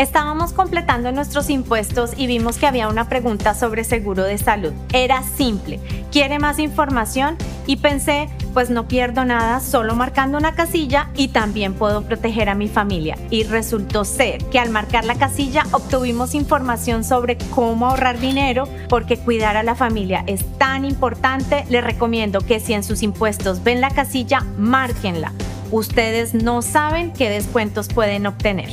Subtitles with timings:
[0.00, 4.72] Estábamos completando nuestros impuestos y vimos que había una pregunta sobre seguro de salud.
[4.94, 5.78] Era simple.
[6.10, 7.36] ¿Quiere más información?
[7.66, 12.54] Y pensé, pues no pierdo nada solo marcando una casilla y también puedo proteger a
[12.54, 13.18] mi familia.
[13.28, 19.18] Y resultó ser que al marcar la casilla obtuvimos información sobre cómo ahorrar dinero porque
[19.18, 21.66] cuidar a la familia es tan importante.
[21.68, 25.34] Les recomiendo que si en sus impuestos ven la casilla, márquenla.
[25.70, 28.70] Ustedes no saben qué descuentos pueden obtener.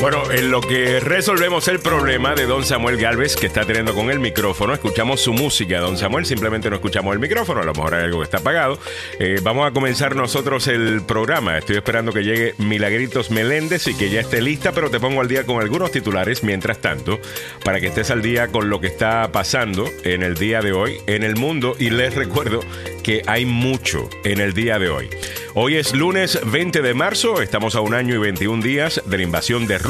[0.00, 4.12] Bueno, en lo que resolvemos el problema de don Samuel Galvez que está teniendo con
[4.12, 7.94] el micrófono, escuchamos su música, don Samuel, simplemente no escuchamos el micrófono, a lo mejor
[7.96, 8.78] hay algo que está apagado.
[9.18, 11.58] Eh, vamos a comenzar nosotros el programa.
[11.58, 15.26] Estoy esperando que llegue Milagritos Meléndez y que ya esté lista, pero te pongo al
[15.26, 17.18] día con algunos titulares mientras tanto,
[17.64, 20.98] para que estés al día con lo que está pasando en el día de hoy
[21.08, 22.60] en el mundo y les recuerdo
[23.02, 25.10] que hay mucho en el día de hoy.
[25.54, 29.22] Hoy es lunes 20 de marzo, estamos a un año y 21 días de la
[29.24, 29.87] invasión de Rusia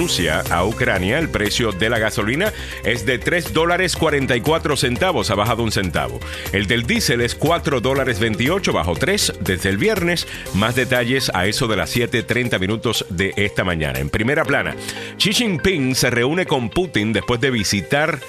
[0.51, 1.19] a Ucrania.
[1.19, 2.53] El precio de la gasolina
[2.85, 6.21] es de 3 dólares 44 centavos, ha bajado un centavo.
[6.53, 10.29] El del diésel es 4 dólares 28, bajó 3 desde el viernes.
[10.55, 13.99] Más detalles a eso de las 7.30 minutos de esta mañana.
[13.99, 14.77] En primera plana,
[15.17, 18.21] Xi Jinping se reúne con Putin después de visitar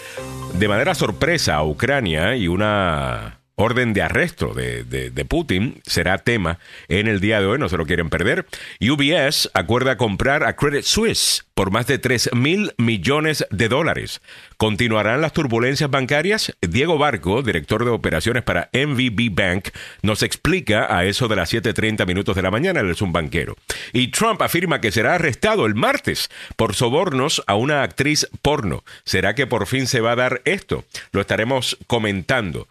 [0.53, 7.07] de manera sorpresa a Ucrania y una orden de arresto de, Putin será tema en
[7.07, 8.45] el día de hoy, no se lo quieren perder.
[8.79, 14.21] UBS acuerda comprar a Credit Suisse por más de 3 mil millones de dólares.
[14.55, 16.55] ¿Continuarán las turbulencias bancarias?
[16.61, 19.69] Diego Barco, director de operaciones para MVB Bank,
[20.01, 23.57] nos explica a eso de las 7.30 minutos de la mañana, él es un banquero.
[23.91, 28.85] Y Trump afirma que será arrestado el martes por sobornos a una actriz porno.
[29.03, 30.85] ¿Será que por fin se va a dar esto?
[31.11, 32.69] Lo estaremos comentando.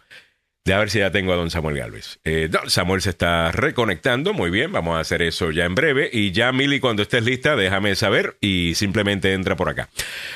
[0.69, 2.19] De a ver si ya tengo a don Samuel Galvez.
[2.25, 6.11] Eh, Samuel se está reconectando, muy bien, vamos a hacer eso ya en breve.
[6.13, 9.89] Y ya, Mili, cuando estés lista, déjame saber y simplemente entra por acá.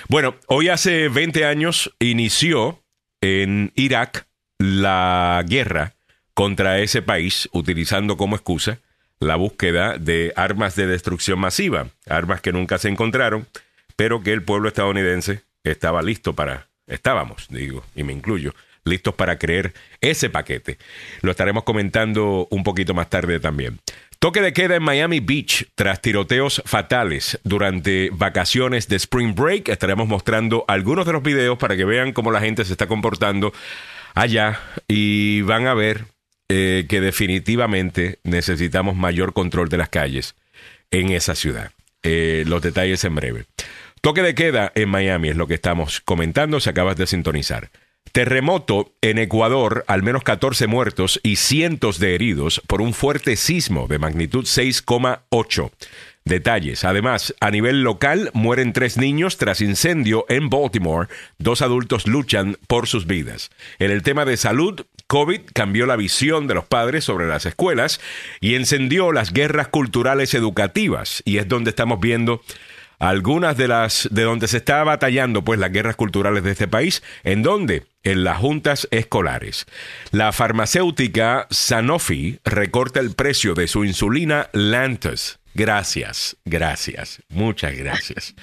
[0.09, 2.83] Bueno, hoy hace 20 años inició
[3.21, 4.27] en Irak
[4.59, 5.97] la guerra
[6.33, 8.79] contra ese país, utilizando como excusa
[9.21, 13.47] la búsqueda de armas de destrucción masiva, armas que nunca se encontraron,
[13.97, 18.55] pero que el pueblo estadounidense estaba listo para, estábamos, digo, y me incluyo,
[18.85, 20.79] listos para creer ese paquete.
[21.21, 23.81] Lo estaremos comentando un poquito más tarde también.
[24.19, 29.69] Toque de queda en Miami Beach tras tiroteos fatales durante vacaciones de Spring Break.
[29.69, 33.53] Estaremos mostrando algunos de los videos para que vean cómo la gente se está comportando
[34.15, 36.05] allá y van a ver
[36.49, 40.37] eh, que definitivamente necesitamos mayor control de las calles
[40.93, 41.73] en esa ciudad.
[42.05, 43.47] Eh, los detalles en breve.
[44.03, 47.71] Toque de queda en Miami es lo que estamos comentando, se acabas de sintonizar.
[48.13, 53.89] Terremoto en Ecuador, al menos 14 muertos y cientos de heridos por un fuerte sismo
[53.89, 55.71] de magnitud 6,8.
[56.25, 56.85] Detalles.
[56.85, 61.09] Además, a nivel local mueren tres niños tras incendio en Baltimore.
[61.39, 63.51] Dos adultos luchan por sus vidas.
[63.79, 68.01] En el tema de salud, COVID cambió la visión de los padres sobre las escuelas
[68.41, 71.23] y encendió las guerras culturales educativas.
[71.25, 72.43] Y es donde estamos viendo
[73.03, 77.03] algunas de las de donde se está batallando pues las guerras culturales de este país,
[77.25, 79.67] en donde en las juntas escolares.
[80.13, 88.35] La farmacéutica Sanofi recorta el precio de su insulina Lantus Gracias, gracias, muchas gracias.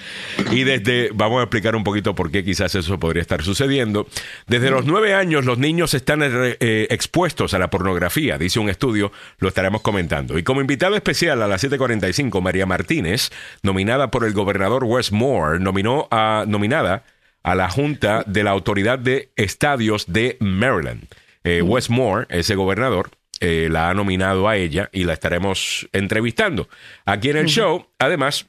[0.51, 4.07] Y desde, vamos a explicar un poquito por qué quizás eso podría estar sucediendo.
[4.45, 9.11] Desde los nueve años los niños están eh, expuestos a la pornografía, dice un estudio,
[9.39, 10.37] lo estaremos comentando.
[10.37, 13.31] Y como invitado especial a las 7.45, María Martínez,
[13.63, 17.05] nominada por el gobernador Westmore, nominó a, nominada
[17.41, 21.07] a la Junta de la Autoridad de Estadios de Maryland.
[21.43, 26.67] Eh, Westmore, ese gobernador, eh, la ha nominado a ella y la estaremos entrevistando
[27.05, 27.87] aquí en el show.
[27.99, 28.47] Además,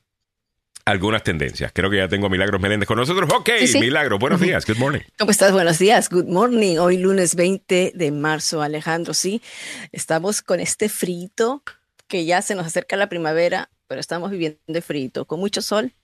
[0.85, 1.73] algunas tendencias.
[1.73, 3.31] Creo que ya tengo a Milagros Meléndez con nosotros.
[3.33, 4.67] Ok, Milagro, buenos días.
[4.67, 5.01] Good morning.
[5.19, 5.53] ¿Cómo estás?
[5.53, 6.09] Buenos días.
[6.09, 6.79] Good morning.
[6.79, 9.15] Hoy lunes 20 de marzo, Alejandro.
[9.15, 9.43] Sí,
[9.93, 11.63] estamos con este frito
[12.09, 15.95] que ya se nos acerca la primavera, pero estamos viviendo de frito, con mucho sol,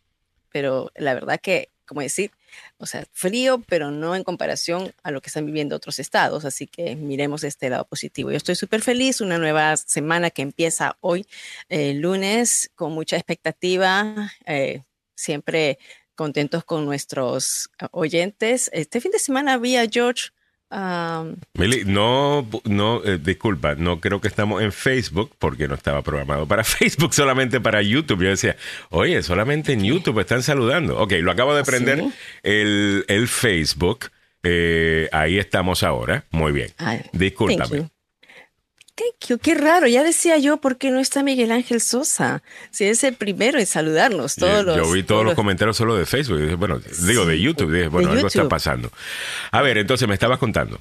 [0.52, 2.30] pero la verdad que, como decir,
[2.78, 6.44] o sea, frío, pero no en comparación a lo que están viviendo otros estados.
[6.44, 8.30] Así que miremos este lado positivo.
[8.30, 11.26] Yo estoy súper feliz, una nueva semana que empieza hoy,
[11.68, 14.82] eh, lunes, con mucha expectativa, eh,
[15.14, 15.78] siempre
[16.14, 18.70] contentos con nuestros oyentes.
[18.72, 20.30] Este fin de semana había, George,
[21.54, 26.46] Mili, no, no, eh, disculpa, no creo que estamos en Facebook porque no estaba programado
[26.46, 28.22] para Facebook, solamente para YouTube.
[28.22, 28.56] Yo decía,
[28.90, 30.98] oye, solamente en YouTube están saludando.
[30.98, 32.04] Ok, lo acabo de ¿Ah, prender
[32.42, 34.06] el, el, Facebook.
[34.42, 36.24] Eh, ahí estamos ahora.
[36.30, 36.70] Muy bien.
[37.12, 37.88] Discúlpame.
[39.28, 39.38] You.
[39.38, 39.86] Qué raro.
[39.86, 42.42] Ya decía yo, ¿por qué no está Miguel Ángel Sosa?
[42.70, 44.36] Si es el primero en saludarnos.
[44.36, 46.56] Todos yo, los, vi todos, los, comentarios solo de Facebook.
[46.56, 47.72] Bueno, digo de YouTube.
[47.72, 48.90] Dije, bueno, algo está pasando.
[49.50, 50.80] A ver, entonces me estabas contando.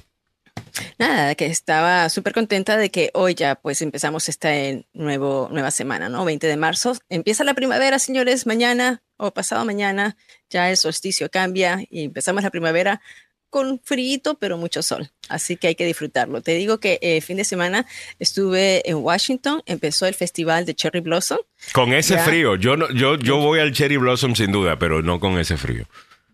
[0.98, 4.50] Nada, que estaba súper contenta de que hoy ya pues empezamos esta
[4.92, 6.24] nuevo, nueva semana, ¿no?
[6.24, 6.96] 20 de marzo.
[7.08, 10.16] Empieza la primavera, señores, mañana o pasado mañana
[10.50, 13.00] ya el solsticio cambia y empezamos la primavera
[13.50, 15.10] con frío, pero mucho sol.
[15.28, 16.40] Así que hay que disfrutarlo.
[16.40, 17.86] Te digo que el eh, fin de semana
[18.18, 21.38] estuve en Washington, empezó el festival de Cherry Blossom.
[21.72, 25.20] Con ese frío, yo, no, yo, yo voy al Cherry Blossom sin duda, pero no
[25.20, 25.86] con ese frío.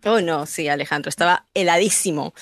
[0.05, 2.33] Oh, no, sí, Alejandro, estaba heladísimo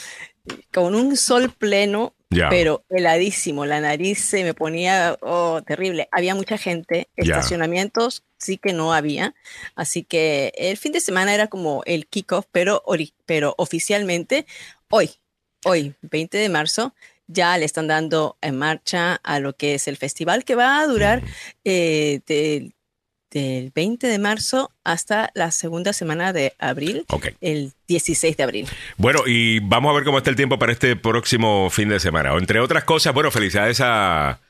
[0.74, 2.16] con un sol pleno,
[2.50, 3.66] pero heladísimo.
[3.66, 6.08] La nariz se me ponía oh, terrible.
[6.12, 9.34] Había mucha gente, estacionamientos sí que no había.
[9.76, 12.84] Así que el fin de semana era como el kickoff, pero,
[13.26, 14.46] pero oficialmente
[14.90, 15.12] hoy,
[15.64, 16.94] hoy, 20 de marzo,
[17.28, 20.88] ya le están dando en marcha a lo que es el festival que va a
[20.88, 21.24] durar
[21.64, 22.74] eh, del
[23.32, 27.06] del 20 de marzo hasta la segunda semana de abril,
[27.40, 28.68] el 16 de abril.
[28.98, 32.34] Bueno, y vamos a ver cómo está el tiempo para este próximo fin de semana.
[32.38, 34.42] Entre otras cosas, bueno, felicidades a,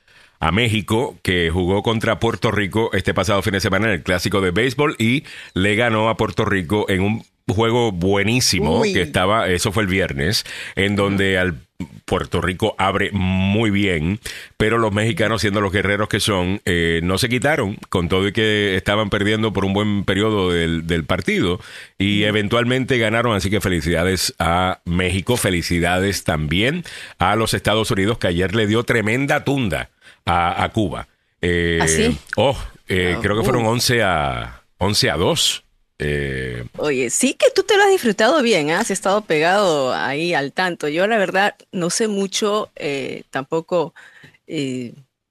[0.42, 4.42] a México, que jugó contra Puerto Rico este pasado fin de semana en el clásico
[4.42, 5.24] de béisbol y
[5.54, 10.46] le ganó a Puerto Rico en un juego buenísimo que estaba, eso fue el viernes,
[10.76, 11.60] en donde al
[12.06, 14.20] Puerto Rico abre muy bien,
[14.58, 18.32] pero los mexicanos, siendo los guerreros que son, eh, no se quitaron con todo y
[18.32, 21.60] que estaban perdiendo por un buen periodo del, partido
[21.98, 26.84] y eventualmente ganaron, así que felicidades a México, felicidades también
[27.18, 29.90] a los Estados Unidos que ayer le dio tremenda tunda
[30.26, 31.08] a, Cuba.
[31.42, 32.58] Eh, ¿Ah, Oh,
[32.88, 35.64] eh, creo que fueron 11 a, 11 a 2.
[36.00, 38.74] Eh, Oye, sí que tú te lo has disfrutado bien, ¿eh?
[38.74, 40.88] has estado pegado ahí al tanto.
[40.88, 43.94] Yo la verdad no sé mucho, eh, tampoco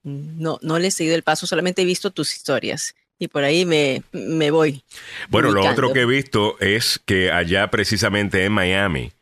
[0.02, 3.66] no, no le he seguido el paso, solamente he visto tus historias y por ahí
[3.66, 4.82] me, me voy.
[5.28, 9.12] Bueno, lo otro que he visto es que allá precisamente en Miami,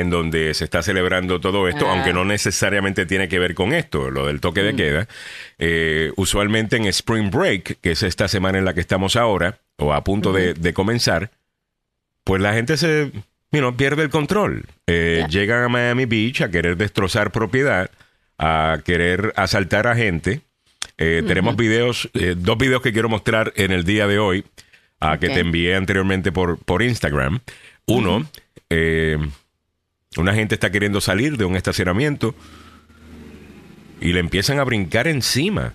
[0.00, 2.26] en donde se está celebrando todo esto, aunque no ah.
[2.26, 4.76] necesariamente tiene que ver con esto, lo del toque de mm.
[4.76, 5.08] queda,
[6.16, 10.04] usualmente en Spring Break, que es esta semana en la que estamos ahora, o a
[10.04, 11.30] punto de, comenzar,
[12.24, 13.12] pues la gente se
[13.76, 14.64] pierde el control.
[14.86, 17.90] Eh, llegan a Miami Beach a querer destrozar propiedad,
[18.38, 20.40] a querer asaltar a gente.
[20.98, 24.44] Eh, tenemos videos, eh, dos videos que quiero mostrar en el día de hoy,
[25.00, 27.40] a que te envié anteriormente por, por Instagram.
[27.86, 28.26] Uno,
[30.16, 32.34] una gente está queriendo salir de un estacionamiento
[34.00, 35.74] y le empiezan a brincar encima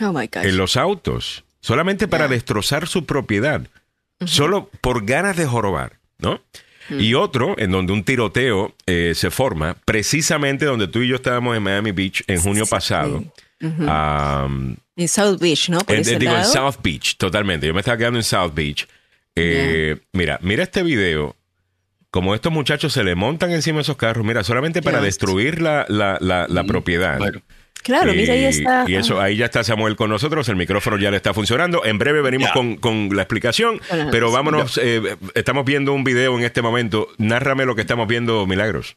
[0.00, 3.62] oh en los autos solamente para destrozar su propiedad,
[4.24, 6.40] solo por ganas de jorobar, ¿no?
[6.90, 11.56] Y otro, en donde un tiroteo eh, se forma, precisamente donde tú y yo estábamos
[11.56, 13.22] en Miami Beach en junio pasado.
[13.60, 15.78] en South Beach, ¿no?
[15.80, 17.66] Por digo, en South Beach, totalmente.
[17.66, 18.88] Yo me estaba quedando en South Beach.
[19.36, 21.36] Eh, mira, mira este video.
[22.10, 25.86] Como estos muchachos se le montan encima de esos carros, mira, solamente para destruir la,
[25.88, 27.20] la, la, propiedad.
[27.82, 28.84] Claro, mira, ahí está.
[28.88, 31.84] Y eso, ahí ya está Samuel con nosotros, el micrófono ya le está funcionando.
[31.84, 33.80] En breve venimos con, con, la explicación,
[34.10, 37.08] pero vámonos, eh, estamos viendo un video en este momento.
[37.18, 38.96] Nárrame lo que estamos viendo, Milagros.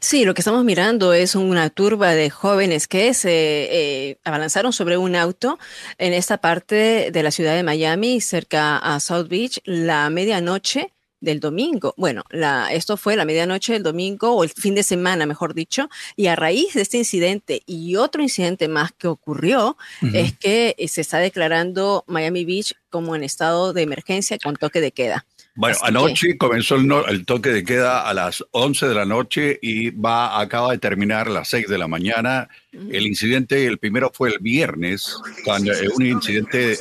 [0.00, 4.96] Sí, lo que estamos mirando es una turba de jóvenes que se eh, abalanzaron sobre
[4.96, 5.58] un auto
[5.98, 11.40] en esta parte de la ciudad de Miami, cerca a South Beach, la medianoche del
[11.40, 11.94] domingo.
[11.96, 15.88] Bueno, la, esto fue la medianoche del domingo o el fin de semana, mejor dicho,
[16.16, 19.76] y a raíz de este incidente y otro incidente más que ocurrió
[20.14, 24.80] es que eh, se está declarando Miami Beach como en estado de emergencia con toque
[24.80, 25.26] de queda.
[25.60, 30.40] Bueno, anoche comenzó el, toque de queda a las 11 de la noche y va
[30.40, 32.48] acaba de terminar a las 6 de la mañana.
[32.72, 35.14] El incidente, el primero fue el viernes,
[35.44, 36.76] cuando eh, un incidente eh,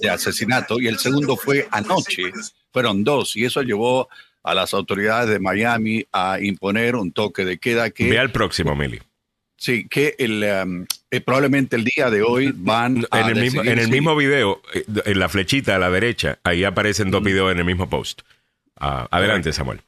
[0.00, 2.32] de asesinato, y el segundo fue anoche,
[2.72, 4.08] fueron dos, y eso llevó
[4.42, 8.08] a las autoridades de Miami a imponer un toque de queda que...
[8.08, 8.98] Ve al próximo, Meli.
[9.62, 13.20] Sí, que el, um, eh, probablemente el día de hoy van a...
[13.20, 16.64] En el, mismo, en el mismo video, eh, en la flechita a la derecha, ahí
[16.64, 18.22] aparecen dos videos en el mismo post.
[18.74, 19.80] Ah, adelante, Samuel.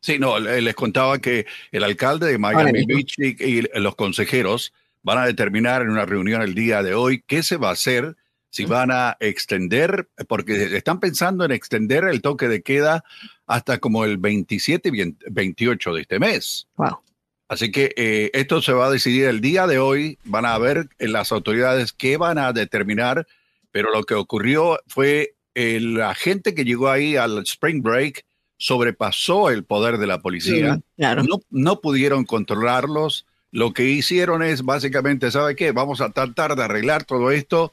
[0.00, 4.72] Sí, no, les contaba que el alcalde de Miami Beach y, los consejeros
[5.02, 8.14] van a determinar en una reunión el día de hoy qué se va a hacer
[8.50, 13.02] si van a extender, porque están pensando en extender el toque de queda
[13.48, 16.68] hasta como el 27 y 28 de este mes.
[16.76, 17.00] Wow.
[17.48, 20.18] Así que eh, esto se va a decidir el día de hoy.
[20.24, 23.26] Van a ver en las autoridades qué van a determinar,
[23.70, 28.24] pero lo que ocurrió fue el agente que llegó ahí al Spring Break
[28.58, 30.80] sobrepasó el poder de la policía.
[30.96, 31.22] claro.
[31.22, 35.72] no, no pudieron controlarlos lo que hicieron es básicamente, ¿sabe qué?
[35.72, 37.72] Vamos a tratar de arreglar todo esto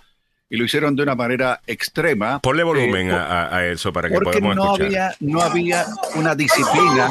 [0.50, 2.40] y lo hicieron de una manera extrema.
[2.40, 4.86] Ponle volumen eh, a, a, eso para que podamos no escuchar.
[4.86, 7.10] Había, no había una disciplina.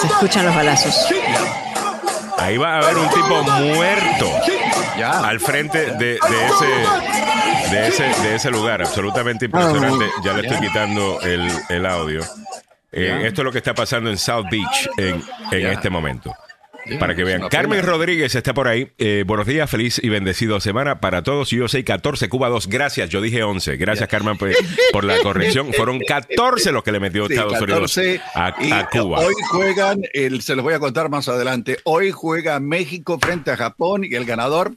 [0.00, 1.06] Se escuchan los balazos.
[2.38, 4.30] Ahí va a haber un tipo muerto
[4.98, 5.20] Ya.
[5.20, 8.82] al frente de, de ese, de, ese, de ese lugar.
[8.82, 10.06] Absolutamente impresionante.
[10.24, 12.22] Ya le estoy quitando el, el audio.
[12.92, 13.22] Eh.
[13.26, 16.34] Esto es lo que está pasando en South Beach en, en este momento.
[16.98, 17.48] Para que vean.
[17.48, 17.82] Carmen.
[17.82, 18.92] Rodríguez está por ahí.
[18.98, 21.50] Eh, buenos días, feliz y bendecido semana para todos.
[21.50, 22.68] Yo soy 14, Cuba 2.
[22.68, 23.76] Gracias, yo dije 11.
[23.76, 24.56] Gracias, Carmen, pues,
[24.92, 25.72] por la corrección.
[25.76, 29.20] Fueron 14 los que le metió Sí, Estados 14, Unidos a, y a Cuba.
[29.20, 31.78] Hoy juegan, el, se los voy a contar más adelante.
[31.84, 34.72] Hoy juega México frente a Japón y el ganador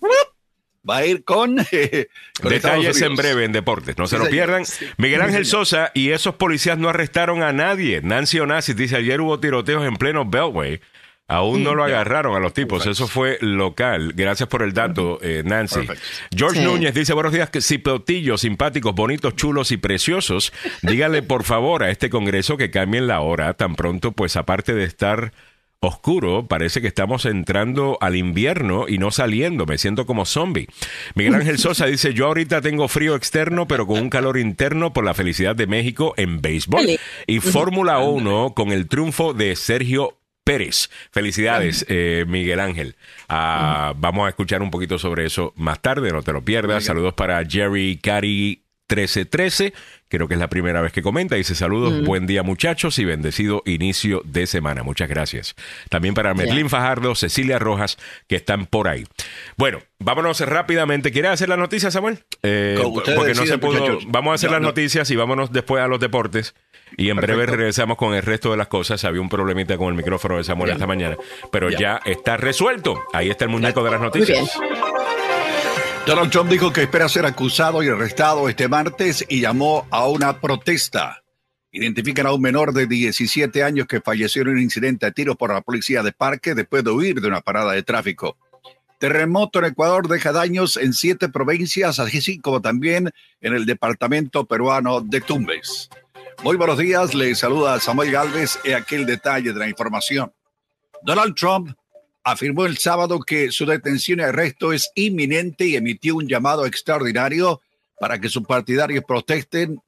[0.89, 1.57] va a ir con.
[1.71, 2.07] eh,
[2.41, 4.65] Detalles en breve en deportes, no se lo pierdan.
[4.65, 4.85] Sí.
[4.97, 5.51] Miguel Ángel Sí.
[5.51, 8.01] Sosa y esos policías no arrestaron a nadie.
[8.01, 10.79] Nancy Onassis dice, ayer hubo tiroteos en pleno Beltway.
[11.29, 12.83] Aún no lo agarraron a los tipos.
[12.83, 13.03] Perfecto.
[13.03, 14.13] Eso fue local.
[14.15, 15.81] Gracias por el dato, eh, Nancy.
[15.81, 16.03] Perfecto.
[16.33, 16.65] George Sí.
[16.65, 20.53] Núñez dice, buenos días, que cipotillos, simpáticos, bonitos, chulos y preciosos.
[20.83, 24.85] Dígale, por favor, a este Congreso que cambien la hora tan pronto, pues aparte de
[24.85, 25.33] estar
[25.79, 30.67] oscuro, parece que estamos entrando al invierno y no saliendo, me siento como zombie.
[31.13, 35.05] Miguel Ángel Sosa dice, yo ahorita tengo frío externo, pero con un calor interno por
[35.05, 36.99] la felicidad de México en béisbol.
[37.27, 40.16] Y Fórmula 1 con el triunfo de Sergio
[40.47, 40.89] Pérez.
[41.11, 42.95] Felicidades, eh, Miguel Ángel.
[43.27, 46.85] Ah, Vamos a escuchar un poquito sobre eso más tarde, no te lo pierdas.
[46.85, 49.73] Saludos para Jerry Cari 1313,
[50.09, 51.35] creo que es la primera vez que comenta.
[51.35, 54.83] Dice saludos, buen día muchachos y bendecido inicio de semana.
[54.83, 55.55] Muchas gracias.
[55.89, 57.97] También para Merlín Fajardo, Cecilia Rojas,
[58.27, 59.05] que están por ahí.
[59.57, 61.11] Bueno, vámonos rápidamente.
[61.11, 62.19] ¿Quieres hacer las noticias, Samuel?
[62.43, 63.79] Eh, porque no se pudo.
[63.79, 64.03] muchachos.
[64.07, 64.67] Vamos a hacer No, las no.
[64.69, 66.55] noticias y vámonos después a los deportes.
[66.95, 69.03] Y en breve regresamos con el resto de las cosas.
[69.03, 71.17] Había un problemita con el micrófono de Samuel esta mañana,
[71.51, 71.77] pero Ya.
[71.79, 73.03] ya está resuelto.
[73.13, 74.57] Ahí está el muñeco de las noticias.
[76.07, 80.39] Donald Trump dijo que espera ser acusado y arrestado este martes y llamó a una
[80.39, 81.21] protesta.
[81.69, 85.53] Identifican a un menor de 17 años que falleció en un incidente a tiros por
[85.53, 88.37] la policía de parque después de huir de una parada de tráfico.
[88.99, 93.11] Terremoto en Ecuador deja daños en siete provincias, así como también
[93.41, 95.89] en el departamento peruano de Tumbes.
[96.41, 100.31] Muy buenos días, le saluda Samuel Galvez y aquí el detalle de la información.
[101.03, 101.75] Donald Trump
[102.31, 107.61] afirmó el sábado que su detención y arresto es inminente y emitió un llamado extraordinario
[108.01, 109.81] para que sus partidarios protesten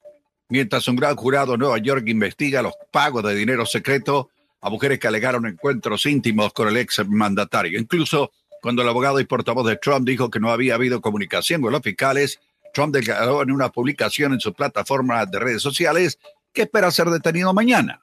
[0.48, 4.30] mientras un gran jurado en Nueva York investiga los pagos de dinero secreto
[4.62, 7.78] a mujeres que alegaron encuentros íntimos con el ex mandatario.
[7.78, 8.32] Incluso
[8.62, 11.82] cuando el abogado y portavoz de Trump dijo que no había habido comunicación con los
[11.82, 12.40] fiscales,
[12.74, 16.18] Trump declaró en una publicación en su plataforma de redes sociales
[16.54, 18.02] que espera ser detenido mañana.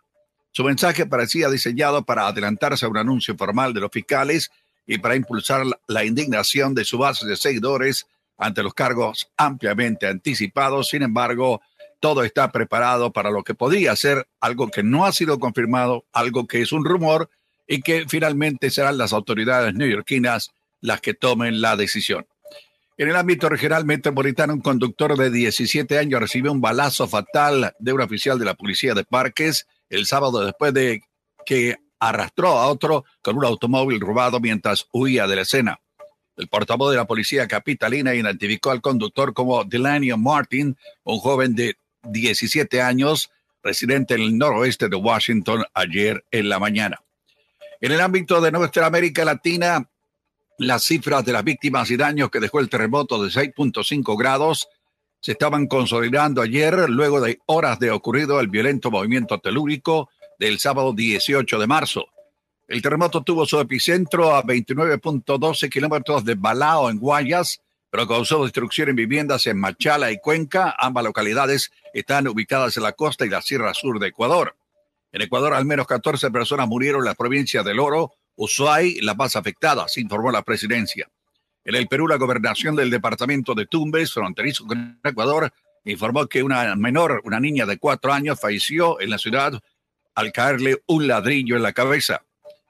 [0.56, 4.50] Su mensaje parecía diseñado para adelantarse a un anuncio formal de los fiscales
[4.86, 8.06] y para impulsar la- indignación de su base de seguidores
[8.38, 10.88] ante los cargos ampliamente anticipados.
[10.88, 11.60] Sin embargo,
[12.00, 16.46] todo está preparado para lo que podría ser algo que no ha sido confirmado, algo
[16.46, 17.28] que es un rumor
[17.68, 22.26] y que finalmente serán las autoridades neoyorquinas las que tomen la decisión.
[22.96, 27.92] En el ámbito regional metropolitano, un conductor de 17 años recibió un balazo fatal de
[27.92, 31.02] un oficial de la policía de Parques el sábado después de
[31.44, 35.80] que arrastró a otro con un automóvil robado mientras huía de la escena.
[36.36, 41.76] El portavoz de la policía capitalina identificó al conductor como Delanio Martin, un joven de
[42.02, 43.30] 17 años,
[43.62, 47.00] residente en el noroeste de Washington, ayer en la mañana.
[47.80, 49.88] En el ámbito de nuestra América Latina,
[50.58, 54.68] las cifras de las víctimas y daños que dejó el terremoto de 6.5 grados
[55.26, 60.92] se estaban consolidando ayer luego de horas de ocurrido el violento movimiento telúrico del sábado
[60.92, 62.06] 18 de marzo.
[62.68, 68.90] El terremoto tuvo su epicentro a 29.12 kilómetros de Balao en Guayas, pero causó destrucción
[68.90, 70.76] en viviendas en Machala y Cuenca.
[70.78, 74.54] Ambas localidades están ubicadas en la costa y la sierra sur de Ecuador.
[75.10, 79.34] En Ecuador, al menos 14 personas murieron en la provincia del Oro, Ushuay, las más
[79.34, 81.08] afectadas, informó la presidencia.
[81.66, 85.52] En el Perú, la gobernación del departamento de Tumbes, fronterizo con Ecuador,
[85.84, 89.60] informó que una menor, una niña de cuatro años, falleció en la ciudad
[90.14, 92.22] al caerle un ladrillo en la cabeza.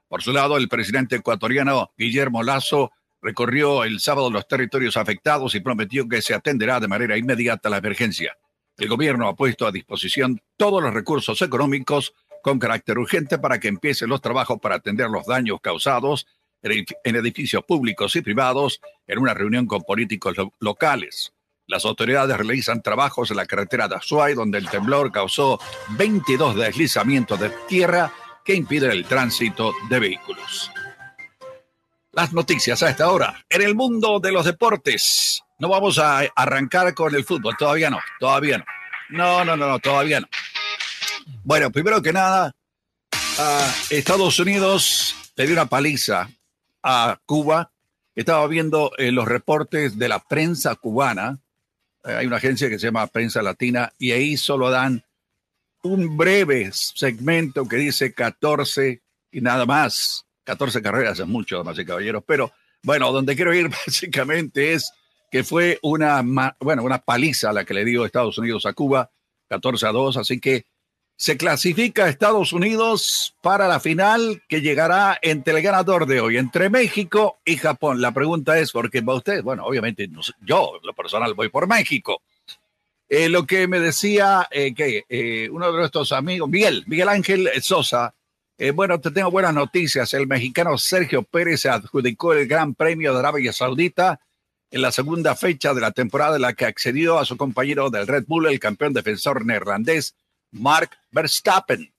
[0.07, 5.59] Por su lado, el presidente ecuatoriano Guillermo Lazo recorrió el sábado los territorios afectados y
[5.59, 8.35] prometió que se atenderá de manera inmediata la emergencia.
[8.77, 13.67] El gobierno ha puesto a disposición todos los recursos económicos con carácter urgente para que
[13.67, 16.25] empiecen los trabajos para atender los daños causados
[16.61, 21.33] en edificios públicos y privados en una reunión con políticos lo locales.
[21.67, 25.59] Las autoridades realizan trabajos en la carretera de Azuay, donde el temblor causó
[25.89, 28.13] 22 deslizamientos de tierra
[28.45, 30.71] que impiden el tránsito de vehículos.
[32.13, 33.45] Las noticias a esta hora.
[33.49, 37.99] En el mundo de los deportes, no vamos a arrancar con el fútbol, todavía no,
[38.17, 38.65] todavía no.
[39.09, 40.27] No, no, no, no todavía no.
[41.43, 42.53] Bueno, primero que nada,
[43.89, 46.29] Estados Unidos le dio una paliza
[46.83, 47.71] a Cuba.
[48.15, 51.39] Estaba viendo eh, los reportes de la prensa cubana.
[52.03, 55.03] Eh, hay una agencia que se llama Prensa Latina y ahí solo dan
[55.83, 60.25] un breve segmento que dice 14 y nada más.
[60.43, 62.23] 14 carreras es mucho, damas y caballeros.
[62.25, 62.51] Pero
[62.83, 64.91] bueno, donde quiero ir básicamente es
[65.29, 66.23] que fue una,
[66.59, 69.11] bueno, una paliza la que le dio Estados Unidos a Cuba,
[69.49, 70.17] 14 a 2.
[70.17, 70.65] Así que
[71.17, 76.69] se clasifica Estados Unidos para la final que llegará entre el ganador de hoy, entre
[76.69, 78.01] México y Japón.
[78.01, 79.41] La pregunta es, ¿por qué va usted?
[79.41, 80.07] Bueno, obviamente
[80.41, 82.21] yo, lo personal, voy por México.
[83.09, 87.49] Eh, lo que me decía eh, que eh, uno de nuestros amigos, Miguel, Miguel Ángel
[87.61, 88.13] Sosa,
[88.73, 90.13] bueno, te tengo buenas noticias.
[90.13, 94.19] El mexicano Sergio Pérez se adjudicó el Gran Premio de Arabia Saudita
[94.71, 98.07] en la segunda fecha de la temporada en la que accedió a su compañero del
[98.07, 100.15] Red Bull, el campeón defensor neerlandés
[100.51, 101.91] Mark Verstappen.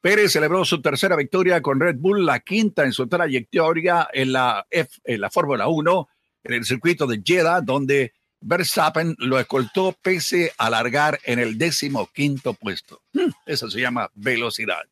[0.00, 4.66] Pérez celebró su tercera victoria con Red Bull, la quinta en su trayectoria en la,
[5.04, 6.08] la Fórmula 1,
[6.44, 12.08] en el circuito de Jeddah, donde Verstappen lo escoltó pese a largar en el décimo
[12.12, 13.02] quinto puesto.
[13.12, 14.82] Hmm, eso se llama velocidad.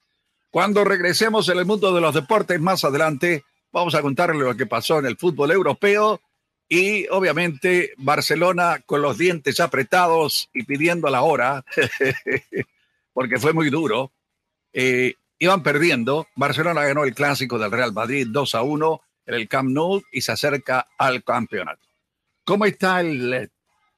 [0.50, 4.66] Cuando regresemos en el mundo de los deportes más adelante, vamos a contarle lo que
[4.66, 6.20] pasó en el fútbol europeo
[6.68, 11.64] y obviamente Barcelona con los dientes apretados y pidiendo la hora.
[13.16, 14.12] porque fue muy duro.
[14.74, 16.28] Eh, iban perdiendo.
[16.36, 20.20] Barcelona ganó el clásico del Real Madrid 2 a 1 en el Camp Nou y
[20.20, 21.80] se acerca al campeonato.
[22.44, 23.48] ¿Cómo está el eh,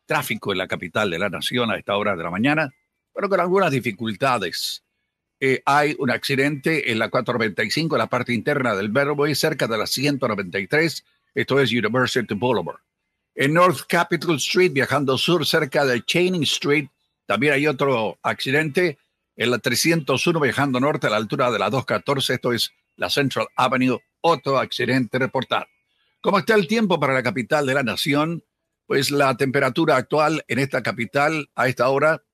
[0.07, 2.73] tráfico en la capital de la nación a esta hora de la mañana?
[3.13, 4.85] Bueno, con algunas dificultades.
[5.41, 9.79] Eh, hay un accidente en la 495, en la parte interna del Verboy, cerca de
[9.79, 11.05] la 193.
[11.35, 12.79] Esto es University Boulevard.
[13.35, 16.87] En North Capitol Street, viajando sur, cerca de Channing Street,
[17.29, 18.97] también hay otro accidente
[19.39, 23.47] en la 301 viajando norte a la altura de la 214, esto es la Central
[23.55, 25.67] Avenue, otro accidente reportado.
[26.21, 28.45] ¿Cómo está el tiempo para la capital de la nación?
[28.87, 32.25] Pues la temperatura actual en esta capital a esta hora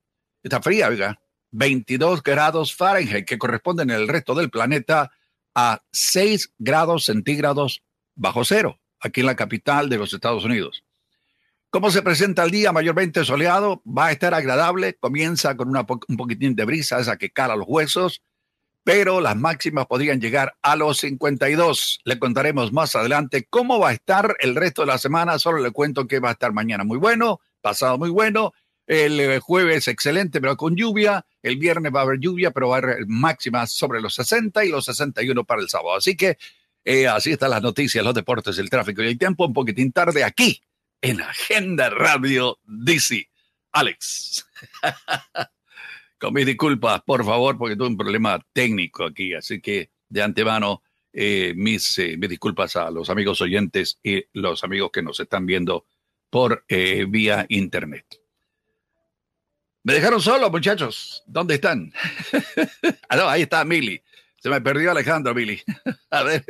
[0.41, 5.11] está fría, oiga, 22 grados Fahrenheit, que corresponden en el resto del planeta
[5.53, 7.83] a 6 grados centígrados
[8.15, 10.83] bajo cero, aquí en la capital de los Estados Unidos.
[11.75, 12.71] ¿Cómo se presenta el día?
[12.71, 17.57] Mayormente soleado, va a estar agradable, comienza con un poquitín de brisa, esa que cala
[17.57, 18.21] los huesos,
[18.85, 21.99] pero las máximas podrían llegar a los 52.
[22.05, 25.71] Le contaremos más adelante cómo va a estar el resto de la semana, solo le
[25.71, 28.53] cuento que va a estar mañana muy bueno, pasado muy bueno,
[28.87, 32.77] el eh, jueves excelente, pero con lluvia, el viernes va a haber lluvia, pero va
[32.77, 35.97] a haber máximas sobre los 60 y los 61 para el sábado.
[35.97, 36.37] Así que
[36.85, 40.23] eh, así están las noticias, los deportes, el tráfico y el tiempo, un poquitín tarde
[40.23, 40.61] aquí
[41.05, 43.29] en Agenda Radio DC.
[43.73, 44.45] Alex,
[46.17, 50.81] con mis disculpas, por favor, porque tuve un problema técnico aquí, así que de antemano
[51.13, 55.45] eh, mis, eh, mis, disculpas a los amigos oyentes y los amigos que nos están
[55.45, 55.85] viendo
[56.31, 58.05] por eh, vía internet.
[59.83, 61.23] Me dejaron solo, muchachos.
[61.27, 61.93] ¿Dónde están?
[63.09, 64.01] ah, no, ahí está Mili.
[64.39, 65.61] Se me perdió Alejandro, Mili.
[66.09, 66.43] a ver.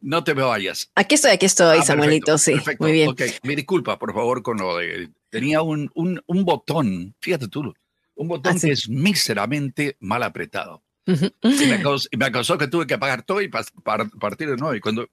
[0.00, 0.90] No te me vayas.
[0.94, 2.54] Aquí estoy, aquí estoy, ah, Samuelito, sí.
[2.78, 3.10] Muy bien.
[3.10, 5.10] Ok, me disculpa, por favor, con lo de.
[5.30, 7.74] Tenía un, un, un botón, fíjate tú,
[8.14, 10.82] un botón ah, que es míseramente mal apretado.
[11.06, 14.74] y me, causó, que tuve que apagar todo y partir de nuevo.
[14.74, 15.08] Y cuando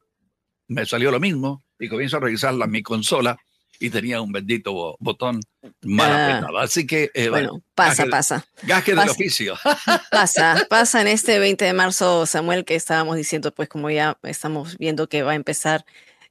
[0.67, 3.37] me salió lo mismo y comienzo a revisar la, mi consola,
[3.79, 5.39] y tenía un bendito botón
[5.81, 6.59] mal ah, apretado.
[6.59, 8.45] Así que, eh, bueno, pasa, pasa.
[8.63, 9.55] Gaje del oficio.
[10.11, 14.77] Pasa, pasa en este 20 de marzo, Samuel, que estábamos diciendo, pues como ya estamos
[14.77, 15.85] viendo que va a empezar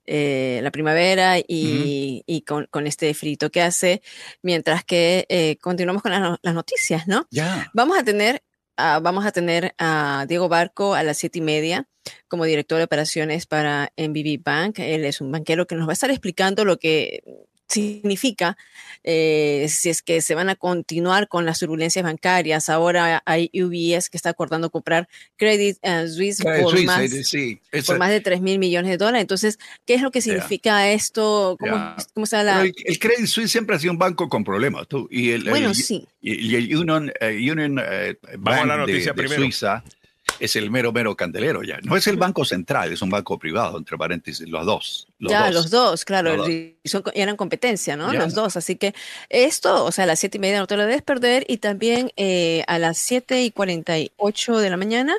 [0.05, 4.03] eh, la primavera y, y con, con, este frito que hace,
[4.43, 7.27] mientras que eh, continuamos con las, noticias, ¿no?
[7.31, 7.71] Ya.
[7.73, 8.43] Vamos a tener
[8.77, 11.89] vamos a tener a Diego Barco a las siete y media
[12.29, 14.79] como director de operaciones para MBB Bank.
[14.79, 17.23] Él es un banquero que nos va a estar explicando lo que
[17.69, 18.57] significa
[19.05, 22.69] eh, si es que se van a continuar con las turbulencias bancarias.
[22.69, 25.77] Ahora hay UBS que está acordando comprar Credit
[26.09, 26.53] Suisse, por,
[26.85, 27.11] más,
[27.87, 29.21] por, más, de 3 mil millones de dólares.
[29.21, 31.57] Entonces, ¿qué es lo que significa esto?
[31.61, 32.63] ¿Cómo, ¿cómo está la...
[32.63, 34.89] el, Credit Suisse siempre ha sido un banco con problemas.
[34.89, 36.07] Tú, y el, bueno, sí.
[36.21, 39.85] Y, el Union, eh, Union eh, Bank la noticia de, Suiza
[40.41, 41.79] es el mero, mero candelero ya.
[41.83, 45.09] No es el banco central, es un banco privado, entre paréntesis, los dos.
[45.19, 46.45] ya, los dos, claro,
[47.15, 48.13] eran competencia, ¿no?
[48.13, 48.57] Los dos.
[48.57, 48.95] Así que
[49.29, 52.13] esto, o sea, a las siete y media no te lo debes perder y también
[52.17, 55.17] eh, a las siete y cuarenta y ocho de la mañana.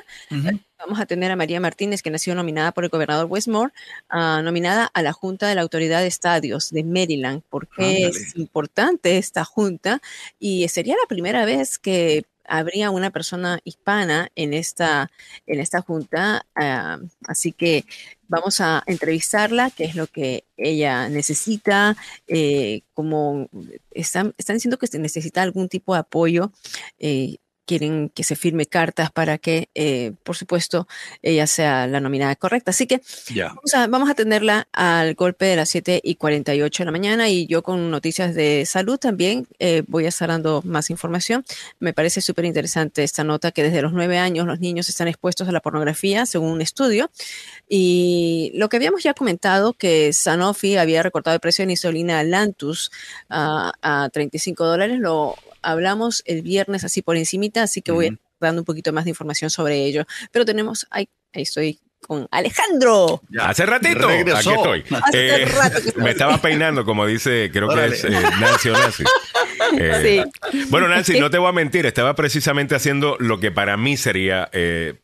[0.78, 3.70] Vamos a tener a María Martínez, que ha sido nominada por el gobernador Westmore,
[4.10, 9.18] uh, nominada a la Junta de la Autoridad de Estadios de Maryland, porque es importante
[9.18, 10.00] esta junta
[10.38, 15.10] y sería la primera vez que habría una persona hispana en esta,
[15.46, 17.84] en esta junta, uh, así que
[18.26, 23.48] vamos a entrevistarla, qué es lo que ella necesita, eh, como
[23.92, 26.50] están, están diciendo que necesita algún tipo de apoyo.
[26.98, 27.38] Eh,
[27.70, 30.88] quieren que se firme cartas para que, eh, por supuesto,
[31.22, 32.72] ella sea la nominada correcta.
[32.72, 33.00] Así que
[33.88, 37.62] vamos, a, tenerla al golpe de las 7 y 48 de la mañana y yo
[37.62, 41.44] con noticias de salud también eh, voy a estar dando más información.
[41.78, 45.46] Me parece súper interesante esta nota que desde los 9 años los niños están expuestos
[45.46, 47.12] a la pornografía, según un estudio.
[47.68, 52.90] Y lo que habíamos ya comentado, que Sanofi había recortado el precio de insulina Lantus
[53.28, 58.62] a, a 35 dólares, lo hablamos el viernes así por encimita, así que voy dando
[58.62, 60.04] un poquito más de información sobre ello.
[60.32, 63.22] Pero tenemos, ahí, ahí estoy con Alejandro.
[63.40, 64.84] hace ratito, aquí estoy.
[65.12, 65.46] Eh,
[65.96, 69.04] me estaba peinando, como dice, creo que es eh, Nancy o Nancy.
[69.78, 70.24] Eh,
[70.68, 74.50] bueno, Nancy, no te voy a mentir, estaba precisamente haciendo lo que para mí sería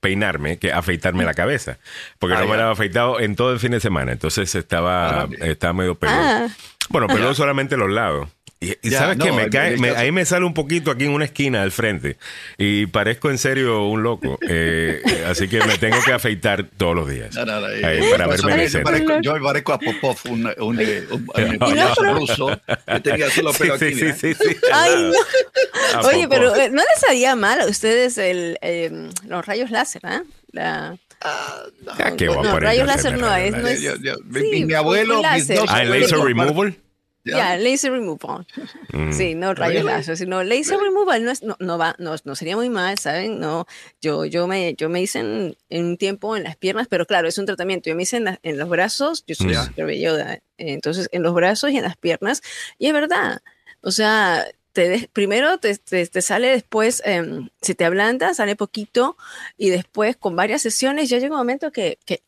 [0.01, 1.79] peinarme, que afeitarme la cabeza,
[2.19, 5.23] porque ah, no me la había afeitado en todo el fin de semana, entonces estaba,
[5.23, 6.19] ah, estaba medio peludo.
[6.19, 6.49] Ah.
[6.89, 8.29] Bueno, pero solamente los lados.
[8.83, 11.73] Y, sabes que me cae, ahí me sale un poquito aquí en una esquina al
[11.73, 12.17] frente
[12.59, 14.39] y parezco en serio un loco.
[14.49, 17.35] Eh, así que me tengo que afeitar todos los días.
[17.37, 19.07] para verme decente.
[19.23, 24.13] Yo me parezco a Popov, un, un, un, ruso que tenía solo pelo sí, Sí,
[24.13, 25.13] sí, sí, Ay,
[25.93, 26.09] no.
[26.09, 30.23] Oye, pero eh, no les haría mal a ustedes el, eh, los rayos láser, ¿eh?
[30.53, 30.97] La...
[31.25, 33.57] Uh, no, no, no rayos láser no es.
[33.57, 35.23] No es yo, yo, mi, mi, abuelo.
[35.35, 36.77] Mis dos ah, el laser removal.
[37.35, 38.47] Ya, laser removal.
[38.93, 39.13] Mm.
[39.13, 42.57] Sí, no rayos láser, sino laser removal no, es, no, no, va, no, no, sería
[42.57, 43.41] muy mal, ¿saben?
[43.41, 43.67] No,
[44.01, 47.39] yo, yo, me, yo me hice en, un tiempo en las piernas, pero claro, es
[47.39, 47.91] un tratamiento.
[47.91, 51.71] Yo me hice en, en los brazos, yo soy super belloda, entonces en los brazos
[51.71, 52.43] y en las piernas,
[52.79, 53.43] y es verdad,
[53.81, 59.17] o sea, te primero te, te, te, sale después, eh, se te ablanda, sale poquito,
[59.57, 62.23] y después con varias sesiones ya llega un momento que, que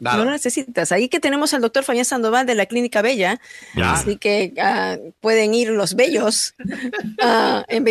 [0.00, 0.92] no lo necesitas.
[0.92, 3.40] Ahí que tenemos al doctor Fabián Sandoval de la Clínica Bella.
[3.82, 7.86] Así que ah, pueden ir los bellos uh, en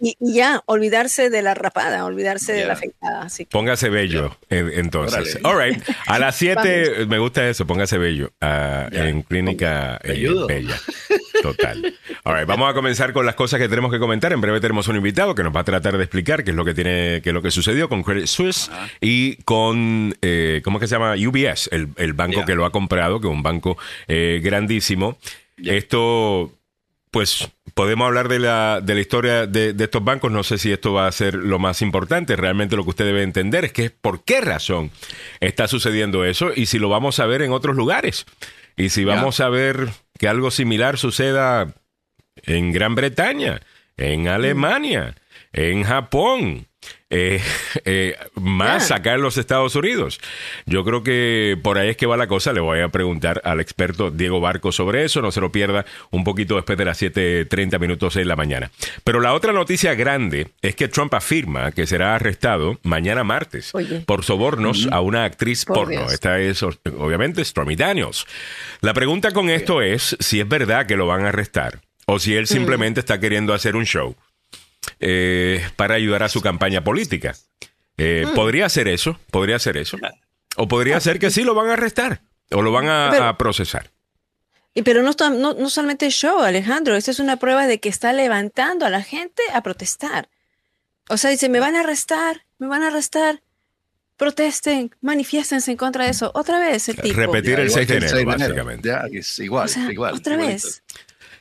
[0.00, 3.26] y, y, ya olvidarse de la rapada, olvidarse de la afectada.
[3.50, 5.38] Póngase bello entonces.
[5.44, 5.82] All right.
[6.06, 10.76] A las 7, me gusta eso, póngase bello uh, en Clínica eh, Bella.
[11.42, 11.94] Total.
[12.22, 14.32] All right, vamos a comenzar con las cosas que tenemos que comentar.
[14.32, 16.64] En breve tenemos un invitado que nos va a tratar de explicar qué es lo
[16.64, 20.82] que tiene, qué es lo que sucedió con Credit Suisse y con, eh, ¿cómo es
[20.82, 21.14] que se llama?
[21.14, 23.76] UBS, el, banco que lo ha comprado, que es un banco
[24.06, 25.18] eh, grandísimo.
[25.56, 26.52] Esto,
[27.10, 30.30] pues, podemos hablar de la, de la historia de, de, estos bancos.
[30.30, 32.36] No sé si esto va a ser lo más importante.
[32.36, 34.92] Realmente lo que usted debe entender es que por qué razón
[35.40, 38.26] está sucediendo eso y si lo vamos a ver en otros lugares.
[38.76, 41.74] Y si vamos a ver que algo similar suceda
[42.36, 43.60] en Gran Bretaña,
[43.96, 45.14] en Alemania,
[45.52, 46.66] en Japón,
[47.10, 47.40] eh,
[47.84, 50.18] eh, más acá en los Estados Unidos.
[50.66, 52.52] Yo creo que por ahí es que va la cosa.
[52.52, 55.20] Le voy a preguntar al experto Diego Barco sobre eso.
[55.20, 58.70] No se lo pierda un poquito después de las 7:30 minutos de la mañana.
[59.04, 63.72] Pero la otra noticia grande es que Trump afirma que será arrestado mañana martes
[64.06, 66.10] por sobornos a una actriz porno.
[66.10, 68.26] Esta es obviamente Stormy Daniels.
[68.80, 72.34] La pregunta con esto es si es verdad que lo van a arrestar o si
[72.34, 74.16] él simplemente está queriendo hacer un show.
[75.00, 77.34] Eh, para ayudar a su campaña política.
[77.96, 78.34] Eh, mm.
[78.34, 79.98] Podría ser eso, podría ser eso.
[80.56, 83.90] O podría ser que sí lo van a arrestar o lo van a, procesar.
[84.74, 88.12] Y pero no, no, no solamente show, Alejandro, esta es una prueba de que está
[88.12, 90.28] levantando a la gente a protestar.
[91.08, 93.42] O sea, dice, me van a arrestar, me van a arrestar.
[94.16, 96.30] Protesten, manifiéstense en contra de eso.
[96.34, 97.16] Otra vez el tipo.
[97.16, 98.92] Repetir el 6 de enero, básicamente.
[99.12, 100.14] es igual, igual.
[100.14, 100.82] Otra vez.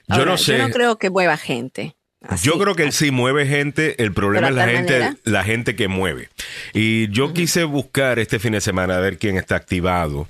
[0.07, 0.57] Yo no sé.
[0.57, 1.95] Yo no creo que mueva gente.
[2.43, 5.87] Yo creo que él sí mueve gente, el problema es la gente, la gente que
[5.87, 6.29] mueve.
[6.73, 10.29] Y yo quise buscar este fin de semana a ver quién está activado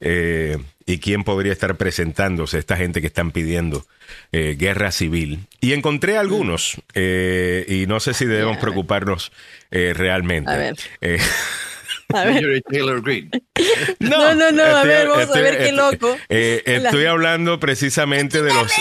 [0.00, 3.86] eh, y quién podría estar presentándose, esta gente que están pidiendo
[4.32, 5.46] eh, guerra civil.
[5.60, 9.32] Y encontré algunos, eh, y no sé si debemos preocuparnos
[9.70, 10.50] realmente.
[10.50, 10.76] A ver.
[12.12, 12.62] A ver.
[12.70, 13.30] Taylor Green.
[14.00, 16.16] No, no, no, a ver, vamos a ver qué loco.
[16.28, 18.72] estoy hablando precisamente de los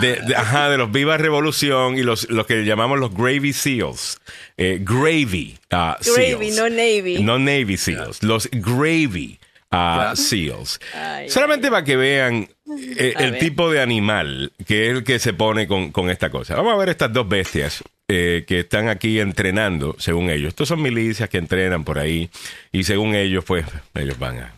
[0.00, 4.18] de, de- ajá, de los Viva Revolución y los, los que llamamos los Gravy Seals.
[4.56, 6.56] Eh, gravy ah, Gravy, Seals.
[6.56, 7.22] no Navy.
[7.22, 9.38] No Navy Seals, los Gravy
[9.72, 10.12] Ya.
[10.14, 10.80] Seals.
[10.94, 12.48] Ay, Solamente para que vean
[12.96, 13.40] eh, el ver.
[13.40, 16.54] tipo de animal que es el que se pone con, con esta cosa.
[16.54, 20.48] Vamos a ver estas dos bestias eh, que están aquí entrenando, según ellos.
[20.50, 22.30] Estos son milicias que entrenan por ahí
[22.70, 24.54] y según ellos, pues, ellos van a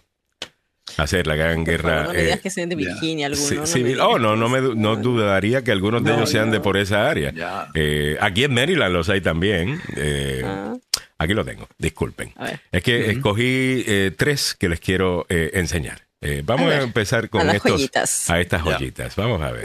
[0.97, 2.03] hacer la gran favor, guerra.
[2.05, 2.91] no me eh, que sean de ya.
[2.91, 3.35] Virginia.
[3.35, 6.53] Sí, no oh, no, no me no dudaría que algunos de No, ellos sean no.
[6.53, 7.33] de por esa área.
[7.75, 9.81] Eh, aquí en Maryland los hay también.
[9.97, 10.75] Eh, Ah.
[11.19, 12.35] Aquí lo tengo, disculpen.
[12.71, 16.03] Es que escogí eh, tres que les quiero eh, enseñar.
[16.21, 18.31] Eh, vamos A empezar con a las estos, joyitas.
[18.31, 19.17] a estas joyitas.
[19.17, 19.65] Vamos a ver.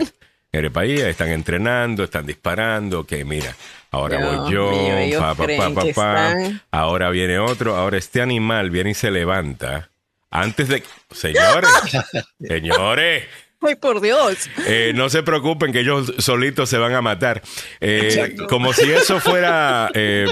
[0.53, 3.53] En el país están entrenando, están disparando, que mira,
[3.91, 5.81] ahora Dios voy yo, mío, pa, pa, pa.
[5.83, 9.90] están- ahora viene otro, ahora este animal viene y se levanta.
[10.31, 10.83] Antes de...
[11.11, 11.69] Señores,
[12.39, 13.25] señores.
[13.61, 14.49] Ay, por Dios.
[14.65, 17.43] Eh, no se preocupen que ellos solitos se van a matar.
[17.79, 20.25] Eh, como si eso fuera eh,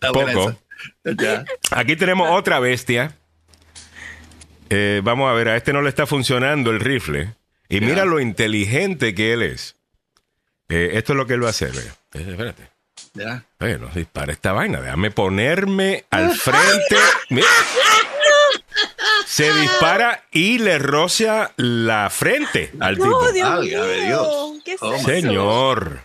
[0.12, 0.56] poco.
[1.72, 3.16] Aquí tenemos otra bestia.
[5.02, 7.34] Vamos a ver, a este no le está funcionando el rifle.
[7.68, 9.74] Y mira lo inteligente que él es.
[10.68, 11.72] Esto es lo que él va a hacer.
[12.12, 12.70] espérate.
[13.14, 13.44] Ya.
[13.60, 14.80] Oye, no dispara esta vaina.
[14.80, 16.96] Déjame ponerme al frente.
[17.30, 17.46] Mira.
[19.36, 23.08] Se dispara y le rocia la frente al tipo.
[23.10, 23.84] No, Dios mío.
[23.86, 24.62] Dios.
[24.64, 25.04] ¿Qué es Oh, eso?
[25.06, 26.00] Señor.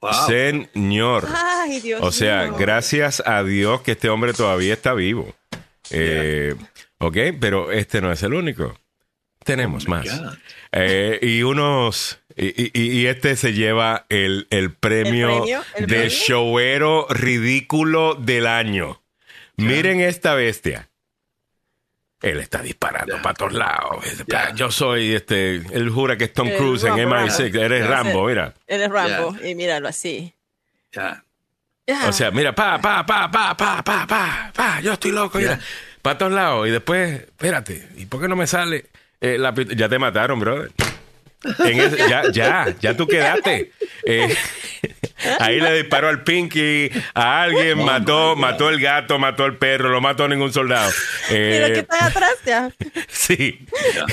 [0.00, 0.12] Wow.
[0.26, 1.28] Señor.
[1.34, 2.56] Ay, Dios O sea, mío.
[2.58, 5.34] gracias a Dios que este hombre todavía está vivo.
[5.90, 6.54] Eh,
[6.98, 8.78] Ok, pero este no es el único.
[9.44, 10.04] Tenemos más.
[10.06, 10.34] God.
[10.70, 12.20] Eh, y unos.
[12.36, 15.62] Y, y- y este se lleva el, el premio, ¿El premio?
[15.74, 16.08] ¿El de premio?
[16.10, 19.02] showero ridículo del año.
[19.56, 20.88] Miren esta bestia.
[22.22, 24.04] Él está disparando para todos lados.
[24.54, 25.56] Yo soy este.
[25.56, 27.60] Él jura que es Tom Cruise en Rambo, MI6.
[27.60, 27.86] Eres.
[27.86, 28.54] Rambo, mira.
[28.66, 29.36] Él es Rambo.
[29.44, 30.32] Y míralo así.
[30.92, 31.22] Ya.
[32.06, 35.58] O sea, mira, pa, pa, pa, pa, pa, pa, pa, pa, yo estoy loco, mira,
[36.00, 36.68] para todos lados.
[36.68, 38.86] Y después, espérate, ¿y por qué no me sale
[39.20, 40.70] eh, la Ya te mataron, brother.
[41.58, 43.72] En ese- ya, ya, ya tú quedaste.
[44.06, 44.34] Eh,
[45.40, 50.00] ahí le disparó al Pinky, a alguien, mató, mató el gato, mató el perro, lo
[50.00, 50.90] mató a ningún soldado.
[51.30, 52.70] Mira Eh, que está atrás ya.
[53.08, 53.66] Sí.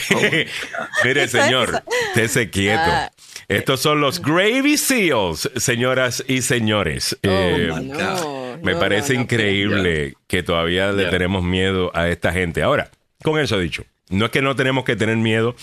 [1.04, 2.82] Mire, señor, estése quieto.
[2.86, 3.12] Ah.
[3.48, 7.18] Estos son los Gravy Seals, señoras y señores.
[7.24, 9.24] Eh, my no, me no, parece no, no.
[9.24, 12.62] increíble que todavía le tenemos miedo a esta gente.
[12.62, 12.92] Ahora,
[13.24, 15.56] con eso dicho, no es que no tenemos que tener miedo.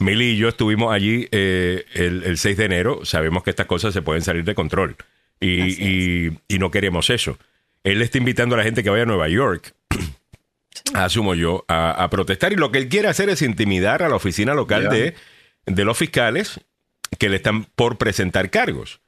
[0.00, 3.04] Mili y yo estuvimos allí eh, el, el 6 de enero.
[3.04, 4.96] Sabemos que estas cosas se pueden salir de control.
[5.40, 7.38] Y, no queremos eso.
[7.84, 9.72] Él está invitando a la gente que vaya a Nueva York
[10.94, 12.52] asumo yo, a, a protestar.
[12.52, 15.14] Y lo que él quiere hacer es intimidar a la oficina local de,
[15.66, 16.60] de los fiscales
[17.18, 19.00] que le están por presentar cargos.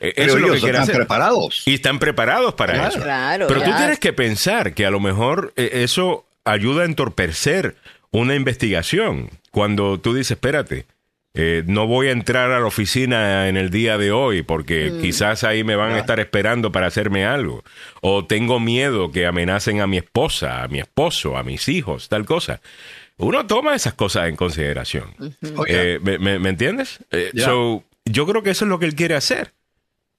[0.00, 0.96] Eh, Pero Eso es lo que quiere están hacer.
[0.96, 1.62] preparados.
[1.66, 2.88] Y están preparados para Claro.
[2.88, 3.02] eso.
[3.02, 3.46] Claro.
[3.46, 7.76] Pero tú tienes que pensar que a lo mejor eh, eso ayuda a entorpecer
[8.22, 9.28] una investigación.
[9.50, 10.86] Cuando tú dices, espérate,
[11.34, 15.00] eh, no voy a entrar a la oficina en el día de hoy porque Mm.
[15.00, 17.64] quizás ahí me van a estar esperando para hacerme algo.
[18.02, 22.24] O tengo miedo que amenacen a mi esposa, a mi esposo, a mis hijos, tal
[22.24, 22.60] cosa.
[23.16, 25.06] Uno toma esas cosas en consideración.
[25.66, 26.98] Eh, ¿me, me- me entiendes?
[27.10, 29.52] Eh, so, yo creo que eso es lo que él quiere hacer.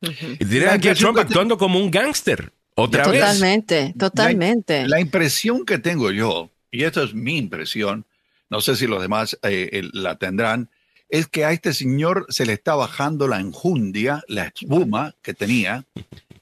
[0.02, 2.52] Y tienes La aquí a Trump actuando como un gángster.
[2.76, 3.22] Otra vez.
[3.22, 4.86] Totalmente, totalmente.
[4.88, 8.06] La impresión que tengo yo, y esto es mi impresión,
[8.50, 10.70] no sé si los demás eh, eh, la tendrán,
[11.10, 15.86] es que a este señor se le está bajando la enjundia, la espuma que tenía,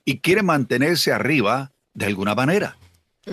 [0.05, 2.77] y quiere mantenerse arriba de alguna manera.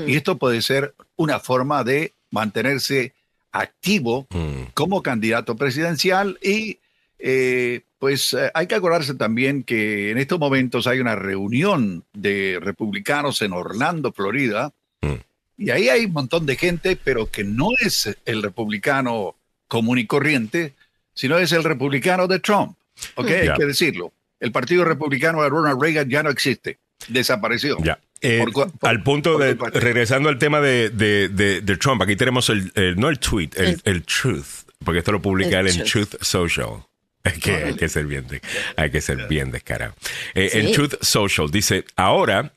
[0.06, 3.12] Y esto puede ser una forma de mantenerse
[3.52, 4.70] activo Mm.
[4.74, 6.78] como candidato presidencial y
[7.18, 12.58] eh, pues eh, hay que acordarse también que en estos momentos hay una reunión de
[12.62, 15.14] republicanos en Orlando, Florida, Mm.
[15.60, 19.36] Y ahí hay un montón de gente, pero que no es el republicano
[19.68, 20.74] común y corriente,
[21.14, 22.76] sino es el republicano de Trump.
[23.14, 23.28] ¿Ok?
[23.30, 24.12] Hay que decirlo.
[24.40, 26.78] El Partido Republicano de Ronald Reagan ya no existe.
[27.08, 27.76] Desapareció.
[27.82, 27.98] Ya.
[28.22, 32.02] Eh, Por cu- por- al punto de, regresando al tema de, de- de- de Trump,
[32.02, 35.68] aquí tenemos el, el- no el tweet, el, El- truth, porque esto lo publica El
[35.68, 36.08] él en truth.
[36.10, 36.84] Truth Social.
[37.24, 38.40] Hay que, hay que ser bien, de-
[38.76, 39.94] hay que ser bien descarado.
[40.34, 40.72] Eh, En.
[40.72, 42.52] Truth Social dice, ahora,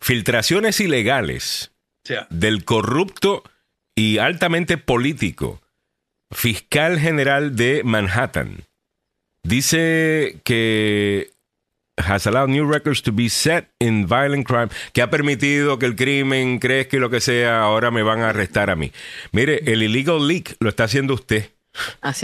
[0.00, 1.72] filtraciones ilegales
[2.30, 3.42] Del corrupto
[3.94, 5.60] y altamente político
[6.30, 8.64] fiscal general de Manhattan.
[9.42, 11.30] Dice que
[11.96, 15.96] has allowed new records to be set in violent crime, que ha permitido que el
[15.96, 18.92] crimen crezca y lo que sea, ahora me van a arrestar a mí.
[19.32, 21.53] Mire, el illegal leak lo está haciendo usted.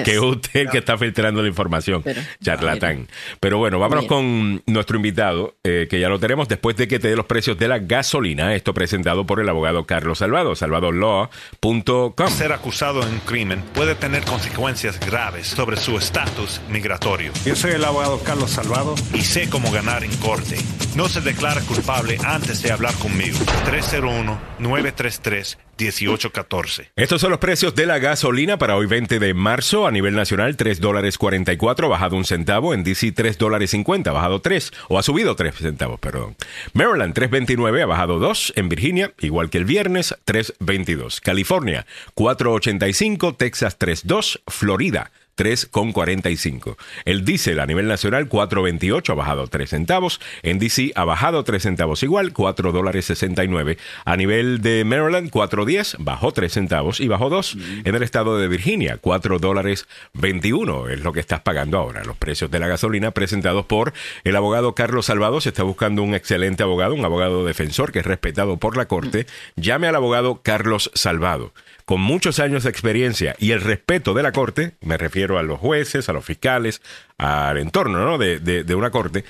[0.04, 2.02] Que usted el que está filtrando la información,
[2.42, 3.08] charlatán.
[3.40, 7.08] Pero bueno, vámonos con nuestro invitado, eh, que ya lo tenemos después de que te
[7.08, 8.54] dé los precios de la gasolina.
[8.54, 12.28] Esto presentado por el abogado Carlos Salvado, salvadolaw.com.
[12.30, 17.32] Ser acusado en un crimen puede tener consecuencias graves sobre su estatus migratorio.
[17.44, 20.56] Yo soy el abogado Carlos Salvado y sé cómo ganar en corte.
[20.94, 23.38] No se declara culpable antes de hablar conmigo.
[23.66, 26.92] 301 933 1814.
[26.96, 29.86] Estos son los precios de la gasolina para hoy 20 de marzo.
[29.86, 32.74] A nivel nacional, 3 dólares 44, bajado un centavo.
[32.74, 36.36] En DC, 3 dólares 50, bajado 3, o ha subido 3 centavos, perdón.
[36.72, 38.54] Maryland, 3.29, ha bajado 2.
[38.56, 41.20] En Virginia, igual que el viernes, 3.22.
[41.20, 43.36] California, 4.85.
[43.36, 44.40] Texas, 3.2.
[44.46, 46.76] Florida, 3,45.
[47.06, 50.20] El diésel a nivel nacional 4,28 ha bajado 3 centavos.
[50.42, 53.78] En DC ha bajado 3 centavos igual, 4 dólares 69.
[54.04, 57.56] A nivel de Maryland 4,10 bajó 3 centavos y bajó 2.
[57.84, 62.04] En el estado de Virginia 4 dólares 21 es lo que estás pagando ahora.
[62.04, 65.40] Los precios de la gasolina presentados por el abogado Carlos Salvado.
[65.40, 69.24] Se está buscando un excelente abogado, un abogado defensor que es respetado por la corte.
[69.56, 71.54] Llame al abogado Carlos Salvado
[71.90, 75.58] con muchos años de experiencia y el respeto de la corte, me refiero a los
[75.58, 76.80] jueces, a los fiscales,
[77.18, 79.24] al entorno de, una corte,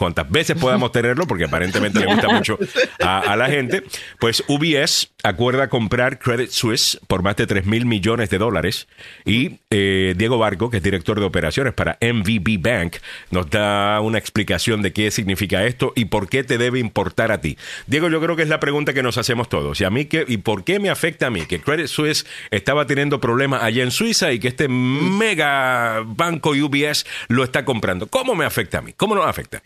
[0.01, 2.59] cuantas veces podamos tenerlo, porque aparentemente le gusta mucho
[3.01, 3.83] a, la gente,
[4.19, 8.89] pues UBS acuerda comprar Credit Suisse por más de 3 mil millones de dólares
[9.27, 12.97] y eh, Diego Barco, que es director de operaciones para MVB Bank,
[13.31, 17.43] nos da una explicación de qué significa esto y por qué te debe importar a
[17.43, 17.59] ti.
[17.87, 19.79] Diego, yo creo que es la pregunta que nos hacemos todos.
[19.83, 22.87] ¿Y a mí qué, y por qué me afecta a mí que Credit Suisse estaba
[22.87, 28.07] teniendo problemas allá en Suiza y que este mega banco UBS lo está comprando?
[28.07, 28.95] ¿Cómo me afecta a mí?
[28.95, 29.63] ¿Cómo nos afecta?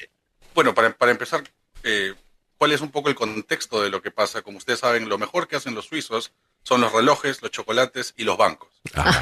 [0.55, 1.43] Bueno, para, para empezar,
[1.83, 2.15] eh,
[2.57, 4.43] ¿cuál es un poco el contexto de lo que pasa?
[4.43, 8.25] Como ustedes saben, lo mejor que hacen los suizos son los relojes, los chocolates y
[8.25, 8.71] los bancos.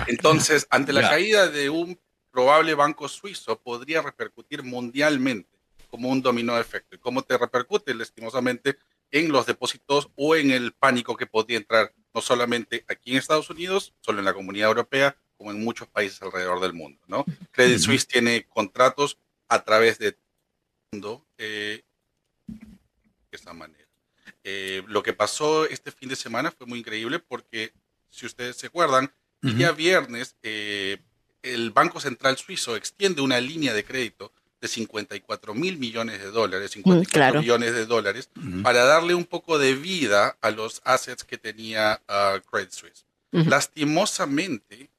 [0.07, 1.99] Entonces, ante la caída de un
[2.31, 5.51] probable banco suizo, podría repercutir mundialmente
[5.91, 6.97] como un dominó de efecto.
[6.97, 8.79] ¿Y cómo te repercute, lastimosamente,
[9.11, 13.51] en los depósitos o en el pánico que podría entrar no solamente aquí en Estados
[13.51, 17.01] Unidos, solo en la comunidad europea, como en muchos países alrededor del mundo.
[17.07, 17.25] ¿no?
[17.51, 19.19] Credit Suisse tiene contratos
[19.49, 20.17] a través de
[21.39, 21.83] eh,
[22.51, 23.89] de esta manera.
[24.45, 27.73] Eh, lo que pasó este fin de semana fue muy increíble porque,
[28.11, 29.11] si ustedes se acuerdan,
[29.43, 30.99] el día viernes eh,
[31.43, 36.73] el Banco Central Suizo extiende una línea de crédito de 54 mil millones de dólares,
[36.73, 38.31] 54 mm, millones de dólares,
[38.63, 43.07] para darle un poco de vida a los assets que tenía uh, Credit Suisse.
[43.33, 44.91] Lastimosamente,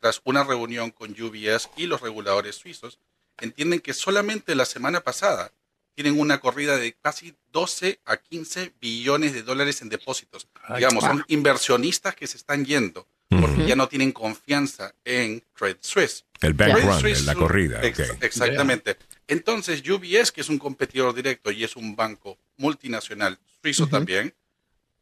[0.00, 2.98] tras una reunión con UBS y los reguladores suizos,
[3.46, 5.52] entienden que solamente la semana pasada
[5.94, 10.48] tienen una corrida de casi 12 a 15 billones de dólares en depósitos.
[10.74, 16.24] Digamos, son inversionistas que se están yendo porque ya no tienen confianza en Credit Suisse.
[16.40, 17.80] El background, la corrida.
[17.82, 18.96] Exactamente.
[19.28, 24.34] Entonces, UBS, que es un competidor directo y es un banco multinacional suizo también,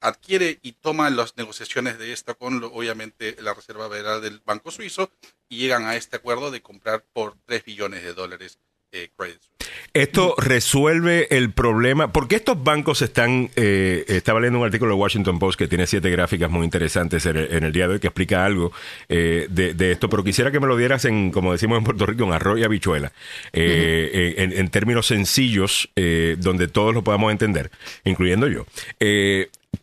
[0.01, 5.11] adquiere y toma las negociaciones de esto con, obviamente, la Reserva Federal del Banco Suizo
[5.49, 8.59] y llegan a este acuerdo de comprar por 3 billones de dólares
[8.93, 9.59] eh, Credit Suisse.
[9.95, 12.13] Esto resuelve el problema.
[12.13, 13.51] porque estos bancos están.?
[13.57, 17.37] Eh, estaba leyendo un artículo de Washington Post que tiene siete gráficas muy interesantes en
[17.37, 18.73] el, día de hoy que explica algo
[19.09, 22.25] eh, de, esto, pero quisiera que me lo dieras en, como decimos en Puerto Rico,
[22.25, 23.13] en arroz y habichuela,
[23.53, 25.91] eh, en, términos sencillos,
[26.39, 27.71] donde todos lo podamos entender,
[28.05, 28.67] incluyendo yo.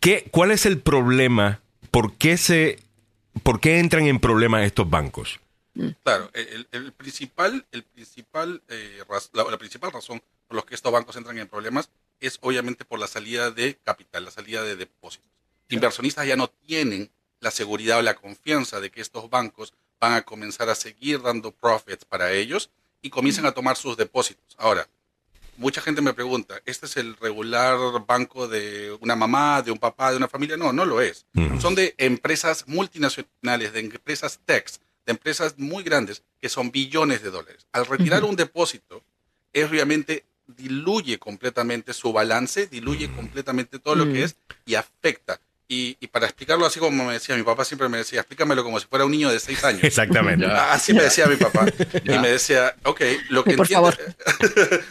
[0.00, 1.60] ¿Qué, ¿Cuál es el problema?
[1.90, 2.78] ¿Por qué, se,
[3.42, 5.40] ¿Por qué entran en problemas estos bancos?
[6.02, 11.36] Claro, el, principal, el principal, eh, la, principal razón por la que estos bancos entran
[11.36, 15.30] en problemas es obviamente por la salida de capital, la salida de depósitos.
[15.68, 20.22] Inversionistas ya no tienen la seguridad o la confianza de que estos bancos van a
[20.22, 22.70] comenzar a seguir dando profits para ellos
[23.02, 24.56] y comienzan a tomar sus depósitos.
[24.58, 24.88] Ahora,
[25.56, 27.76] mucha gente me pregunta, ¿este es el regular
[28.06, 30.56] banco de una mamá, de un papá, de una familia?
[30.56, 31.26] No, no lo es.
[31.60, 37.30] Son de empresas multinacionales, de empresas techs, de empresas muy grandes que son billones de
[37.30, 37.66] dólares.
[37.72, 39.02] Al retirar un depósito,
[39.52, 44.24] es obviamente diluye completamente su balance, diluye completamente todo lo que Mm.
[44.24, 45.40] es y afecta.
[45.68, 48.78] Y, y para explicarlo así como me decía, mi papá siempre me decía, explícamelo como
[48.78, 49.82] si fuera un niño de seis años.
[49.84, 50.46] Exactamente.
[50.46, 51.66] Ah, Así me decía mi papá.
[52.04, 53.00] Y me decía, ok,
[53.30, 53.96] lo que Por entiende-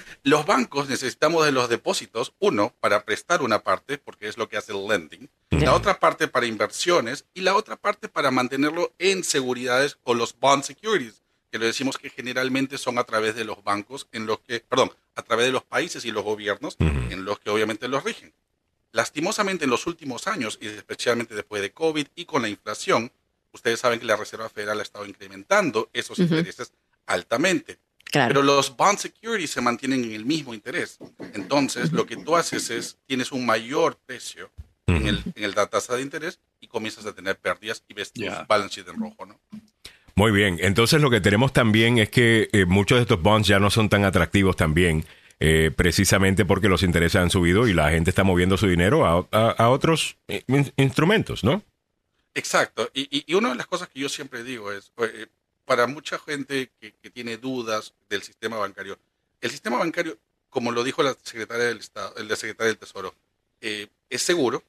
[0.23, 4.57] los bancos necesitamos de los depósitos, uno, para prestar una parte, porque es lo que
[4.57, 9.23] hace el lending, la otra parte para inversiones y la otra parte para mantenerlo en
[9.23, 11.21] seguridades o los bond securities,
[11.51, 14.91] que lo decimos que generalmente son a través de los bancos, en los que, perdón,
[15.15, 18.33] a través de los países y los gobiernos, en los que obviamente los rigen.
[18.95, 23.11] Lastimosamente en los últimos años, y especialmente después de COVID y con la inflación,
[23.51, 26.71] ustedes saben que la Reserva Federal ha estado incrementando esos intereses
[27.05, 27.77] altamente.
[28.05, 28.29] Claro.
[28.29, 30.97] Pero los bond securities se mantienen en el mismo interés.
[31.33, 34.49] Entonces, lo que tú haces es, tienes un mayor precio
[34.87, 38.13] en, el, en el- la tasa de interés y comienzas a tener pérdidas y ves
[38.13, 38.45] tu Ya.
[38.47, 39.37] balance sheet en rojo, ¿no?
[40.15, 43.59] Muy bien, entonces lo que tenemos también es que eh, muchos de estos bonds ya
[43.59, 45.03] no son tan atractivos también,
[45.39, 49.27] eh, precisamente porque los intereses han subido y la gente está moviendo su dinero a,
[49.57, 51.63] a- otros eh, in- instrumentos, ¿no?
[52.33, 52.89] Exacto.
[52.93, 55.27] Y, y- una de las cosas que yo siempre digo es, eh,
[55.65, 58.97] para mucha gente que, tiene dudas del sistema bancario,
[59.41, 60.17] el sistema bancario,
[60.49, 63.13] como lo dijo la secretaria del Estado, de secretaria del Tesoro,
[63.61, 64.63] eh, es seguro,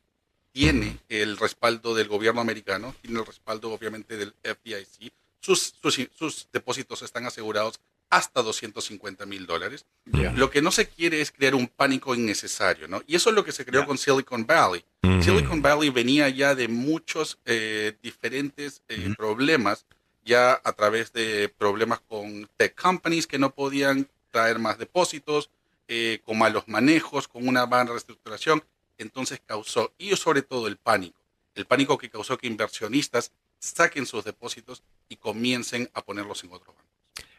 [0.53, 6.49] tiene el respaldo del gobierno americano, tiene el respaldo obviamente del FDIC, sus, sus, sus
[6.53, 7.79] depósitos están asegurados
[8.11, 9.87] hasta 250 mil dólares.
[10.05, 13.03] Lo que no se quiere es crear un pánico innecesario, ¿no?
[13.07, 14.85] Y eso es lo que se creó con Silicon Valley.
[15.23, 19.87] Silicon Valley venía ya de muchos eh, diferentes eh, problemas,
[20.25, 25.51] ya a través de problemas con tech companies que no podían traer más depósitos,
[25.89, 28.65] eh, con malos manejos, con una mala reestructuración.
[28.99, 31.19] Entonces causó, y sobre todo el pánico,
[31.55, 36.73] el pánico que causó que inversionistas saquen sus depósitos y comiencen a ponerlos en otro
[36.73, 36.96] banco.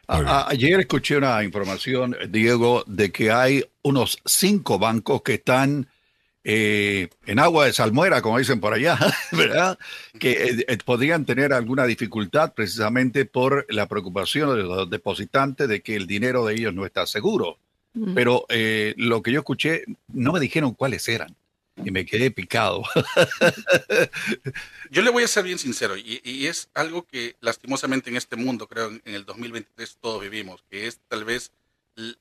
[0.07, 5.87] A- ayer escuché una información, Diego, de que hay unos cinco bancos que están
[6.49, 8.97] eh, en agua de salmuera, como dicen por allá,
[9.33, 9.77] ¿verdad?
[10.17, 15.81] Que eh, eh, podrían tener alguna dificultad precisamente por la preocupación de los depositantes de
[15.81, 17.57] que el dinero de ellos no está seguro.
[17.93, 18.13] Mm.
[18.13, 19.83] Pero eh, lo que yo escuché,
[20.13, 21.35] no me dijeron cuáles eran
[21.83, 22.83] y me quedé picado.
[24.89, 28.35] Yo le voy a ser bien sincero, y, y es algo que lastimosamente en este
[28.35, 31.51] mundo, creo, en, el 2023 todos vivimos, que es tal vez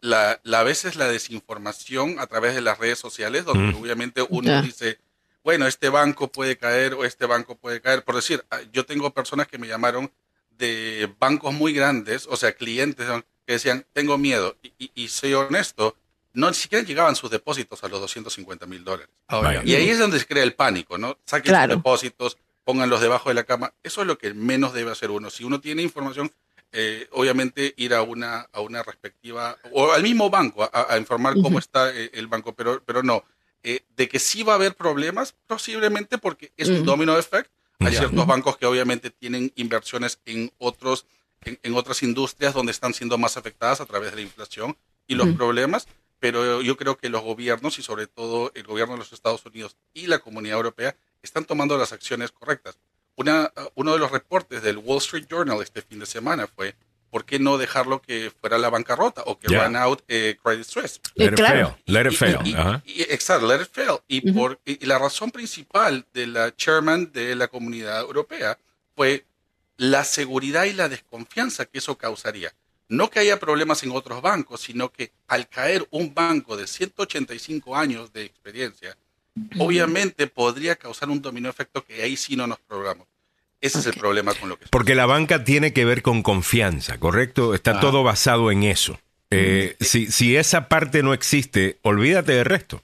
[0.01, 3.81] la, la a veces la desinformación a través de las redes sociales, donde Mm.
[3.83, 4.99] obviamente uno dice,
[5.45, 8.03] bueno, este banco puede caer o este banco puede caer.
[8.03, 10.11] Por decir, ah, yo tengo personas que me llamaron
[10.51, 13.07] de bancos muy grandes, o sea, clientes
[13.47, 15.97] que decían, tengo miedo, y, y- y soy honesto,
[16.37, 19.09] no ni siquiera llegaban sus depósitos a los 250 mil dólares.
[19.29, 21.19] Ahora, Y ahí es donde se crea el pánico, ¿no?
[21.25, 21.73] Saquen Claro.
[21.75, 23.73] sus depósitos, pónganlos debajo de la cama.
[23.83, 25.31] Eso es lo que menos debe hacer uno.
[25.31, 26.31] Si uno tiene información,
[26.73, 31.35] eh, obviamente ir a una, a una respectiva, o al mismo banco, a, a informar
[31.41, 33.25] cómo está eh, el banco, pero, pero no.
[33.63, 36.85] Eh, de que sí va a haber problemas, posiblemente porque es un Ujú.
[36.85, 37.51] domino effect.
[37.81, 41.05] Hay ciertos bancos que obviamente tienen inversiones en otros,
[41.45, 44.77] en, en otras industrias donde están siendo más afectadas a través de la inflación
[45.07, 45.87] y los problemas,
[46.19, 49.77] pero yo creo que los gobiernos y sobre todo el gobierno de los Estados Unidos
[49.95, 52.79] y la comunidad europea están tomando las acciones correctas.
[53.17, 56.75] Una, uh, uno de los reportes del Wall Street Journal este fin de semana fue
[57.11, 59.65] ¿por qué no dejarlo que fuera la bancarrota o que Ya.
[59.65, 61.01] run out eh, Credit Suisse?
[61.15, 61.69] Let it claro.
[61.69, 61.83] fail.
[61.87, 62.39] Let it Y- fail.
[62.45, 62.83] y- y- Ajá.
[62.85, 63.99] y- exacto, let it fail.
[64.09, 68.59] Y, por, la razón principal de la chairman de la comunidad europea
[68.95, 69.25] fue
[69.79, 72.53] la seguridad y la desconfianza que eso causaría.
[72.89, 77.77] No que haya problemas en otros bancos, sino que al caer un banco de 185
[77.77, 78.97] años de experiencia,
[79.59, 83.07] obviamente podría causar un dominó efecto que ahí sí no nos programamos.
[83.61, 86.99] Ese es el problema con lo que Porque la banca tiene que ver con confianza,
[86.99, 87.55] ¿correcto?
[87.55, 87.81] Está Ah.
[87.81, 89.01] todo basado en eso.
[89.31, 92.83] Eh, si, si esa parte no existe, olvídate del resto.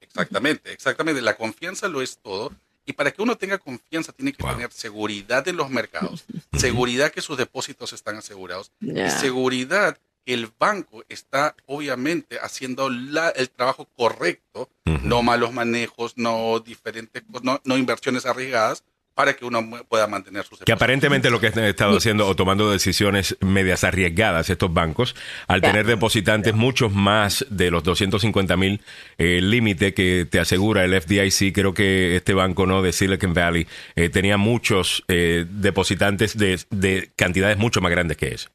[0.00, 1.22] Exactamente, exactamente.
[1.22, 2.52] La confianza lo es todo.
[2.84, 4.54] Y para que uno tenga confianza tiene que Wow.
[4.54, 6.24] tener seguridad en los mercados,
[6.56, 13.30] seguridad que sus depósitos están asegurados y seguridad que el banco está obviamente haciendo la-
[13.30, 18.84] el trabajo correcto, no malos manejos, no diferentes, no, no inversiones arriesgadas
[19.14, 22.70] para que uno pueda mantener sus Que aparentemente lo que han estado haciendo o tomando
[22.70, 25.14] decisiones medias arriesgadas estos bancos,
[25.48, 25.68] al Ya.
[25.70, 28.80] tener depositantes muchos más de los 250 mil
[29.18, 34.08] límite que te asegura el FDIC, creo que este banco no de Silicon Valley eh,
[34.08, 38.48] tenía muchos eh, depositantes de, de cantidades mucho más grandes que eso.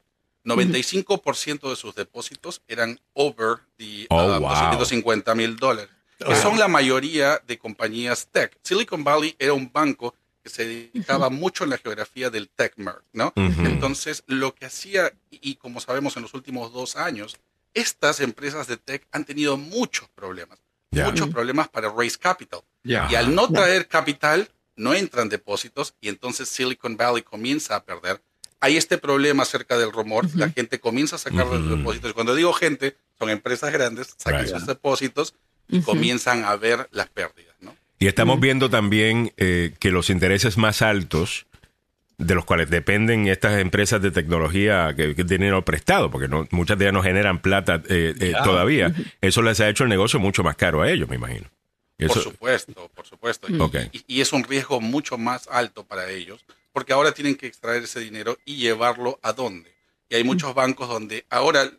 [0.44, 4.48] 95% de sus depósitos eran over the Oh, uh, wow.
[4.50, 8.56] 250 mil dólares, que son la mayoría de compañías tech.
[8.62, 10.14] Silicon Valley era un banco
[10.48, 13.32] que se dedicaba mucho en la geografía del tech merge, ¿no?
[13.36, 17.38] Entonces, lo que hacía, y, y como sabemos en los últimos dos años,
[17.74, 20.58] estas empresas de tech han tenido muchos problemas,
[20.90, 22.60] muchos problemas para raise capital.
[22.82, 28.22] Y al no traer capital, no entran depósitos y entonces Silicon Valley comienza a perder.
[28.60, 32.12] Hay este problema acerca del rumor, la gente comienza a sacar los depósitos.
[32.12, 35.34] Cuando digo gente, son empresas grandes, sacan sus depósitos
[35.68, 37.54] y comienzan a ver las pérdidas.
[37.60, 37.76] ¿no?
[37.98, 41.46] Y estamos viendo también eh, que los intereses más altos
[42.18, 46.76] de los cuales dependen estas empresas de tecnología que, que dinero prestado, porque no, muchas
[46.76, 50.42] de ellas no generan plata eh, eh, todavía, eso les ha hecho el negocio mucho
[50.42, 51.48] más caro a ellos, me imagino.
[52.06, 53.48] Por supuesto, por supuesto.
[54.06, 57.98] Y, es un riesgo mucho más alto para ellos, porque ahora tienen que extraer ese
[58.00, 59.72] dinero y llevarlo a dónde.
[60.08, 61.70] Y hay muchos bancos donde ahora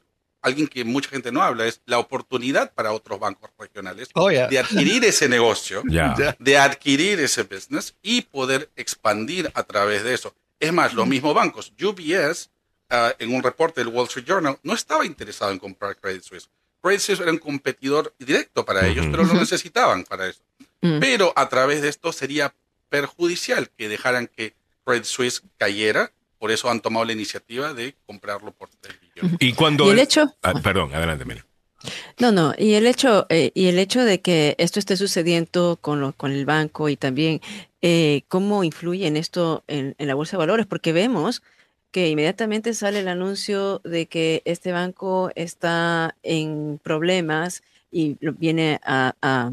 [0.41, 4.59] alguien que mucha gente no habla es la oportunidad para otros bancos regionales oh, de
[4.59, 5.83] adquirir ese negocio,
[6.39, 10.33] de adquirir ese business y poder expandir a través de eso.
[10.59, 12.49] Es más, los mismos bancos, UBS,
[12.89, 16.49] ah, en un reporte del Wall Street Journal, no estaba interesado en comprar Credit Suisse.
[16.81, 20.41] Credit Suisse era un competidor directo para ellos, pero lo necesitaban para eso.
[20.81, 20.99] Mm.
[20.99, 22.53] Pero a través de esto sería
[22.89, 24.53] perjudicial que dejaran que
[24.85, 29.08] Credit Suisse cayera por eso han tomado la iniciativa de comprarlo por 3 billones.
[29.39, 29.91] Y cuando...
[29.91, 30.33] el hecho...
[30.41, 31.45] Ah, perdón, adelante, mira.
[32.19, 36.01] No, no, y el hecho, eh, y el hecho de que esto esté sucediendo con,
[36.01, 37.39] lo, con el banco y también
[37.81, 41.41] eh, cómo influye en esto en, la bolsa de valores, porque vemos
[41.91, 49.15] que inmediatamente sale el anuncio de que este banco está en problemas y viene a,
[49.21, 49.51] a,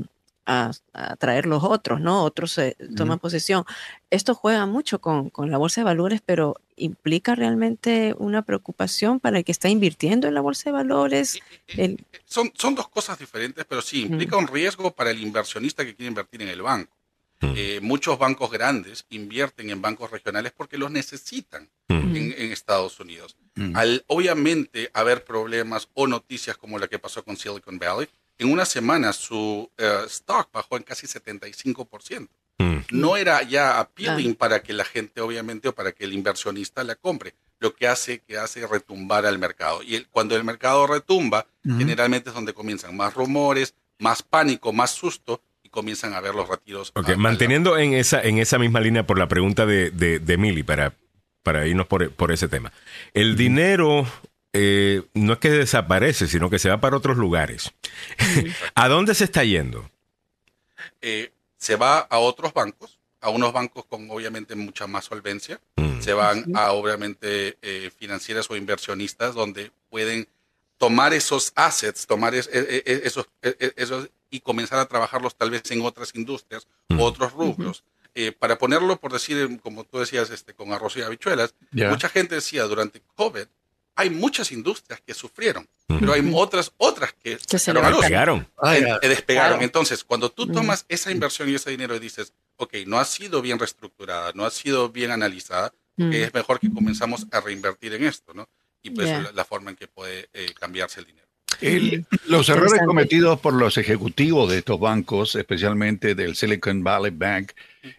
[1.18, 2.22] traer los otros, ¿no?
[2.22, 2.61] Otros
[2.97, 3.64] toman posesión.
[4.11, 9.44] Esto juega mucho con, la bolsa de valores, pero implica realmente una preocupación para el
[9.44, 11.40] que está invirtiendo en la bolsa de valores.
[11.68, 15.94] Eh, son, son dos cosas diferentes, pero sí, implica un riesgo para el inversionista que
[15.94, 16.97] quiere invertir en el banco.
[17.40, 23.36] Eh, muchos bancos grandes invierten en bancos regionales porque los necesitan en, Estados Unidos.
[23.74, 28.09] Al obviamente haber problemas o noticias como la que pasó con Silicon Valley,
[28.39, 32.28] en una semana su eh, stock bajó en casi 75%.
[32.59, 32.76] Mm.
[32.91, 36.95] No era ya appealing para que la gente, obviamente, o para que el inversionista la
[36.95, 37.34] compre.
[37.59, 39.82] Lo que hace que hace retumbar al mercado.
[39.82, 45.41] Y cuando el mercado retumba, generalmente es donde comienzan más rumores, más pánico, más susto
[45.62, 46.93] y comienzan a ver los retiros.
[46.95, 50.95] Ok, manteniendo en esa, en esa misma línea por la pregunta de, de, Mili, para,
[51.43, 52.72] para irnos por, por ese tema.
[53.14, 54.07] El dinero
[54.59, 57.72] eh, no es que desaparece, sino que se va para otros lugares.
[58.74, 59.90] ¿A dónde se está yendo?
[61.02, 65.61] Eh, se va a otros bancos, a unos bancos con obviamente mucha más solvencia.
[65.76, 66.00] Mm.
[66.00, 70.26] Se van a obviamente eh, financieras o inversionistas donde pueden
[70.78, 76.66] tomar esos assets, tomar esos, esos y comenzar a trabajarlos tal vez en otras industrias
[76.90, 77.00] o mm.
[77.00, 77.84] otros rubros.
[78.38, 82.64] para ponerlo, por decir, como tú decías, este, con arroz y habichuelas, mucha gente decía
[82.64, 83.46] durante COVID,
[83.97, 88.47] hay muchas industrias que sufrieron, pero hay otras otras que, se despegaron.
[89.01, 89.62] despegaron.
[89.62, 93.40] Entonces, cuando tú tomas esa inversión y ese dinero y dices, ok, no ha sido
[93.40, 98.34] bien reestructurada, no ha sido bien analizada, es mejor que comenzamos a reinvertir en esto,
[98.34, 98.49] ¿no?
[98.82, 101.26] Y pues la, forma en que puede eh, cambiarse el dinero.
[102.26, 107.53] los errores cometidos por los ejecutivos de estos bancos, especialmente del Silicon Valley Bank,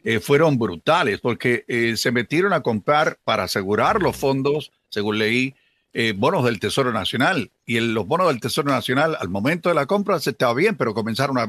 [0.04, 5.56] eh, fueron brutales porque eh, se metieron a comprar para asegurar los fondos, según leí,
[5.94, 7.52] eh, bonos del Tesoro Nacional.
[7.66, 10.94] Y los bonos del Tesoro Nacional, al momento de la compra, se estaba bien, pero
[10.94, 11.48] comenzaron a,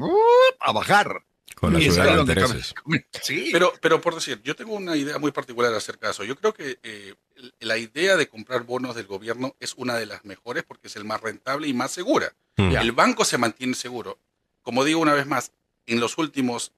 [0.59, 1.23] a bajar.
[1.55, 2.73] Con la subida de intereses.
[3.21, 3.49] Sí.
[3.51, 6.23] Pero, pero por decir, yo tengo una idea muy particular acerca de eso.
[6.23, 7.15] Yo creo que eh,
[7.59, 11.03] la idea de comprar bonos del gobierno es una de las mejores porque es el
[11.03, 12.33] más rentable y más segura.
[12.55, 12.77] Mm.
[12.77, 14.19] El banco se mantiene seguro.
[14.61, 15.51] Como digo una vez más,
[15.85, 16.71] en los últimos,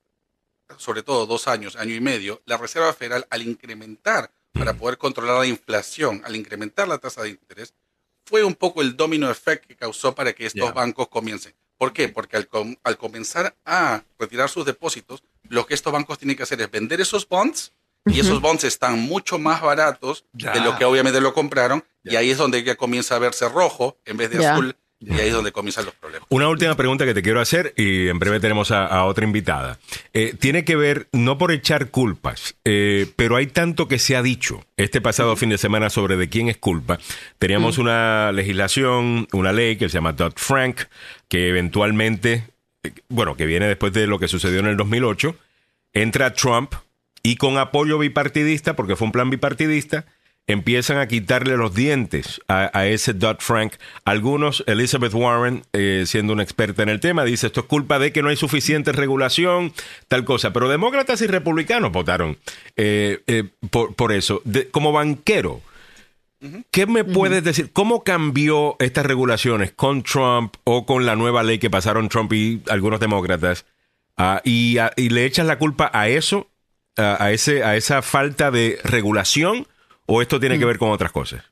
[0.78, 5.39] sobre todo dos años, año y medio, la Reserva Federal, al incrementar para poder controlar
[5.39, 7.74] la inflación al incrementar la tasa de interés,
[8.26, 11.54] fue un poco el domino effect que causó para que estos bancos comiencen.
[11.78, 12.10] ¿Por qué?
[12.10, 12.47] Porque al,
[12.84, 17.02] al, comenzar a retirar sus depósitos, lo que estos bancos tienen que hacer es vender
[17.02, 17.74] esos bonds
[18.06, 22.32] y esos bonds están mucho más baratos de lo que obviamente lo compraron y ahí
[22.32, 25.52] es donde ya comienza a verse rojo en vez de azul y ahí es donde
[25.52, 26.28] comienzan los problemas.
[26.30, 29.80] Una última pregunta que te quiero hacer y en breve tenemos a, otra invitada.
[30.14, 34.22] Eh, tiene que ver, no por echar culpas, eh, pero hay tanto que se ha
[34.22, 36.99] dicho este pasado fin de semana sobre de quién es culpa.
[37.39, 40.82] Teníamos una legislación, una ley que se llama Dodd-Frank,
[41.28, 42.45] que eventualmente,
[42.84, 45.36] eh, bueno, que viene después de lo que sucedió en el 2008,
[45.93, 46.74] entra Trump
[47.24, 50.06] y con apoyo bipartidista, porque fue un plan bipartidista,
[50.47, 53.73] empiezan a quitarle los dientes a, ese Dodd-Frank.
[54.05, 58.11] Algunos, Elizabeth Warren, eh, siendo una experta en el tema, dice esto es culpa de
[58.11, 59.73] que no hay suficiente regulación,
[60.07, 60.51] tal cosa.
[60.53, 62.37] Pero demócratas y republicanos votaron
[62.75, 64.41] eh, eh, por, eso.
[64.71, 65.61] como banquero,
[66.71, 67.71] ¿Qué me puedes decir?
[67.71, 72.63] ¿Cómo cambió estas regulaciones con Trump o con la nueva ley que pasaron Trump y
[72.67, 73.65] algunos demócratas?
[74.17, 76.49] Ah, y, le echas la culpa a eso,
[76.97, 79.67] a, ese, a esa falta de regulación,
[80.06, 81.43] o esto tiene que ver con otras cosas?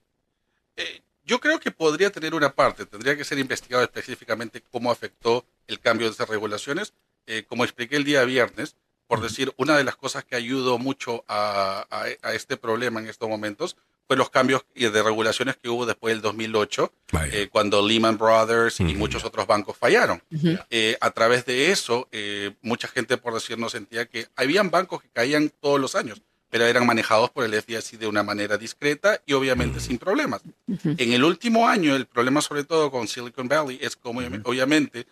[0.76, 5.45] Eh, yo creo que podría tener una parte, tendría que ser investigado específicamente cómo afectó
[5.68, 6.93] el cambio de esas regulaciones.
[7.28, 8.76] Eh, como expliqué el día viernes,
[9.10, 11.88] por decir, una de las cosas que ayudó mucho a,
[12.32, 13.76] este problema en estos momentos
[14.06, 16.93] fue los cambios de regulaciones que hubo después del 2008,
[17.32, 20.22] eh, cuando Lehman Brothers y muchos otros bancos fallaron.
[20.70, 25.02] Eh, a través de eso, eh, mucha gente, por decir, no sentía que habían bancos
[25.02, 29.22] que caían todos los años, pero eran manejados por el FDIC de una manera discreta
[29.26, 30.41] y obviamente sin problemas.
[30.68, 35.06] En el último año, el problema sobre todo con Silicon Valley es como obviamente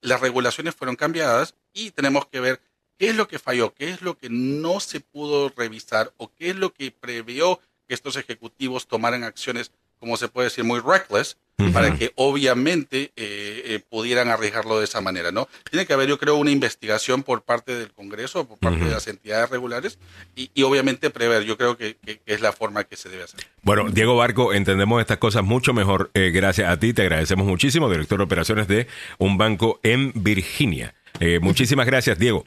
[0.00, 2.60] las regulaciones fueron cambiadas y tenemos que ver
[2.98, 6.50] qué es lo que falló, qué es lo que no se pudo revisar o qué
[6.50, 9.72] es lo que previó que estos ejecutivos tomaran acciones,
[10.02, 11.36] como se puede decir, muy reckless,
[11.72, 15.46] para que obviamente eh, eh, pudieran arriesgarlo de esa manera, ¿no?
[15.70, 19.06] Tiene que haber, yo creo, una investigación por parte del Congreso, por parte de las
[19.06, 20.00] entidades regulares
[20.34, 21.44] y, obviamente prever.
[21.44, 23.46] Yo creo que, es la forma que se debe hacer.
[23.62, 26.10] Bueno, Diego Barco, entendemos estas cosas mucho mejor.
[26.14, 28.88] Eh, gracias a ti, te agradecemos muchísimo, director de operaciones de
[29.18, 30.96] un banco en Virginia.
[31.40, 32.44] muchísimas gracias, Diego.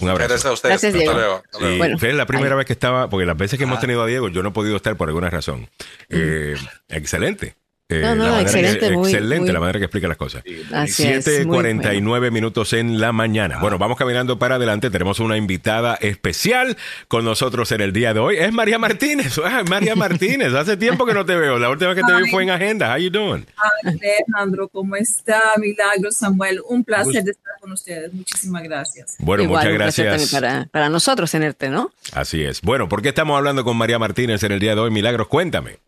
[0.00, 0.28] Un abrazo.
[0.28, 0.82] Gracias a ustedes.
[0.82, 1.42] Gracias, Diego.
[1.78, 4.28] Bueno, es la primera vez que estaba, porque las veces que hemos tenido a Diego,
[4.28, 5.68] yo no he podido estar por alguna razón.
[6.08, 6.56] Eh,
[6.88, 7.54] excelente.
[7.90, 10.42] Eh, no, no, excelente, excelente la manera que explica las cosas.
[10.42, 13.58] 7.49 minutos en la mañana.
[13.58, 14.88] Bueno, vamos caminando para adelante.
[14.88, 16.78] Tenemos una invitada especial
[17.08, 18.38] con nosotros en el día de hoy.
[18.38, 19.38] Es María Martínez.
[19.68, 21.58] María Martínez, hace tiempo que no te veo.
[21.58, 22.90] La última vez que te vi fue en agenda.
[22.94, 23.46] How you doing?
[23.82, 25.42] Alejandro, ¿cómo está?
[25.58, 26.62] Milagro, Samuel.
[26.66, 28.10] Un placer de estar con ustedes.
[28.14, 29.16] Muchísimas gracias.
[29.18, 30.32] Bueno, muchas gracias.
[30.32, 31.92] Para, para nosotros tenerte, ¿no?
[32.14, 32.62] Así es.
[32.62, 34.90] Bueno, ¿por qué estamos hablando con María Martínez en el día de hoy?
[34.90, 35.80] Milagros, cuéntame.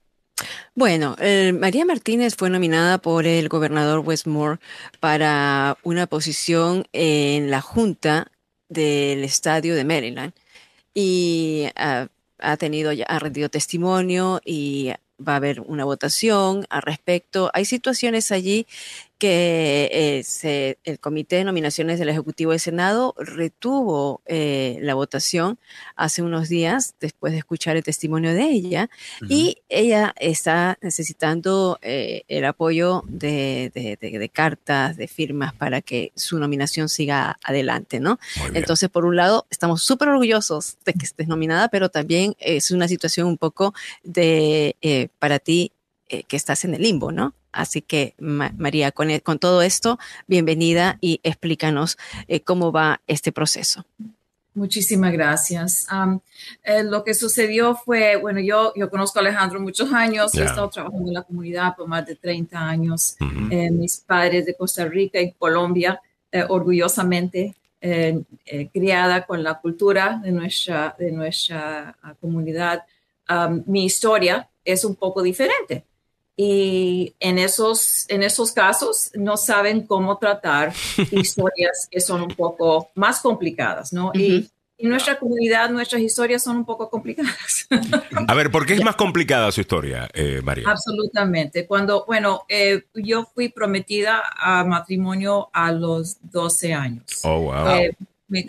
[0.75, 1.17] Bueno,
[1.55, 4.59] María Martínez fue nominada por el gobernador Westmore
[5.01, 8.31] para una posición en la Junta
[8.69, 10.33] del Estadio de Maryland
[10.93, 14.93] y ha tenido ha rendido testimonio y
[15.27, 17.51] va a haber una votación al respecto.
[17.55, 18.67] Hay situaciones allí
[19.19, 19.89] que
[20.43, 25.59] eh, el Comité de Nominaciones del Ejecutivo del Senado retuvo eh, la votación
[25.95, 28.91] hace unos días después de escuchar el testimonio de ella
[29.29, 36.39] y ella está necesitando eh, el apoyo de, de, cartas, de firmas para que su
[36.39, 38.19] nominación siga adelante, ¿no?
[38.53, 42.87] Entonces, por un lado, estamos súper orgullosos de que estés nominada, pero también es una
[42.87, 45.73] situación un poco de, para ti,
[46.09, 47.35] que estás en el limbo, ¿no?
[47.57, 51.97] Así que, María, con, e, con, todo esto, bienvenida y explícanos
[52.29, 53.85] eh, cómo va este proceso.
[54.55, 55.87] Muchísimas gracias.
[56.63, 60.69] Eh, lo que sucedió fue, bueno, yo, yo conozco a Alejandro muchos años, he estado
[60.69, 63.17] trabajando en la comunidad por más de 30 años.
[63.51, 66.01] Eh, mis padres de Costa Rica y Colombia,
[66.49, 67.55] orgullosamente
[68.73, 72.85] criada con la cultura de nuestra, de nuestra ah, comunidad.
[73.67, 75.85] mi historia es un poco diferente
[76.37, 80.73] y en esos, en esos casos no saben cómo tratar
[81.11, 84.13] historias que son un poco más complicadas, ¿no?
[84.15, 87.67] y, en nuestra comunidad, nuestras historias son un poco complicadas.
[88.29, 90.69] A ver, ¿por qué es más complicada su historia, eh, María?
[90.69, 91.67] Absolutamente.
[91.67, 97.05] Cuando, bueno, eh, yo fui prometida a matrimonio a los 12 años.
[97.23, 97.69] Oh, wow.
[97.69, 97.97] Eh,
[98.29, 98.45] me,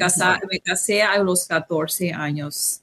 [0.49, 2.81] me casé a los 14 años.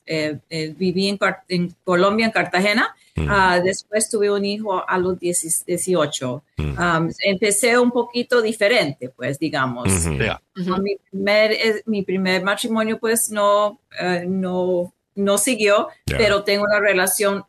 [0.48, 1.18] viví en,
[1.48, 3.26] en Colombia, en Cartagena, Mm.
[3.28, 6.42] Ah, después tuve un hijo a los 18.
[6.56, 6.62] Mm.
[6.62, 9.88] Um, empecé un poquito diferente, pues, digamos.
[10.06, 17.44] mi, primer, mi, primer, matrimonio, pues, no, eh, no, no siguió, pero tengo una relación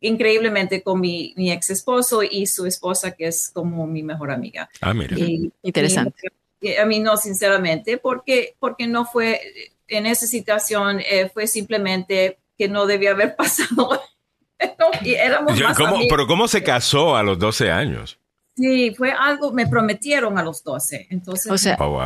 [0.00, 4.70] increíblemente con mi, mi, ex esposo y su esposa, que es como mi mejor amiga.
[4.80, 5.16] Ah, mira.
[5.62, 6.28] Interesante.
[6.80, 9.40] A mí no, sinceramente, porque, porque no fue,
[9.88, 14.00] en esa situación, eh, fue simplemente que no debía haber pasado
[16.08, 18.18] pero ¿cómo se casó a los 12 años?
[18.56, 21.08] Sí, fue algo, me prometieron a los 12.
[21.10, 22.00] Entonces, oh,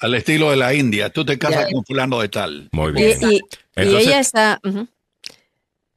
[0.00, 2.68] al, estilo de la India, tú te casas con fulano de tal.
[2.72, 3.18] Muy bien.
[3.22, 3.40] Y,
[3.76, 4.60] ella está,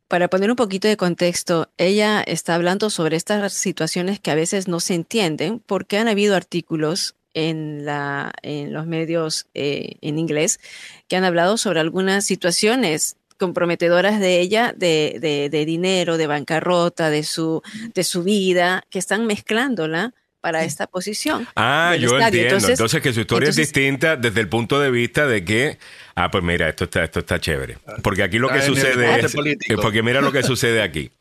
[0.10, 4.68] para poner un poquito de contexto, ella está hablando sobre estas situaciones que a veces
[4.68, 10.60] no se entienden porque han habido artículos en, la, en los medios eh, en inglés
[11.07, 17.24] que han hablado sobre algunas situaciones comprometedoras de ella, de, de, dinero, de bancarrota, de
[17.24, 17.62] su,
[17.93, 21.47] de su vida, que están mezclándola para esta posición.
[21.55, 22.67] Ah, yo entiendo.
[22.67, 25.77] Entonces, que su historia es distinta desde el punto de vista de que,
[26.15, 27.77] ah, pues mira, esto está, esto está chévere.
[28.01, 29.35] Porque aquí lo que sucede es,
[29.81, 31.11] porque mira lo que sucede aquí.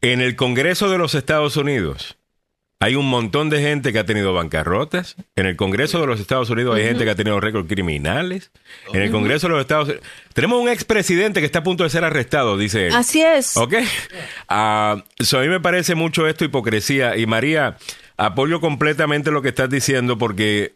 [0.00, 2.16] En el Congreso de los Estados Unidos
[2.78, 5.16] hay un montón de gente que ha tenido bancarrotas.
[5.34, 8.50] En el Congreso de los Estados Unidos hay gente que ha tenido récords criminales.
[8.92, 10.06] En el Congreso de los Estados Unidos...
[10.34, 12.94] Tenemos un expresidente que está a punto de ser arrestado, dice él.
[12.94, 13.56] Así es.
[13.56, 13.72] ¿Ok?
[13.72, 15.02] Uh, a
[15.40, 17.16] mí me parece mucho esto hipocresía.
[17.16, 17.78] Y María,
[18.16, 20.74] apoyo completamente lo que estás diciendo porque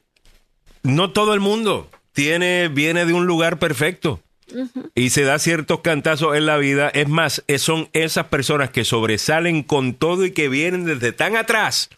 [0.82, 4.20] no todo el mundo tiene, viene de un lugar perfecto.
[4.96, 6.88] Y se da ciertos cantazos en la vida.
[6.88, 11.88] Es más, son esas personas que sobresalen con todo y que vienen desde tan atrás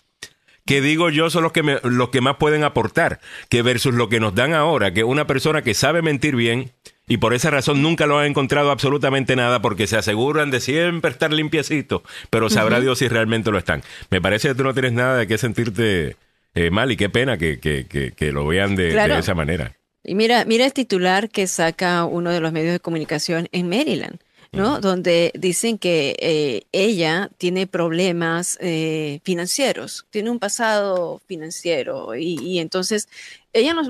[0.65, 4.21] que digo yo son los que, los que más pueden aportar, que versus lo que
[4.21, 6.71] nos dan ahora, que una persona que sabe mentir bien
[7.13, 11.11] y por esa razón nunca lo ha encontrado absolutamente nada porque se aseguran de siempre
[11.11, 13.83] estar limpiecito, pero sabrá Dios si realmente lo están.
[14.09, 16.17] Me parece que tú no tienes nada de qué sentirte
[16.55, 19.77] eh, mal y qué pena que, que, lo vean de esa manera.
[20.03, 24.19] Y mira, mira el titular que saca uno de los medios de comunicación en Maryland,
[24.53, 24.81] ¿no?
[24.81, 33.09] Donde dicen que eh, ella tiene problemas eh, financieros, tiene un pasado financiero y, entonces
[33.53, 33.89] ella nos,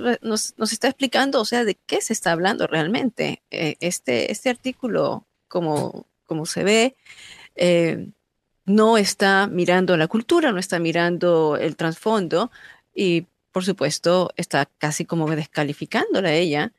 [0.57, 3.43] nos, está explicando, o sea, de qué se está hablando realmente.
[3.51, 6.97] Eh, este, este artículo, como, como se ve,
[8.65, 12.51] no está mirando la cultura, no está mirando el trasfondo
[12.95, 16.73] y por supuesto, está casi como descalificándola a ella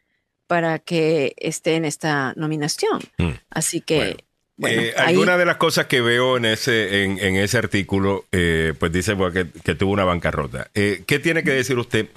[0.53, 3.01] para que esté en esta nominación.
[3.17, 3.31] Mm.
[3.49, 4.23] Así que...
[4.55, 4.83] Bueno.
[4.83, 9.17] Eh, alguna de las cosas que veo en ese, en, ese artículo, eh, pues dice
[9.63, 10.69] que, tuvo una bancarrota.
[10.75, 12.07] Eh, ¿Qué tiene que decir usted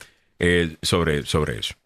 [0.83, 1.77] sobre, sobre eso?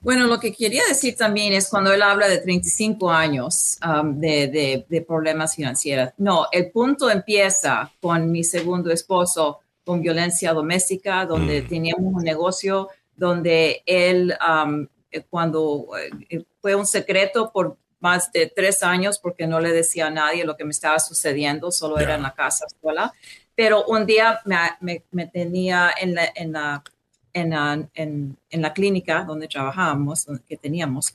[0.00, 4.84] Bueno, lo que quería decir también es cuando él habla de 35 años um, de,
[4.88, 6.10] de, problemas financieros.
[6.16, 11.66] No, el punto empieza con mi segundo esposo con violencia doméstica, donde mm.
[11.66, 12.88] teníamos un negocio
[13.18, 14.88] donde él, eh,
[15.30, 15.88] cuando
[16.28, 20.44] eh, fue un secreto por más de tres años porque no le decía a nadie
[20.44, 23.12] lo que me estaba sucediendo, solo era en la casa sola.
[23.54, 26.84] Pero un día me, me, tenía en la, en la
[27.32, 27.52] en,
[27.94, 31.14] en, en, la clínica donde trabajábamos, que teníamos,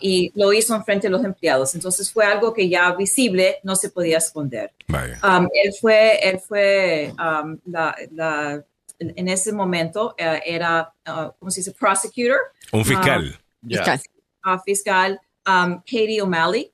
[0.00, 1.74] y lo hizo en frente de los empleados.
[1.74, 4.72] Entonces fue algo que ya visible no se podía esconder.
[4.88, 8.64] Um, él fue, él fue um, la, la,
[8.98, 11.72] en ese momento uh, era, uh, ¿cómo se dice?
[11.72, 12.38] Prosecutor.
[12.72, 13.38] Un fiscal.
[13.66, 14.00] fiscal.
[14.44, 16.72] Uh, fiscal um, Katie O'Malley.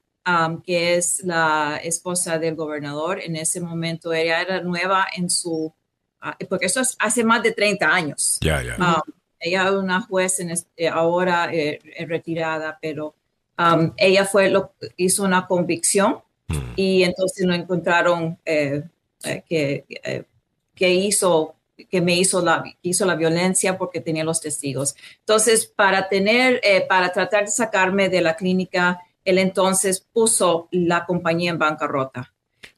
[0.64, 3.20] que es la esposa del gobernador.
[3.20, 5.72] En ese momento ella era nueva en su,
[6.48, 8.38] porque eso es hace más de 30 años.
[8.40, 9.02] Ya, ya.
[9.40, 13.14] ella es una juez en este, ahora eh, retirada, pero
[13.96, 16.72] ella fue lo, hizo una convicción Mm.
[16.76, 18.82] Y entonces no encontraron eh,
[19.24, 20.24] eh, que, eh,
[20.74, 21.54] que, hizo
[21.90, 24.94] que me hizo la, hizo la violencia porque tenía los testigos.
[25.20, 31.50] Entonces, para tener, para tratar de sacarme de la clínica, él entonces puso la compañía
[31.50, 32.32] en bancarrota.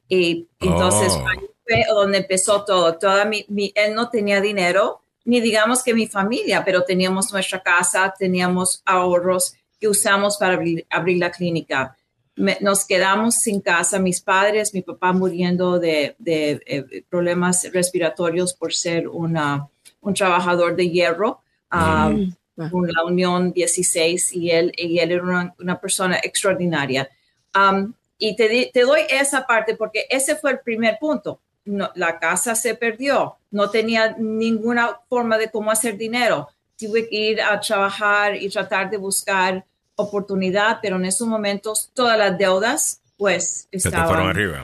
[0.07, 1.25] Y entonces oh.
[1.63, 2.97] fue donde empezó todo.
[2.97, 8.13] Toda mi, él no tenía dinero, ni digamos que mi familia, pero teníamos nuestra casa,
[8.17, 11.97] teníamos ahorros que usamos para abrir la clínica
[12.35, 19.07] nos quedamos sin casa, mis padres, mi papá muriendo de, eh, problemas respiratorios por ser
[19.07, 19.67] una,
[20.01, 21.41] un trabajador de hierro.
[21.71, 22.33] Um,
[22.71, 27.09] con la Unión 16 y él, y él era una, persona extraordinaria.
[27.53, 31.41] Um, y te, te, doy esa parte porque ese fue el primer punto.
[31.65, 36.47] la casa se perdió, no tenía ninguna forma de cómo hacer dinero.
[36.77, 39.65] Tuve que ir a trabajar y tratar de buscar
[39.95, 44.07] oportunidad, pero en esos momentos todas las deudas pues estaban...
[44.07, 44.63] fueron arriba.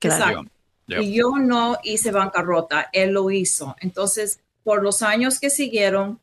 [0.00, 0.44] Exacto.
[0.88, 3.76] Y yo no hice bancarrota, él lo hizo.
[3.80, 6.20] Entonces, por los años que siguieron,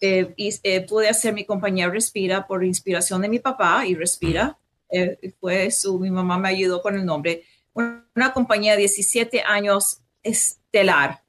[0.00, 4.58] eh, eh, pude hacer mi compañía Respira por inspiración de mi papá y Respira.
[4.90, 7.44] Eh, fue su, mi mamá me ayudó con el nombre.
[7.72, 11.22] Una, compañía de 17 años estelar.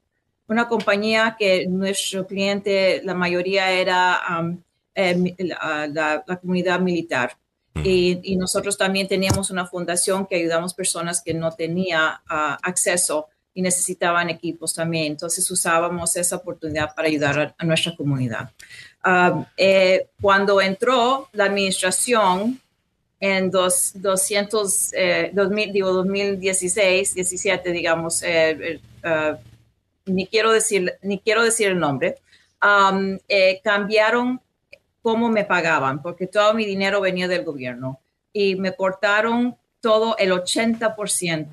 [0.46, 4.62] Una compañía que nuestro cliente, la mayoría era um,
[5.00, 7.36] eh, la, comunidad militar.
[7.84, 13.62] Y, nosotros también teníamos una fundación que ayudamos personas que no tenían ah, acceso y
[13.62, 15.12] necesitaban equipos también.
[15.12, 18.50] Entonces usábamos esa oportunidad para ayudar a, nuestra comunidad.
[19.04, 22.60] Ah, eh, cuando entró la administración
[23.20, 25.32] en dos, 200, eh,
[25.72, 28.24] digo, 2016, 17, digamos,
[29.04, 29.38] ah,
[30.06, 32.16] ni, quiero decir, ni quiero decir el nombre,
[32.60, 33.16] um,
[33.62, 34.40] cambiaron
[35.02, 38.00] cómo me pagaban, porque todo mi dinero venía del gobierno
[38.32, 41.48] y me cortaron todo el 80%.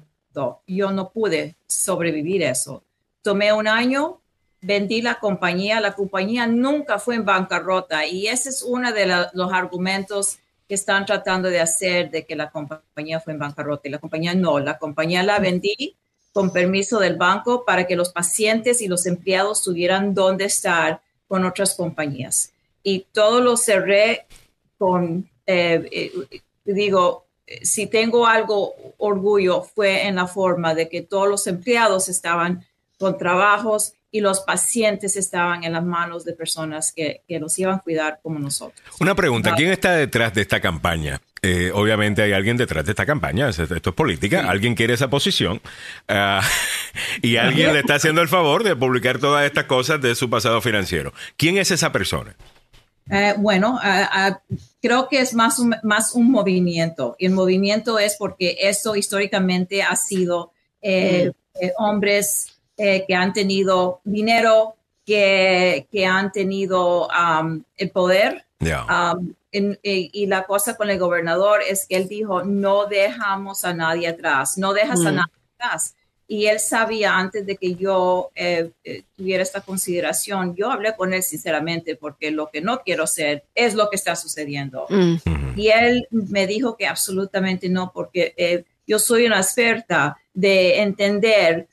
[0.68, 2.84] Yo no pude sobrevivir eso.
[3.22, 4.20] tomé un año,
[4.62, 9.52] vendí la compañía, la compañía nunca fue en bancarrota y ese es uno de los
[9.52, 10.38] argumentos
[10.68, 14.36] que están tratando de hacer de que la compañía fue en bancarrota y la compañía
[14.36, 15.96] no, la compañía la vendí
[16.34, 21.46] con permiso del banco para que los pacientes y los empleados tuvieran dónde estar con
[21.46, 22.52] otras compañías.
[22.88, 24.28] Y todo lo cerré
[24.78, 27.26] con, eh, eh, digo,
[27.64, 32.64] si tengo algo orgullo fue en la forma de que todos los empleados estaban
[33.00, 37.80] con trabajos y los pacientes estaban en las manos de personas que, los iban a
[37.80, 38.80] cuidar como nosotros.
[39.02, 41.20] Una pregunta, ¿quién está detrás de esta campaña?
[41.42, 45.60] Eh, obviamente hay alguien detrás de esta campaña, esto es política, alguien quiere esa posición
[46.08, 46.42] ah,
[47.22, 50.62] y alguien le está haciendo el favor de publicar todas estas cosas de su pasado
[50.62, 51.14] financiero.
[51.36, 52.36] ¿Quién es esa persona?
[53.10, 53.80] Eh, bueno,
[54.82, 59.84] creo que es más un, más un movimiento y el movimiento es porque esto históricamente
[59.84, 61.68] ha sido eh, mm.
[61.78, 62.47] hombres
[62.78, 64.76] eh, que han tenido dinero,
[65.06, 68.45] que, que han tenido um, el poder.
[68.60, 74.08] Um, y, la cosa con el gobernador es que él dijo, no dejamos a nadie
[74.08, 75.16] atrás, no dejas a mm.
[75.16, 75.95] nadie atrás.
[76.28, 81.14] Y él sabía antes de que yo eh, eh, tuviera esta consideración, yo hablé con
[81.14, 84.88] él sinceramente porque lo que no quiero hacer es lo que está sucediendo.
[84.90, 85.16] Mm.
[85.56, 91.68] Y él me dijo que absolutamente no, porque yo soy una experta de entender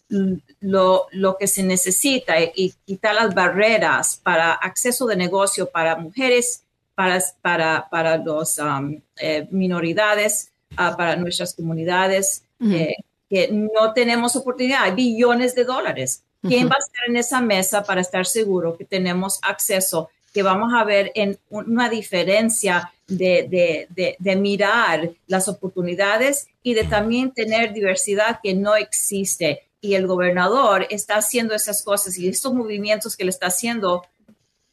[0.60, 6.62] lo, lo, que se necesita y quitar las barreras para acceso de negocio para mujeres,
[6.94, 12.94] para, para, para las um, eh, minoridades, ah, para nuestras comunidades, eh,
[13.32, 14.82] que no tenemos oportunidad.
[14.82, 16.22] Hay billones de dólares.
[16.42, 20.74] ¿Quién va a estar en esa mesa para estar seguro que tenemos acceso, que vamos
[20.74, 27.72] a ver en una diferencia de, de, de, mirar las oportunidades y de también tener
[27.72, 29.62] diversidad que no existe.
[29.80, 34.04] Y el gobernador está haciendo esas cosas y estos movimientos que le está haciendo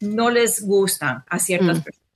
[0.01, 1.82] no les gustan a ciertas mm.
[1.84, 2.09] personas.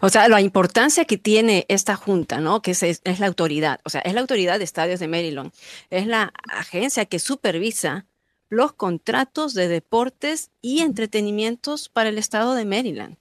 [0.00, 2.62] O sea, la importancia que tiene esta junta, ¿no?
[2.62, 5.52] Que es, es, la autoridad, o sea, es la autoridad de estadios de Maryland,
[5.90, 8.06] es la agencia que supervisa
[8.48, 13.16] los contratos de deportes y entretenimientos para el estado de Maryland.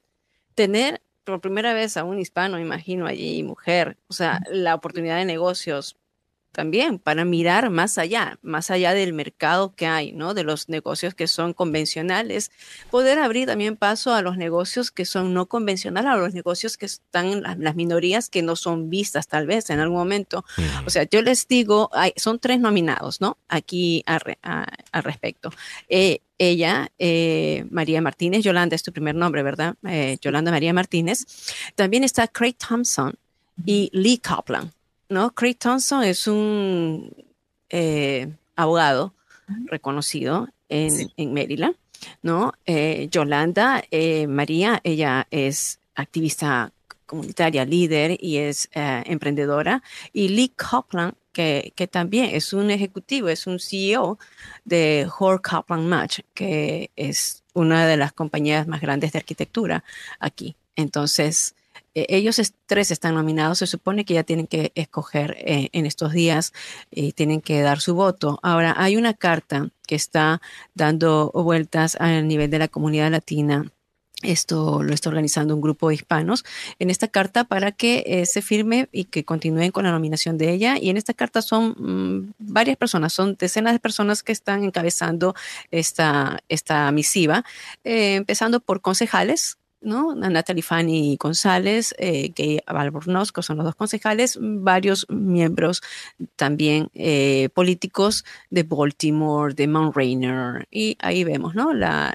[0.56, 5.26] Tener por primera vez a un hispano, imagino allí, mujer, o sea, la oportunidad de
[5.26, 5.98] negocios
[6.52, 10.34] también para mirar más allá, más allá del mercado que hay, ¿no?
[10.34, 12.52] De los negocios que son convencionales,
[12.90, 16.88] poder abrir también paso a los negocios que son no convencionales, a los negocios que
[16.88, 20.46] están en las, minorías que no son vistas tal vez en algún momento.
[20.86, 23.38] O sea, yo les digo, hay, son tres nominados, ¿no?
[23.50, 25.52] Aquí al respecto.
[25.90, 29.76] Eh, ella, eh, María Martínez, Yolanda es tu primer nombre, ¿verdad?
[29.88, 31.26] Eh, Yolanda María Martínez.
[31.76, 33.16] También está Craig Thompson
[33.66, 34.72] y Lee Kaplan.
[35.10, 35.34] ¿No?
[35.34, 37.14] Craig Thompson es un
[37.70, 39.14] eh, abogado
[39.66, 41.76] reconocido en, Maryland,
[42.22, 42.54] ¿no?
[42.66, 46.72] Eh, Yolanda eh, María, ella es activista
[47.06, 49.82] comunitaria, líder y es emprendedora.
[50.12, 54.20] Y Lee Copland, que, que, también es un ejecutivo, es un CEO
[54.66, 59.86] de Hor Copland Match, que es una de las compañías más grandes de arquitectura
[60.20, 60.58] aquí.
[60.76, 61.57] Entonces, eh,
[62.10, 66.54] ellos tres están nominados, se supone que ya tienen que escoger eh, en estos días
[66.92, 68.40] y tienen que dar su voto.
[68.44, 70.42] Ahora, hay una carta que está
[70.76, 73.72] dando vueltas al nivel de la comunidad latina
[74.24, 76.44] esto lo está organizando un grupo de hispanos
[76.80, 80.52] en esta carta para que eh, se firme y que continúen con la nominación de
[80.52, 80.78] ella.
[80.82, 85.36] Y en esta carta son mm, varias personas, son decenas de personas que están encabezando
[85.70, 87.46] esta, esta misiva,
[87.84, 90.16] empezando por concejales ¿no?
[90.16, 95.82] Natalie Fanny González, eh, Gay Albornoz, que son los dos concejales, varios miembros
[96.36, 101.74] también eh, políticos de Baltimore, de Mount Rainier, y ahí vemos, ¿no?
[101.74, 102.14] La,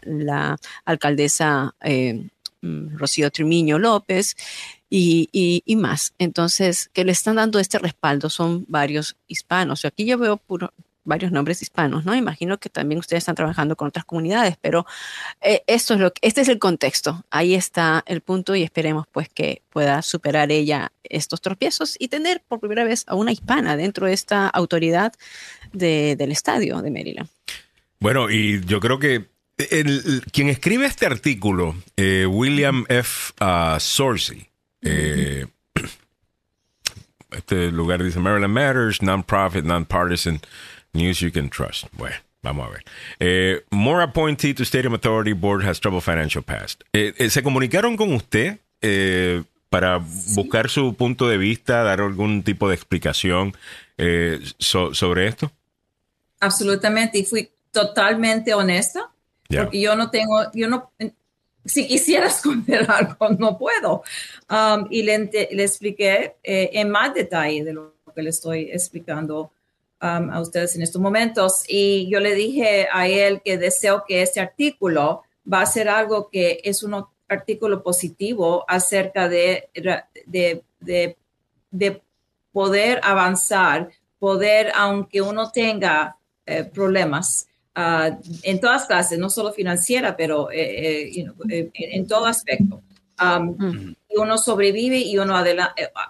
[0.85, 2.29] alcaldesa eh,
[2.61, 4.37] mm, Rocío Trimiño López
[4.91, 6.13] y, más.
[6.19, 9.85] Entonces, que le están dando este respaldo son varios hispanos.
[9.85, 10.73] Aquí yo veo puro,
[11.05, 12.15] varios nombres hispanos, ¿no?
[12.15, 14.87] Imagino que también ustedes están trabajando con otras comunidades, pero
[15.41, 17.25] eh, esto es lo que, este es el contexto.
[17.31, 22.43] Ahí está el punto y esperemos pues que pueda superar ella estos tropiezos y tener
[22.47, 25.13] por primera vez a una hispana dentro de esta autoridad
[25.73, 27.29] del estadio de Maryland.
[27.99, 29.33] Bueno, y yo creo que
[30.33, 33.33] quien escribe este artículo, eh, William F.
[33.41, 33.79] Uh,
[34.83, 35.47] eh,
[37.31, 40.41] este lugar dice Maryland Matters, non-profit, non-partisan
[40.95, 41.87] News you can trust.
[41.93, 42.85] Bueno, vamos a ver.
[43.19, 46.83] Eh, more appointee to Stadium Authority Board has trouble financial past.
[46.93, 48.59] Eh, eh, ¿Se comunicaron con usted
[49.71, 50.01] para
[50.35, 53.55] buscar su punto de vista, dar algún tipo de explicación
[54.59, 55.51] sobre esto?
[56.41, 57.19] Absolutamente.
[57.19, 59.11] Y fui totalmente honesta,
[59.49, 60.91] porque yo no tengo, yo no,
[61.65, 64.03] si quisiera esconder algo, no puedo.
[64.51, 69.53] Um, y le, le expliqué eh, en más detalle de lo que le estoy explicando
[70.03, 71.65] um, a ustedes en estos momentos.
[71.69, 76.29] Y yo le dije a él que deseo que este artículo va a ser algo
[76.29, 79.71] que es un artículo positivo acerca de,
[80.27, 81.17] de, de,
[81.71, 82.03] de
[82.53, 90.17] poder avanzar, poder, aunque uno tenga eh, problemas, uh, en todas clases, no solo financiera,
[90.17, 91.11] pero eh,
[91.49, 92.83] eh, en todo aspecto.
[93.21, 93.97] Um, mm.
[94.09, 95.37] y uno sobrevive y uno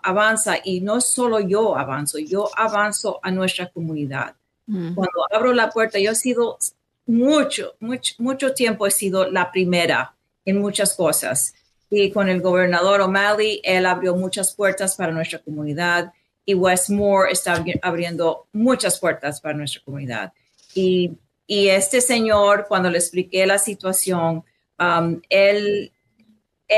[0.03, 4.35] avanza y no solo yo avanzo, yo avanzo a nuestra comunidad.
[4.67, 4.95] Mm.
[4.95, 6.59] Cuando abro la puerta, yo he sido
[7.07, 11.55] mucho, mucho, mucho tiempo he sido la primera en muchas cosas.
[11.91, 16.13] Y con el gobernador O'Malley, él abrió muchas puertas para nuestra comunidad
[16.45, 20.33] y Westmore está abriendo muchas puertas para nuestra comunidad.
[20.75, 21.13] Y
[21.47, 24.43] y este señor, cuando le expliqué la situación,
[24.79, 25.93] um, él,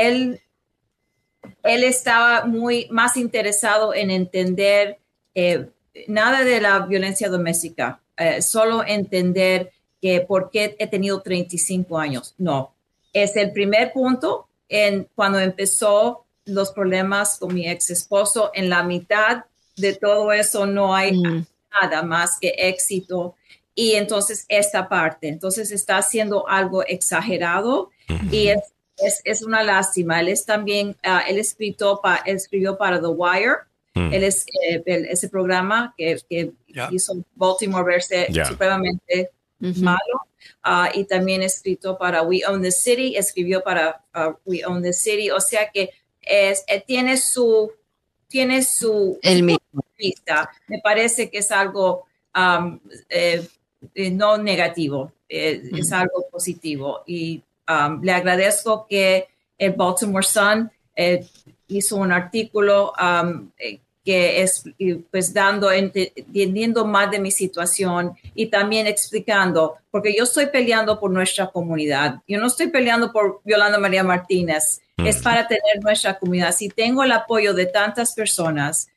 [0.01, 0.41] él,
[1.63, 4.99] él estaba muy más interesado en entender
[5.33, 5.69] eh,
[6.07, 9.71] nada de la violencia doméstica, eh, solo entender
[10.01, 12.35] que por qué he tenido 35 años.
[12.37, 12.73] No,
[13.13, 18.51] es el primer punto en cuando empezó los problemas con mi ex esposo.
[18.53, 21.45] En la mitad de todo eso no hay mm.
[21.81, 23.35] nada más que éxito
[23.75, 27.91] y entonces esta parte, entonces está haciendo algo exagerado
[28.31, 28.61] y es,
[28.97, 30.19] es, es, una lástima.
[30.19, 33.55] Él es también, uh, él, escrito pa, escribió para The Wire,
[33.93, 36.51] él es eh, ese programa que, que
[36.91, 40.21] hizo Baltimore verse supremamente malo.
[40.65, 44.93] Uh, y también escrito para We Own the City, escribió para uh, We Own the
[44.93, 45.91] City, o sea que
[46.21, 47.71] es, eh, tiene su
[48.27, 49.57] tiene su, el
[49.97, 50.49] vista.
[50.67, 52.79] Me parece que es algo um,
[53.09, 53.47] eh,
[54.11, 57.03] no negativo, eh, es algo positivo.
[57.05, 61.25] Y um, le agradezco que el Baltimore Sun eh,
[61.67, 63.49] hizo un artículo um,
[64.03, 64.63] que es
[65.09, 71.09] pues dando, entendiendo más de mi situación y también explicando, porque yo estoy peleando por
[71.09, 72.21] nuestra comunidad.
[72.27, 76.53] Yo no estoy peleando por Yolanda María Martínez, es para tener nuestra comunidad.
[76.53, 78.89] Si tengo el apoyo de tantas personas,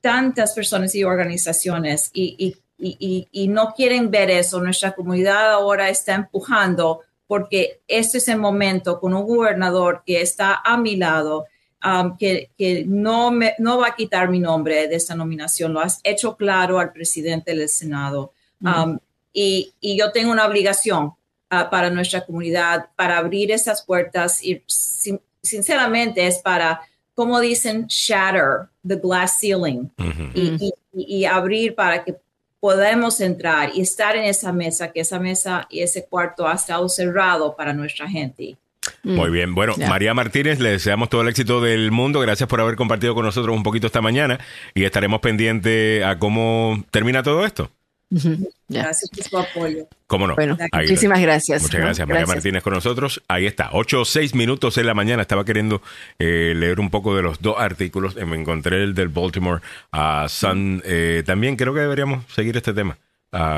[0.00, 4.60] tantas personas y organizaciones y, y y, no quieren ver eso.
[4.60, 7.00] Nuestra comunidad ahora está empujando
[7.34, 11.46] porque este es el momento con un gobernador que está a mi lado,
[11.84, 12.48] um, que,
[12.86, 15.72] no, me, no va a quitar mi nombre de esta nominación.
[15.72, 18.32] Lo has hecho claro al presidente del Senado.
[18.60, 19.00] Um,
[19.32, 24.62] y, yo tengo una obligación uh, para nuestra comunidad, para abrir esas puertas y
[25.42, 26.82] sinceramente es para,
[27.16, 29.90] como dicen, shatter the glass ceiling
[30.34, 32.14] y, y, abrir para que
[32.64, 36.88] podemos entrar y estar en esa mesa, que esa mesa y ese cuarto ha estado
[36.88, 38.56] cerrado para nuestra gente.
[39.02, 39.54] Muy bien.
[39.54, 42.20] Bueno, María Martínez, le deseamos todo el éxito del mundo.
[42.20, 44.40] Gracias por haber compartido con nosotros un poquito esta mañana
[44.72, 47.70] y estaremos pendientes a cómo termina todo esto.
[48.68, 49.86] Gracias por su apoyo.
[50.06, 50.34] ¿Cómo no?
[50.34, 51.62] Bueno, muchísimas gracias.
[51.62, 53.22] Muchas gracias, María Martínez con nosotros.
[53.28, 55.22] Ahí está, 8 o 6 minutos en la mañana.
[55.22, 55.82] Estaba queriendo
[56.18, 58.16] eh, leer un poco de los dos artículos.
[58.16, 59.60] Me encontré el del Baltimore
[59.92, 60.82] uh, Sun.
[60.84, 62.96] Eh, también creo que deberíamos seguir este tema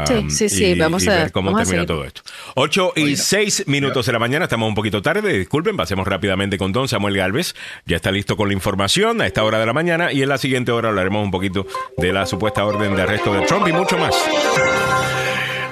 [0.06, 2.22] sí, sí, sí, vamos a ver cómo termina todo esto.
[2.54, 6.72] 8 y 6 minutos de la mañana, estamos un poquito tarde, disculpen, pasemos rápidamente con
[6.72, 7.54] don Samuel Galvez.
[7.84, 10.38] Ya está listo con la información a esta hora de la mañana y en la
[10.38, 11.66] siguiente hora hablaremos un poquito
[11.96, 14.14] de la supuesta orden de arresto de Trump y mucho más.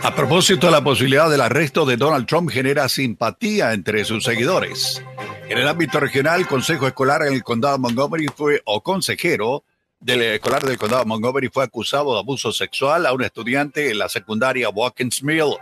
[0.02, 5.02] A propósito, la posibilidad del arresto de Donald Trump genera simpatía entre sus seguidores.
[5.48, 9.64] En el ámbito regional, el Consejo Escolar en el Condado de Montgomery fue o consejero
[10.04, 13.98] del escolar del condado de Montgomery fue acusado de abuso sexual a un estudiante en
[13.98, 15.56] la secundaria Watkins Mill.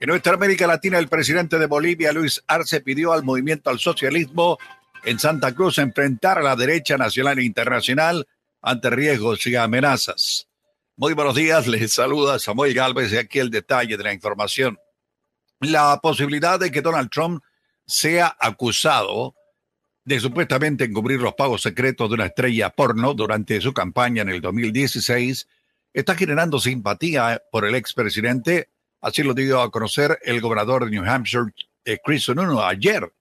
[0.00, 4.56] En nuestra América Latina, el presidente de Bolivia, Luis Arce, pidió al movimiento al socialismo
[5.04, 8.26] en Santa Cruz enfrentar a la derecha nacional e internacional
[8.62, 10.48] ante riesgos y amenazas.
[10.96, 14.78] Muy buenos días, les saluda Samuel Galvez y aquí el detalle de la información.
[15.60, 17.42] La posibilidad de que Donald Trump
[17.84, 19.34] sea acusado
[20.06, 24.40] de supuestamente encubrir los pagos secretos de una estrella porno durante su campaña en el
[24.40, 25.48] 2016,
[25.92, 31.04] está generando simpatía por el expresidente, así lo dio a conocer el gobernador de New
[31.04, 31.52] Hampshire,
[31.84, 33.12] eh, Chris Sununu, ayer.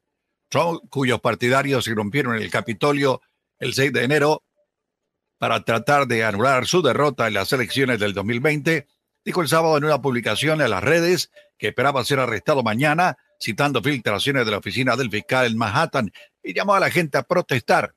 [0.48, 3.20] Trump, cuyos partidarios irrumpieron en el Capitolio
[3.58, 4.44] el 6 de enero
[5.40, 8.88] para tratar de anular su derrota en las elecciones del 2020,
[9.26, 13.82] dijo el sábado en una publicación en las redes que esperaba ser arrestado mañana, citando
[13.82, 16.12] filtraciones de la oficina del fiscal en Manhattan
[16.46, 17.94] y llamó a la gente a protestar.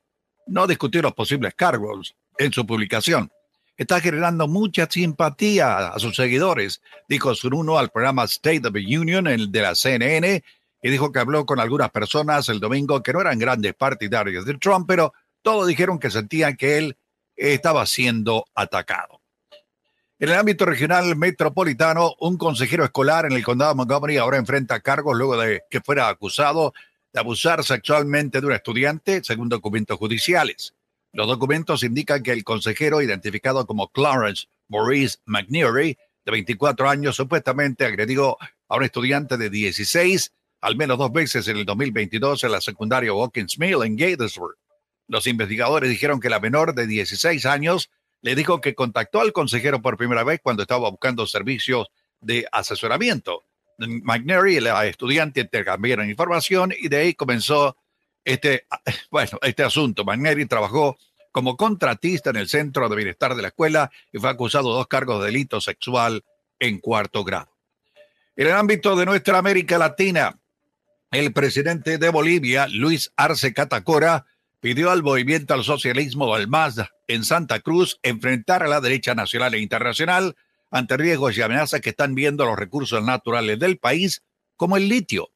[0.46, 3.30] No discutió los posibles cargos en su publicación.
[3.76, 9.28] está generando mucha simpatía a sus seguidores, dijo Zuruno al programa State of the Union
[9.28, 10.42] el de la CNN
[10.82, 14.54] y dijo que habló con algunas personas el domingo que no eran grandes partidarios de
[14.54, 16.96] Trump, pero todos dijeron que sentían que él
[17.36, 19.20] estaba siendo atacado.
[20.18, 24.80] En el ámbito regional metropolitano, un consejero escolar en el condado de Montgomery ahora enfrenta
[24.80, 26.74] cargos luego de que fuera acusado
[27.18, 30.74] abusar sexualmente de un estudiante, según documentos judiciales.
[31.12, 37.84] Los documentos indican que el consejero, identificado como Clarence Maurice McNeary, de 24 años, supuestamente
[37.84, 38.36] agredió
[38.68, 43.12] a un estudiante de 16 al menos dos veces en el 2022 en la secundaria
[43.12, 44.56] Watkins Mill en Gatesburg.
[45.06, 47.90] Los investigadores dijeron que la menor de 16 años
[48.20, 51.86] le dijo que contactó al consejero por primera vez cuando estaba buscando servicios
[52.20, 53.44] de asesoramiento.
[53.78, 57.76] McNary y la estudiante intercambiaron información y de ahí comenzó
[58.24, 58.66] este,
[59.10, 60.04] bueno, este asunto.
[60.04, 60.98] McNary trabajó
[61.32, 64.88] como contratista en el Centro de Bienestar de la escuela y fue acusado de dos
[64.88, 66.24] cargos de delito sexual
[66.58, 67.56] en cuarto grado.
[68.36, 70.38] En el ámbito de nuestra América Latina,
[71.10, 74.26] el presidente de Bolivia, Luis Arce Catacora,
[74.60, 79.54] pidió al movimiento al socialismo al MAS en Santa Cruz enfrentar a la derecha nacional
[79.54, 80.36] e internacional
[80.70, 84.22] ante riesgos y amenazas que están viendo los recursos naturales del país,
[84.56, 85.30] como el litio.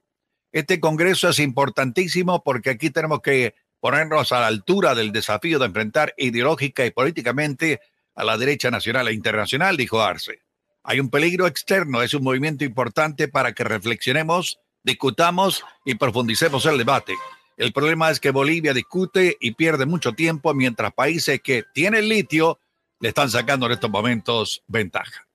[0.52, 5.66] Este Congreso es importantísimo porque aquí tenemos que ponernos a la altura del desafío de
[5.66, 7.80] enfrentar ideológica y políticamente
[8.14, 10.42] a la derecha nacional e internacional, dijo Arce.
[10.84, 16.78] Hay un peligro externo, es un movimiento importante para que reflexionemos discutamos y profundicemos el
[16.78, 17.14] debate.
[17.56, 22.58] El problema es que Bolivia discute y pierde mucho tiempo mientras países que tienen litio
[23.02, 25.26] le están sacando en estos momentos ventaja.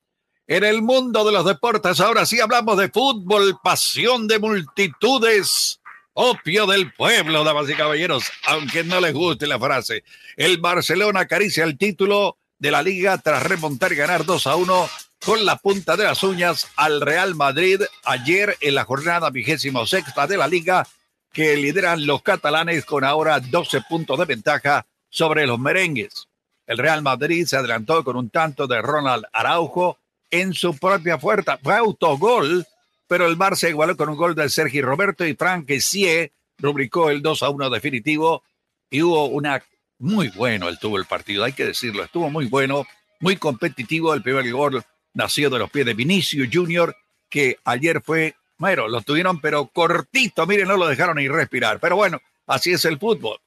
[0.48, 5.82] En el mundo de los deportes, ahora sí hablamos de fútbol, pasión de multitudes,
[6.14, 10.06] opio del pueblo, damas y caballeros, aunque no les guste la frase.
[10.38, 14.90] El Barcelona acaricia el título de la liga tras remontar y ganar 2 a 1
[15.26, 20.26] con la punta de las uñas al Real Madrid ayer en la jornada vigésimo sexta
[20.26, 20.88] de la liga
[21.34, 26.27] que lideran los catalanes con ahora 12 puntos de ventaja sobre los merengues.
[26.68, 29.98] El Real Madrid se adelantó con un tanto de Ronald Araujo
[30.30, 31.58] en su propia puerta.
[31.64, 32.66] Fue autogol,
[33.08, 37.22] pero el Barça igualó con un gol de Sergi Roberto y Frank Sie rubricó el
[37.22, 38.44] 2 a 1 definitivo
[38.90, 39.64] y hubo una
[40.00, 42.86] muy bueno el tuvo el partido, hay que decirlo, estuvo muy bueno,
[43.20, 46.96] muy competitivo el primer gol nació de los pies de Vinicio Junior,
[47.30, 51.80] que ayer fue, bueno, lo tuvieron pero cortito, miren, no lo dejaron ni respirar.
[51.80, 53.40] Pero bueno, así es el fútbol.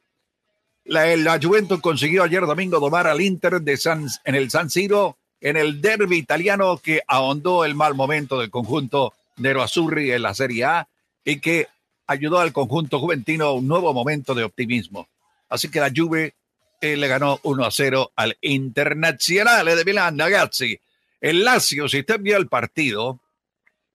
[0.91, 5.17] La, la Juventus consiguió ayer domingo domar al Inter de San, en el San Siro,
[5.41, 10.35] en el derby italiano que ahondó el mal momento del conjunto Nero Azzurri en la
[10.35, 10.89] Serie A
[11.25, 11.69] y que
[12.09, 15.07] ayudó al conjunto juventino a un nuevo momento de optimismo.
[15.49, 16.35] Así que la Juve
[16.81, 20.77] eh, le ganó 1 a 0 al Internazionale de Milán, ragazzi.
[21.21, 23.21] El Lazio, si usted vio el partido,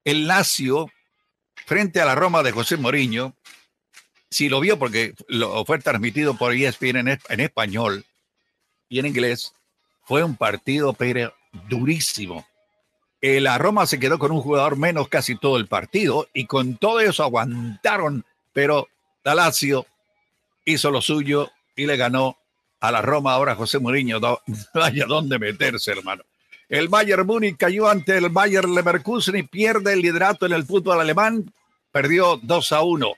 [0.06, 0.90] el Lazio
[1.66, 3.36] frente a la Roma de José Mourinho,
[4.36, 8.04] si lo vio porque lo fue transmitido por ESPN en, español
[8.90, 9.54] y en inglés,
[10.04, 11.34] fue un partido pero
[11.70, 12.46] durísimo.
[13.22, 16.76] Eh, la Roma se quedó con un jugador menos casi todo el partido y con
[16.76, 18.90] todo eso aguantaron, pero
[19.24, 19.86] la Lazio
[20.66, 22.38] hizo lo suyo y le ganó
[22.82, 24.20] a la Roma ahora José Mourinho.
[24.20, 24.42] No,
[24.74, 26.24] vaya dónde meterse, hermano.
[26.68, 31.00] El Bayern Múnich cayó ante el Bayern Leverkusen y pierde el liderato en el fútbol
[31.00, 31.54] alemán.
[31.94, 33.14] Perdió 2 a 1.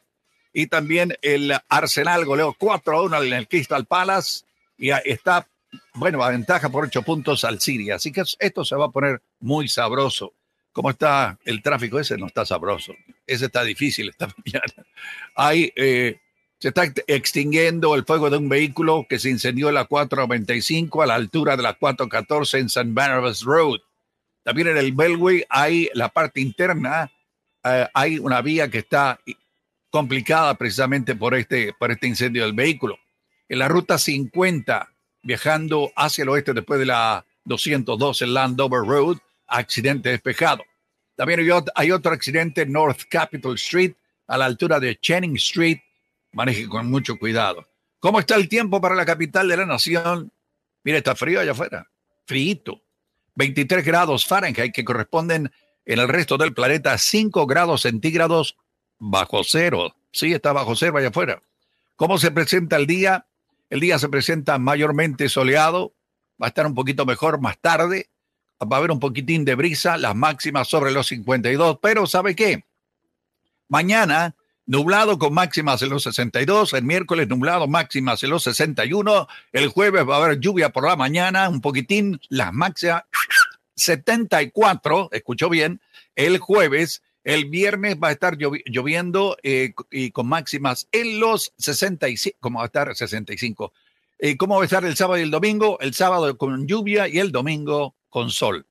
[0.57, 4.43] Y también el Arsenal goleó 4 a 1 en el Crystal Palace
[4.75, 5.47] y está,
[5.93, 7.97] bueno, a ventaja por 8 puntos al Siria.
[7.97, 10.33] Así que esto se va a poner muy sabroso.
[10.71, 11.99] ¿Cómo está el tráfico?
[11.99, 12.95] Ese no está sabroso.
[13.27, 14.87] Ese está difícil esta mañana.
[15.35, 16.21] Hay eh,
[16.59, 21.05] se está extinguiendo el fuego de un vehículo que se incendió en la 495 a
[21.05, 22.89] la altura de la 414 en St.
[22.93, 23.81] Barnabas Road.
[24.41, 27.11] También en el Belway hay la parte interna,
[27.63, 29.19] eh, hay una vía que está
[29.89, 32.97] complicada precisamente por este, por este incendio del vehículo.
[33.49, 34.89] En la ruta 50,
[35.23, 40.63] viajando hacia el oeste después de la 212 Landover Road, accidente despejado.
[41.15, 41.39] También
[41.75, 43.93] hay otro, accidente en North Capitol Street,
[44.27, 45.79] a la altura de Channing Street,
[46.33, 47.65] maneje con mucho cuidado.
[47.99, 50.31] ¿Cómo está el tiempo para la capital de la nación?
[50.83, 51.89] Mire, está frío allá afuera,
[52.25, 52.81] frío.
[53.35, 55.51] 23 grados Fahrenheit que corresponden
[55.85, 58.57] en el resto del planeta a 5 grados centígrados
[58.99, 59.95] bajo cero.
[60.11, 61.41] Sí, está bajo cero allá afuera.
[61.95, 63.25] ¿Cómo se presenta el día?
[63.69, 65.93] El día se presenta mayormente soleado,
[66.41, 68.09] va a estar un poquito mejor más tarde,
[68.61, 72.63] va a haber un poquitín de brisa, las máximas sobre los 52, pero ¿sabe qué?
[73.67, 79.67] Mañana nublado con máximas en los 62, el miércoles nublado máximas en los 61, el
[79.69, 83.03] jueves va a haber lluvia por la mañana, un poquitín, las máximas
[83.75, 85.81] 74, escuchó bien,
[86.15, 92.37] el jueves, el viernes va a estar lloviendo eh, y con máximas en los 65,
[92.39, 93.73] ¿cómo va a estar 65?
[94.17, 95.77] Eh, ¿Cómo va a estar el sábado y el domingo?
[95.81, 98.65] El sábado con lluvia y el domingo con sol.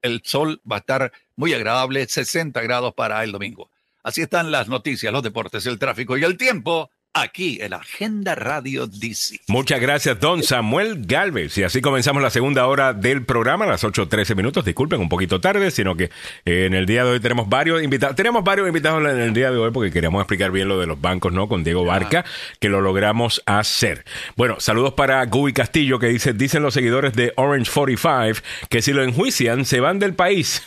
[0.00, 3.70] El sol va a estar muy agradable, 60 grados para el domingo.
[4.02, 8.86] Así están las noticias, los deportes, el tráfico y el tiempo aquí en Agenda Radio
[8.86, 9.40] DC.
[9.48, 11.56] Muchas gracias, don Samuel Galvez.
[11.58, 14.64] Y así comenzamos la segunda hora del programa, a las 8.13 minutos.
[14.64, 16.04] Disculpen, un poquito tarde, sino que
[16.44, 18.16] eh, en el día de hoy tenemos varios invitados.
[18.16, 21.00] Tenemos varios invitados en el día de hoy porque queríamos explicar bien lo de los
[21.00, 21.48] bancos, ¿no?
[21.48, 22.24] Con Diego Barca,
[22.58, 24.04] que lo logramos hacer.
[24.36, 28.92] Bueno, saludos para Guy Castillo, que dice, dicen los seguidores de Orange 45 que si
[28.92, 30.62] lo enjuician, se van del país.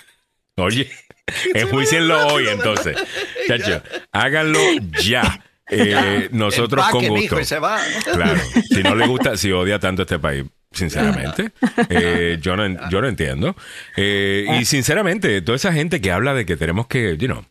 [0.58, 0.90] Oye,
[1.54, 2.98] enjuicienlo hoy entonces.
[3.48, 3.82] Chacho,
[4.12, 4.60] háganlo
[5.04, 5.45] ya.
[5.70, 7.38] Eh, nosotros con gusto.
[7.38, 11.52] Claro, si no le gusta, si odia tanto este país, sinceramente,
[11.90, 13.56] eh, yo, no, yo no entiendo.
[13.96, 17.46] Eh, y sinceramente, toda esa gente que habla de que tenemos que, you know,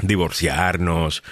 [0.00, 1.22] divorciarnos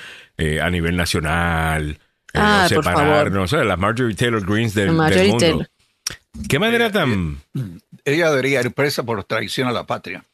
[0.60, 1.98] a nivel nacional,
[2.34, 5.66] ah, separarnos, las Marjorie Taylor Greens del, mundo.
[6.48, 7.38] ¿Qué manera tan...?
[8.04, 10.24] Ella debería ir presa por traición a la patria.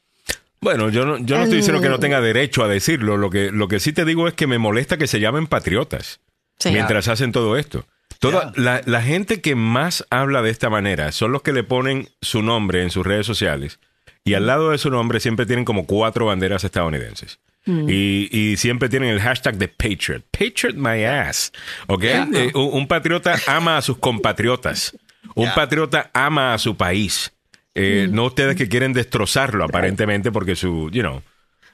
[0.62, 3.16] Bueno, yo no, yo no estoy diciendo que no tenga derecho a decirlo.
[3.16, 6.20] Lo que, lo que sí te digo es que me molesta que se llamen patriotas
[6.64, 7.84] mientras hacen todo esto.
[8.20, 12.42] Toda, la, gente que más habla de esta manera son los que le ponen su
[12.42, 13.80] nombre en sus redes sociales
[14.24, 17.40] y al lado de su nombre siempre tienen como cuatro banderas estadounidenses.
[17.64, 17.88] Mm.
[17.88, 20.22] Y, siempre tienen el hashtag de Patriot.
[20.30, 21.50] Patriot my ass.
[21.88, 22.04] ¿Ok?
[22.04, 24.96] Eh, un, patriota ama a sus compatriotas.
[25.34, 27.32] Un patriota ama a su país.
[27.74, 28.14] Eh, mm.
[28.14, 31.22] No ustedes que quieren destrozarlo, aparentemente, porque su, you know.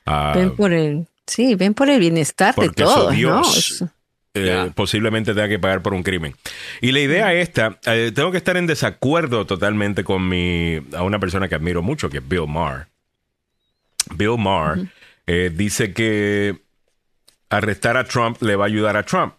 [0.07, 3.85] Uh, ven por el, sí, ven por el bienestar de todos, Dios,
[4.33, 6.35] eh, posiblemente tenga que pagar por un crimen.
[6.81, 7.31] Y la idea mm.
[7.31, 11.83] esta, eh, tengo que estar en desacuerdo totalmente con mi, a una persona que admiro
[11.83, 12.87] mucho, que es Bill Maher.
[14.15, 14.89] Bill Maher
[15.53, 16.57] dice que
[17.51, 19.35] arrestar a Trump le va a ayudar a Trump.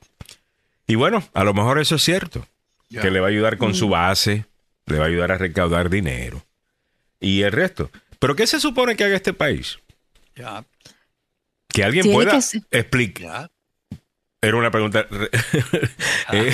[0.85, 2.45] Y bueno, a lo mejor eso es cierto,
[2.89, 3.91] que le va a ayudar con su mm.
[3.91, 4.45] base,
[4.85, 6.43] le va a ayudar a recaudar dinero
[7.19, 7.91] y el resto.
[8.19, 9.79] Pero ¿qué se supone que haga este país?
[10.35, 10.65] Ya.
[11.67, 12.37] Que alguien pueda
[12.71, 13.51] explicar.
[14.41, 15.05] Era una pregunta
[16.31, 16.51] eh,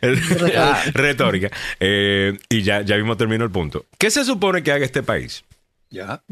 [0.92, 1.50] retórica.
[1.80, 3.86] Eh, y ya, ya mismo termino el punto.
[3.98, 5.44] ¿Qué se supone que haga este país?
[5.90, 6.22] Ya.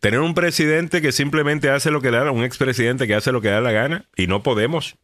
[0.00, 3.40] Tener un presidente que simplemente hace lo que le da, un expresidente que hace lo
[3.40, 4.96] que da la gana y no podemos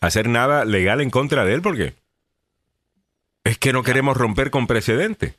[0.00, 1.94] hacer nada legal en contra de él porque
[3.44, 5.34] es que no queremos romper con precedente.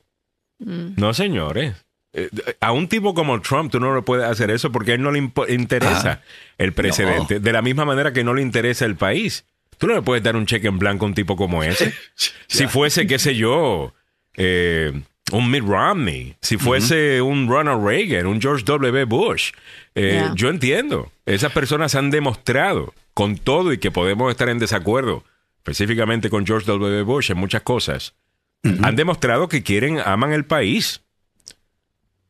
[0.58, 0.94] Mm.
[0.96, 1.74] No, señores.
[2.12, 2.30] Eh,
[2.60, 5.12] a un tipo como Trump tú no le puedes hacer eso porque a él no
[5.12, 6.22] le interesa
[6.56, 7.40] el precedente.
[7.40, 9.44] De la misma manera que no le interesa el país.
[9.76, 11.92] Tú no le puedes dar un cheque en blanco a un tipo como ese.
[12.48, 13.94] si fuese, qué sé yo,
[14.36, 14.92] eh,
[15.30, 19.04] un Mitt Romney, si fuese un Ronald Reagan, un George W.
[19.04, 19.52] Bush.
[19.94, 21.12] Eh, yo entiendo.
[21.26, 25.24] Esas personas han demostrado con todo y que podemos estar en desacuerdo,
[25.58, 27.02] específicamente con George W.
[27.02, 28.14] Bush en muchas cosas
[28.62, 31.02] han demostrado que quieren, aman el país.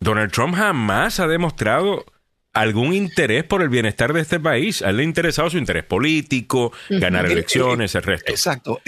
[0.01, 2.05] Donald Trump jamás ha demostrado
[2.53, 4.83] algún interés por el bienestar de este país.
[4.83, 8.31] A él le ha interesado su interés político, ganar elecciones, el, resto.
[8.31, 8.81] Exacto.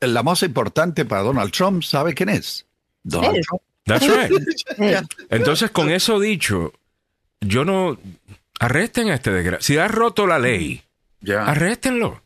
[0.00, 2.66] la más importante para Donald Trump, ¿sabe quién es?
[3.02, 3.62] Donald Trump.
[3.84, 5.08] That's right.
[5.30, 6.72] Entonces, con eso dicho,
[7.40, 7.98] yo no.
[8.60, 9.62] Arresten a este desgraciado.
[9.62, 10.82] Si ha roto la ley,
[11.20, 11.46] ya.
[11.46, 12.22] arréstenlo.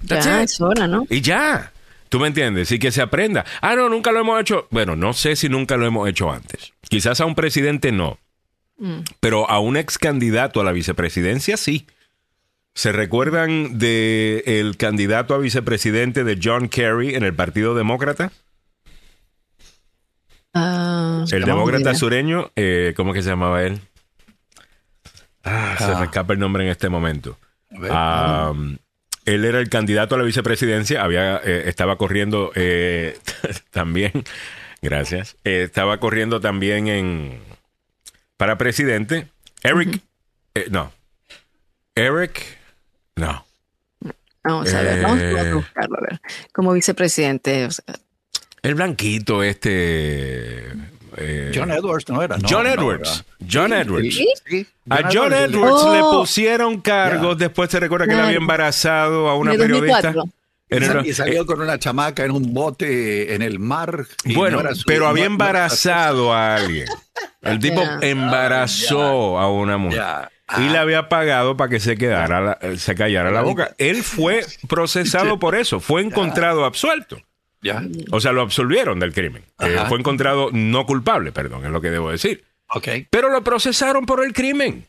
[0.00, 1.06] ya, es hora, ¿no?
[1.10, 1.73] Y ya.
[2.14, 2.70] ¿Tú me entiendes?
[2.70, 3.44] Y que se aprenda.
[3.60, 4.68] Ah, no, nunca lo hemos hecho.
[4.70, 6.72] Bueno, no sé si nunca lo hemos hecho antes.
[6.88, 8.18] Quizás a un presidente no.
[8.78, 9.00] Mm.
[9.18, 11.88] Pero a un ex candidato a la vicepresidencia sí.
[12.72, 18.30] ¿Se recuerdan del el candidato a vicepresidente de John Kerry en el Partido Demócrata?
[20.54, 23.80] Ah, el demócrata sureño, eh, ¿cómo que se llamaba él?
[25.42, 26.04] Ah, se me ah.
[26.04, 27.36] escapa el nombre en este momento.
[27.90, 28.52] A
[29.24, 33.18] él era el candidato a la vicepresidencia, había, eh, estaba corriendo eh,
[33.70, 34.12] también,
[34.82, 37.40] gracias, eh, estaba corriendo también en
[38.36, 39.28] para presidente.
[39.62, 40.00] Eric,
[40.70, 40.92] no,
[41.94, 42.58] Eric,
[43.16, 43.46] no.
[44.42, 46.20] Vamos a ver, vamos a buscarlo, a ver.
[46.52, 47.68] Como vicepresidente.
[48.62, 50.70] El blanquito, este.
[51.54, 52.36] John Edwards no era.
[52.48, 53.24] John Edwards.
[53.48, 54.18] John Edwards.
[54.90, 56.20] A John Edwards, le oh.
[56.20, 57.38] pusieron cargos.
[57.38, 60.14] Después se recuerda que él había embarazado a una periodista.
[61.04, 64.06] y salió con una chamaca en un bote en el mar.
[64.34, 66.88] Bueno, pero había embarazado a alguien.
[67.42, 70.02] El tipo embarazó a una mujer.
[70.58, 73.74] y le había pagado para que se quedara, se callara la boca.
[73.78, 77.18] Él fue procesado por eso, fue encontrado absuelto.
[77.64, 77.82] Ya.
[78.10, 79.42] O sea, lo absolvieron del crimen.
[79.58, 82.44] Eh, fue encontrado no culpable, perdón, es lo que debo decir.
[82.68, 82.88] Ok.
[83.08, 84.86] Pero lo procesaron por el crimen.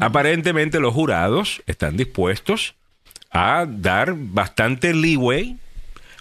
[0.00, 2.74] Aparentemente los jurados están dispuestos
[3.30, 5.58] a dar bastante leeway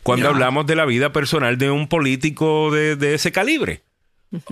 [0.03, 3.81] cuando hablamos de la vida personal de un político de, de ese calibre.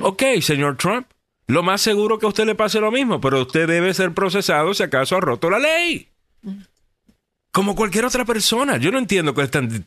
[0.02, 1.08] Ok, señor Trump,
[1.46, 4.74] lo más seguro que a usted le pase lo mismo, pero usted debe ser procesado
[4.74, 6.08] si acaso ha roto la ley.
[7.52, 8.78] Como cualquier otra persona.
[8.78, 9.86] Yo no entiendo que es tan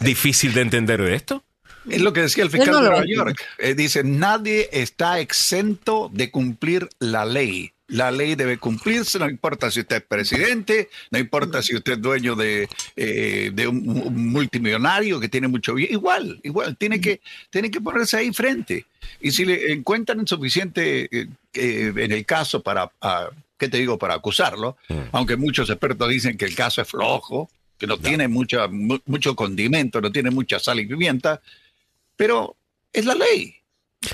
[0.00, 1.44] difícil de entender esto.
[1.88, 3.04] Es lo que decía el fiscal no de Nueva.
[3.06, 3.42] York.
[3.58, 7.72] Eh, dice, nadie está exento de cumplir la ley.
[7.86, 12.00] La ley debe cumplirse, no importa si usted es presidente, no importa si usted es
[12.00, 12.66] dueño de,
[12.96, 15.92] eh, de un, un multimillonario que tiene mucho bien.
[15.92, 17.20] Igual, igual, tiene que,
[17.50, 18.86] tiene que ponerse ahí frente.
[19.20, 23.28] Y si le encuentran suficiente eh, eh, en el caso para, ah,
[23.58, 24.76] ¿qué te digo?, para acusarlo,
[25.12, 29.34] aunque muchos expertos dicen que el caso es flojo, que no tiene mucha, mu- mucho
[29.36, 31.40] condimento, no tiene mucha sal y pimienta,
[32.16, 32.56] pero
[32.92, 33.54] es la ley.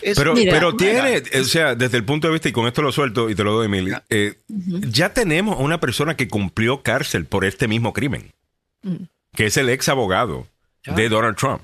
[0.03, 0.77] Es- Pero, Mira, pero mira.
[1.23, 3.43] tiene, o sea, desde el punto de vista, y con esto lo suelto y te
[3.43, 7.93] lo doy, Emily, eh, ya tenemos a una persona que cumplió cárcel por este mismo
[7.93, 8.33] crimen,
[9.35, 10.47] que es el ex abogado
[10.85, 11.63] de Donald Trump.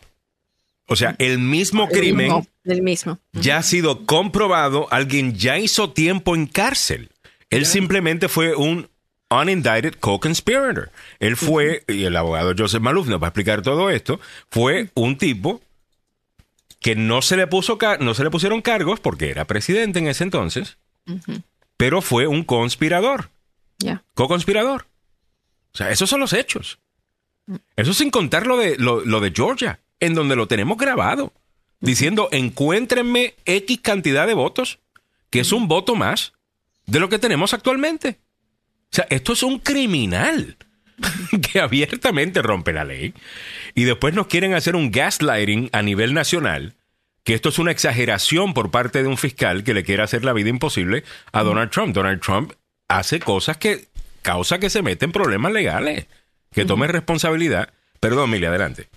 [0.88, 3.18] O sea, el mismo crimen el mismo.
[3.32, 7.10] ya ha sido comprobado, alguien ya hizo tiempo en cárcel.
[7.50, 8.88] Él simplemente fue un
[9.30, 10.90] unindicted co-conspirator.
[11.18, 14.20] Él fue, y el abogado Joseph Maluf nos va a explicar todo esto,
[14.50, 15.60] fue un tipo
[16.80, 20.24] que no se le puso no se le pusieron cargos porque era presidente en ese
[20.24, 20.76] entonces,
[21.76, 23.30] pero fue un conspirador,
[23.78, 24.02] Ya.
[24.14, 24.86] co-conspirador.
[25.72, 26.78] O sea, esos son los hechos.
[27.76, 31.32] Eso sin contar lo de, lo, lo de Georgia, en donde lo tenemos grabado,
[31.80, 34.78] diciendo, encuéntrenme X cantidad de votos,
[35.30, 36.32] que es un voto más
[36.86, 38.20] de lo que tenemos actualmente.
[38.84, 40.56] O sea, esto es un criminal
[41.52, 43.14] que abiertamente rompe la ley
[43.74, 46.74] y después nos quieren hacer un gaslighting a nivel nacional,
[47.24, 50.32] que esto es una exageración por parte de un fiscal que le quiere hacer la
[50.32, 51.94] vida imposible a Donald Trump.
[51.94, 52.52] Donald Trump
[52.88, 53.86] hace cosas que
[54.22, 56.06] causa que se meten problemas legales,
[56.52, 57.72] que tome responsabilidad.
[58.00, 58.88] Perdón, Mili, adelante.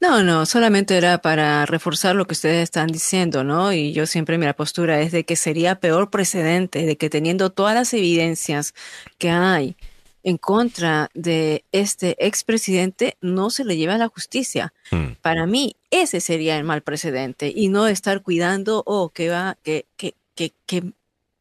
[0.00, 3.70] No, no, solamente era para reforzar lo que ustedes están diciendo, ¿no?
[3.72, 7.74] Y yo siempre mi postura es de que sería peor precedente de que teniendo todas
[7.74, 8.74] las evidencias
[9.18, 9.76] que hay
[10.22, 14.72] en contra de este expresidente no se le lleve a la justicia.
[14.90, 15.12] Hmm.
[15.20, 19.84] Para mí ese sería el mal precedente y no estar cuidando, oh, que va, que,
[19.98, 20.92] que, que, que,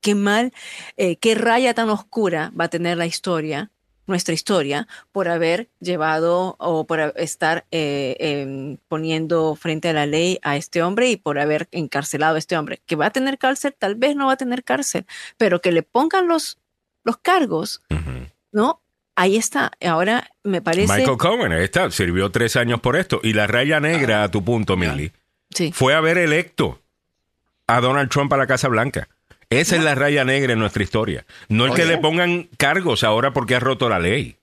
[0.01, 0.53] qué mal,
[0.97, 3.71] eh, qué raya tan oscura va a tener la historia
[4.09, 10.39] nuestra historia por haber llevado o por estar eh, eh, poniendo frente a la ley
[10.41, 12.81] a este hombre y por haber encarcelado a este hombre.
[12.85, 15.05] Que va a tener cárcel, tal vez no va a tener cárcel,
[15.37, 16.57] pero que le pongan los,
[17.03, 17.81] los cargos.
[18.51, 18.81] ¿no?
[19.15, 19.71] Ahí está.
[19.85, 20.91] Ahora me parece.
[20.93, 23.19] Michael Cohen, ahí está, sirvió tres años por esto.
[23.23, 25.11] Y la raya negra, a tu punto, Milly,
[25.51, 25.71] Sí.
[25.73, 26.81] fue haber electo
[27.67, 29.07] a Donald Trump a la Casa Blanca.
[29.49, 31.25] Esa es la raya negra en nuestra historia.
[31.47, 34.35] No el que le pongan cargos ahora porque ha roto la ley.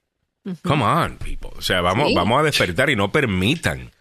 [0.63, 1.49] Come on, people.
[1.57, 2.15] O sea, vamos, Sí.
[2.15, 3.91] vamos a despertar y no permitan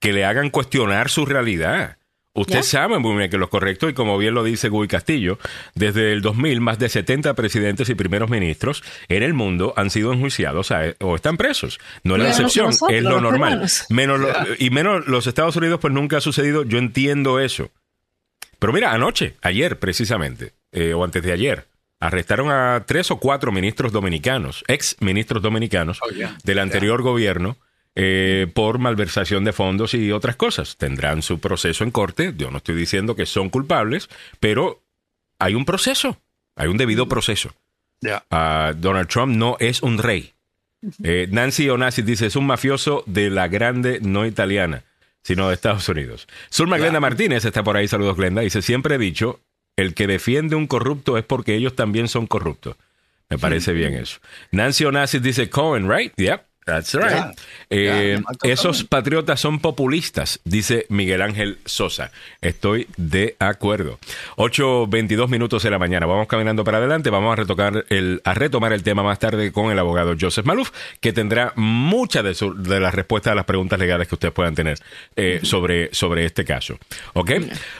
[0.00, 1.96] que le hagan cuestionar su realidad.
[2.32, 5.38] Ustedes saben muy bien que lo correcto, y como bien lo dice Guy Castillo,
[5.74, 10.12] desde el 2000 más de 70 presidentes y primeros ministros en el mundo han sido
[10.12, 11.80] enjuiciados a- o están presos.
[12.04, 13.66] No es la excepción, nosotros, es lo normal.
[13.88, 14.28] Menos lo-
[14.58, 16.62] y menos los Estados Unidos, pues nunca ha sucedido.
[16.64, 17.70] Yo entiendo eso.
[18.58, 21.66] Pero mira, anoche, ayer precisamente, eh, o antes de ayer,
[22.00, 26.36] arrestaron a tres o cuatro ministros dominicanos, ex ministros dominicanos Oh, yeah.
[26.44, 27.56] del anterior gobierno,
[27.94, 30.76] eh, por malversación de fondos y otras cosas.
[30.76, 32.34] Tendrán su proceso en corte.
[32.36, 34.82] Yo no estoy diciendo que son culpables, pero
[35.38, 36.18] hay un proceso,
[36.56, 37.54] hay un debido proceso.
[38.02, 38.24] Ya.
[38.30, 40.34] Ah, Donald Trump no es un rey.
[41.02, 44.84] Eh, Nancy Onassis dice, es un mafioso de la grande no italiana,
[45.22, 46.28] sino de Estados Unidos.
[46.52, 49.40] Zulma Glenda Martínez está por ahí, saludos Glenda, dice, siempre he dicho,
[49.76, 52.76] el que defiende un corrupto es porque ellos también son corruptos.
[53.28, 54.18] Me parece bien eso.
[54.52, 56.12] Nancy Onassis dice, Cohen, right?
[56.16, 56.45] Yep.
[56.66, 57.38] That's right.
[57.70, 62.10] Eh, esos patriotas son populistas, dice Miguel Ángel Sosa.
[62.40, 64.00] Estoy de acuerdo.
[64.36, 66.06] 8.22 minutos de la mañana.
[66.06, 67.08] Vamos caminando para adelante.
[67.08, 70.72] Vamos a, retocar el, a retomar el tema más tarde con el abogado Joseph Maluf,
[71.00, 74.56] que tendrá muchas de, su- de las respuestas a las preguntas legales que ustedes puedan
[74.56, 74.78] tener
[75.14, 76.76] eh, sobre, sobre este caso.
[77.12, 77.30] ¿Ok?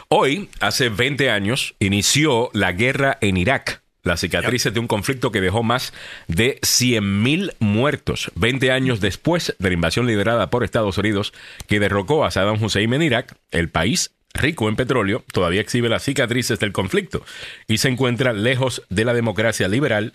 [0.08, 3.82] Hoy, hace 20 años, inició la guerra en Irak.
[4.06, 5.92] Las cicatrices de un conflicto que dejó más
[6.28, 11.32] de 100.000 muertos 20 años después de la invasión liderada por Estados Unidos
[11.66, 16.04] que derrocó a Saddam Hussein en Irak, el país rico en petróleo, todavía exhibe las
[16.04, 17.24] cicatrices del conflicto
[17.66, 20.12] y se encuentra lejos de la democracia liberal,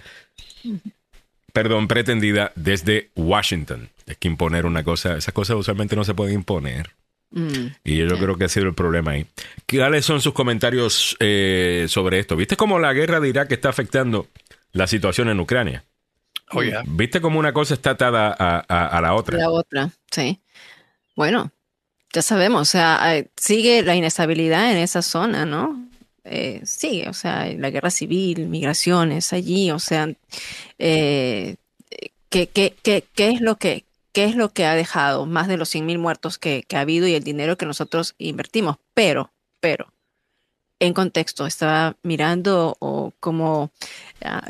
[1.52, 3.90] perdón, pretendida desde Washington.
[4.06, 6.92] Es que imponer una cosa, esas cosas usualmente no se pueden imponer.
[7.32, 7.68] Mm.
[7.84, 9.26] Y yo creo que ha sido el problema ahí.
[9.68, 12.36] ¿Cuáles son sus comentarios eh, sobre esto?
[12.36, 14.28] ¿Viste cómo la guerra de Irak está afectando
[14.74, 15.84] la situación en Ucrania?
[16.52, 19.38] Oh, ¿Viste cómo una cosa está atada a, la otra?
[19.38, 20.42] La otra, sí.
[21.16, 21.52] Bueno,
[22.12, 25.88] ya sabemos, o sea, sigue la inestabilidad en esa zona, ¿no?
[26.26, 30.14] Eh, sigue, o sea, la guerra civil, migraciones allí, o sea,
[30.78, 31.56] eh,
[32.30, 35.58] ¿qué, qué, qué, qué es lo que, qué es lo que ha dejado más de
[35.58, 38.78] los 100.000 muertos que, ha habido y el dinero que nosotros invertimos.
[38.94, 39.94] Pero, pero,
[40.80, 43.72] en contexto, estaba mirando o cómo,
[44.24, 44.48] ah,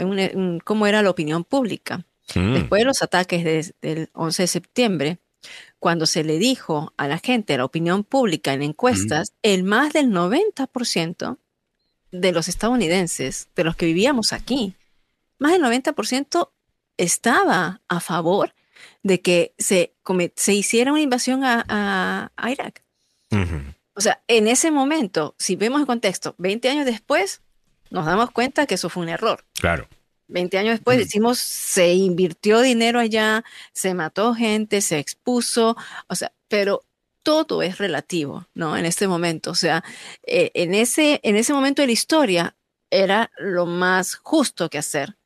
[0.64, 2.06] cómo era la opinión pública.
[2.36, 2.54] Mm.
[2.54, 5.20] Después de los ataques del 11 de septiembre,
[5.80, 9.36] cuando se le dijo a la gente, a la opinión pública en encuestas, mm.
[9.44, 11.38] el más del 90%
[12.12, 14.76] de los estadounidenses, de los que vivíamos aquí,
[15.40, 16.50] más del 90%
[16.98, 18.54] estaba a favor
[19.04, 19.94] de que se,
[20.36, 22.84] se hiciera una invasión a, Irak.
[23.94, 27.42] O sea, en ese momento, si vemos el contexto, 20 años después,
[27.90, 29.46] nos damos cuenta que eso fue un error.
[29.54, 29.88] Claro.
[30.28, 35.76] 20 años después decimos, se invirtió dinero allá, se mató gente, se expuso,
[36.08, 36.86] o sea, pero
[37.22, 38.78] todo es relativo, ¿no?
[38.78, 39.84] En este momento, o sea,
[40.26, 42.56] eh, en, ese, en ese momento de la historia
[42.90, 45.18] era lo más justo que hacer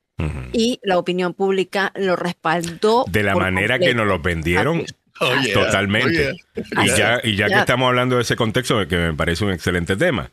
[0.54, 3.06] y la opinión pública lo respaldó.
[3.08, 4.86] De la manera que nos lo vendieron.
[5.20, 6.36] Oh, totalmente.
[6.56, 9.96] Y ya, y ya que estamos hablando de ese contexto, que me parece un excelente
[9.96, 10.32] tema,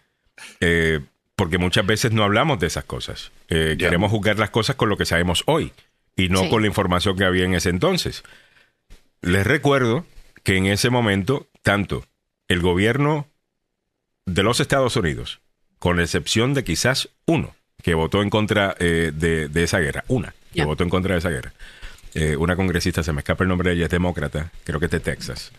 [0.60, 1.00] eh,
[1.36, 3.32] porque muchas veces no hablamos de esas cosas.
[3.48, 5.72] Eh, queremos juzgar las cosas con lo que sabemos hoy
[6.16, 8.22] y no con la información que había en ese entonces.
[9.20, 10.04] Les recuerdo
[10.42, 12.04] que en ese momento, tanto
[12.48, 13.28] el gobierno
[14.26, 15.40] de los Estados Unidos,
[15.78, 20.04] con la excepción de quizás uno, que votó en contra eh, de, esa guerra.
[20.08, 21.52] Una que votó en contra de esa guerra.
[22.14, 24.90] Eh, una congresista, se me escapa el nombre de ella, es demócrata, creo que es
[24.92, 25.50] de Texas.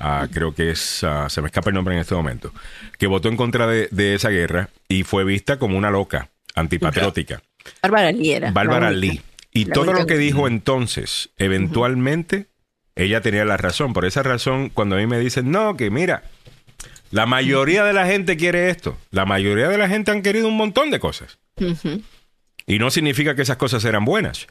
[0.00, 2.52] Ah, creo que es, ah, se me escapa el nombre en este momento,
[2.98, 7.42] que votó en contra de, esa guerra y fue vista como una loca, antipatriótica.
[7.82, 8.50] Bárbara Lee era.
[8.50, 9.20] Bárbara Lee.
[9.52, 12.46] Y todo lo que dijo entonces, eventualmente,
[12.96, 13.92] ella tenía la razón.
[13.92, 16.22] Por esa razón, cuando a mí me dicen, no, que mira,
[17.10, 18.96] la mayoría de la gente quiere esto.
[19.10, 21.38] La mayoría de la gente han querido un montón de cosas.
[22.66, 24.46] Y no significa que esas cosas eran buenas.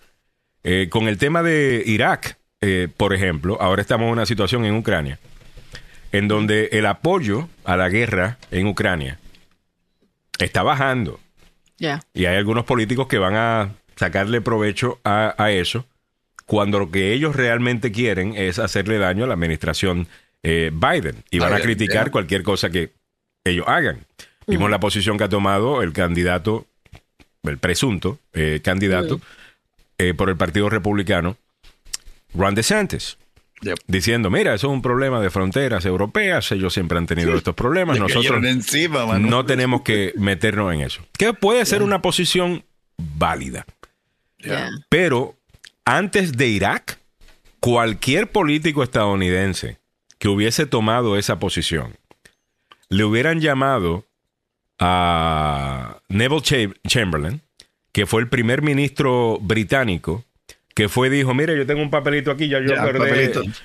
[0.64, 4.76] Eh, con el tema de Irak, eh, por ejemplo, ahora estamos en una situación en
[4.76, 5.20] Ucrania,
[6.12, 9.20] en donde el apoyo a la guerra en Ucrania
[10.40, 11.20] está bajando.
[12.14, 15.86] Y hay algunos políticos que van a sacarle provecho a, eso,
[16.46, 20.08] cuando lo que ellos realmente quieren es hacerle daño a la administración
[20.44, 22.92] eh, Biden y van a criticar cualquier cosa que
[23.44, 24.06] ellos hagan.
[24.48, 26.66] Vimos la posición que ha tomado el candidato
[27.44, 29.22] el presunto eh, candidato
[29.98, 31.38] eh, por el Partido Republicano,
[32.34, 33.18] Ron DeSantis.
[33.88, 38.00] Diciendo, mira, eso es un problema de fronteras europeas, ellos siempre han tenido estos problemas,
[38.00, 38.42] nosotros
[39.20, 41.06] no tenemos que meternos en eso.
[41.18, 42.64] Que puede ser una posición
[42.98, 43.66] válida.
[44.88, 45.36] Pero
[45.84, 47.00] antes de Irak,
[47.60, 49.79] cualquier político estadounidense
[50.20, 51.98] que hubiese tomado esa posición,
[52.90, 54.06] le hubieran llamado
[54.78, 57.42] a Neville Chamberlain,
[57.92, 60.26] que fue el primer ministro británico,
[60.76, 62.76] que fue dijo, mire, yo tengo un papelito aquí, ya yo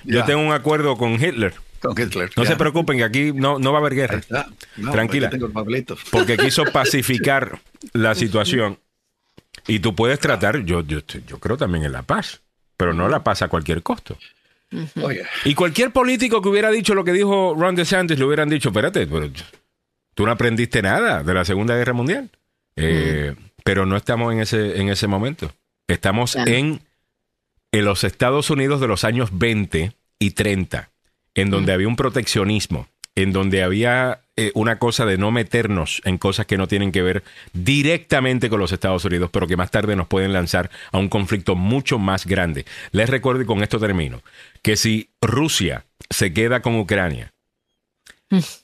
[0.03, 1.53] yo tengo un acuerdo con Hitler.
[2.35, 4.21] No se preocupen, que aquí no, no va a haber guerra.
[4.91, 5.29] Tranquila.
[6.11, 7.59] Porque quiso pacificar
[7.93, 8.79] la situación.
[9.67, 12.41] Y tú puedes tratar, yo, yo, yo creo también en la paz,
[12.77, 14.17] pero no la paz a cualquier costo.
[15.45, 19.07] Y cualquier político que hubiera dicho lo que dijo Ron DeSantis le hubieran dicho, espérate,
[19.07, 19.31] pero
[20.13, 22.29] tú no aprendiste nada de la Segunda Guerra Mundial.
[22.75, 25.51] Eh, pero no estamos en ese, en ese momento.
[25.87, 26.81] Estamos en,
[27.71, 30.91] en, los Estados Unidos de los años 20 y 30,
[31.35, 36.17] en donde había un proteccionismo, en donde había eh, una cosa de no meternos en
[36.17, 37.23] cosas que no tienen que ver
[37.53, 41.55] directamente con los Estados Unidos, pero que más tarde nos pueden lanzar a un conflicto
[41.55, 42.65] mucho más grande.
[42.91, 44.21] Les recuerdo, y con esto termino,
[44.61, 47.31] que si Rusia se queda con Ucrania,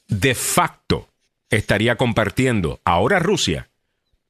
[0.07, 1.07] de facto
[1.49, 3.69] estaría compartiendo ahora Rusia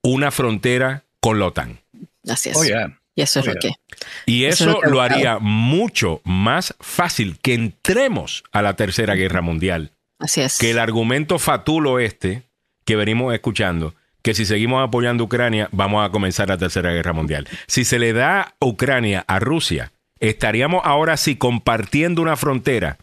[0.03, 1.79] una frontera con la OTAN.
[2.27, 2.57] Así es.
[2.57, 3.71] Oh, y eso es lo oh, que.
[4.25, 9.91] Y eso, lo, haría mucho más fácil que entremos a la Tercera Guerra Mundial.
[10.21, 10.57] Así es.
[10.57, 12.43] Que el argumento fatulo este
[12.85, 17.13] que venimos escuchando, que si seguimos apoyando a Ucrania, vamos a comenzar la Tercera Guerra
[17.13, 17.47] Mundial.
[17.67, 22.97] Si se le da Ucrania a Rusia, estaríamos ahora sí compartiendo una frontera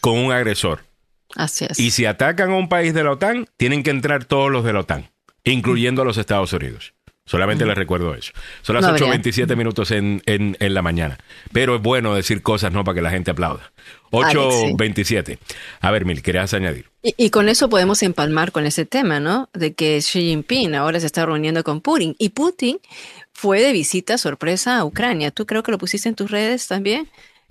[0.00, 0.84] con un agresor.
[1.36, 1.78] Así es.
[1.78, 4.72] Y si atacan a un país de la OTAN, tienen que entrar todos los de
[4.72, 5.10] la OTAN,
[5.44, 6.92] incluyendo a los Estados Unidos.
[7.30, 8.32] Solamente les recuerdo eso.
[8.60, 11.16] Son las No 8.27 minutos en, en, en la mañana.
[11.52, 12.82] Pero es bueno decir cosas, ¿no?
[12.82, 13.70] Para que la gente aplauda.
[14.10, 15.38] 8.27.
[15.80, 16.86] A ver, Mil, ¿querías añadir?
[17.04, 19.48] Y, y con eso podemos empalmar con ese tema, ¿no?
[19.52, 22.16] De que Xi Jinping ahora se está reuniendo con Putin.
[22.18, 22.80] Y Putin
[23.32, 25.30] fue de visita sorpresa a Ucrania.
[25.30, 27.08] Tú creo que lo pusiste en tus redes también,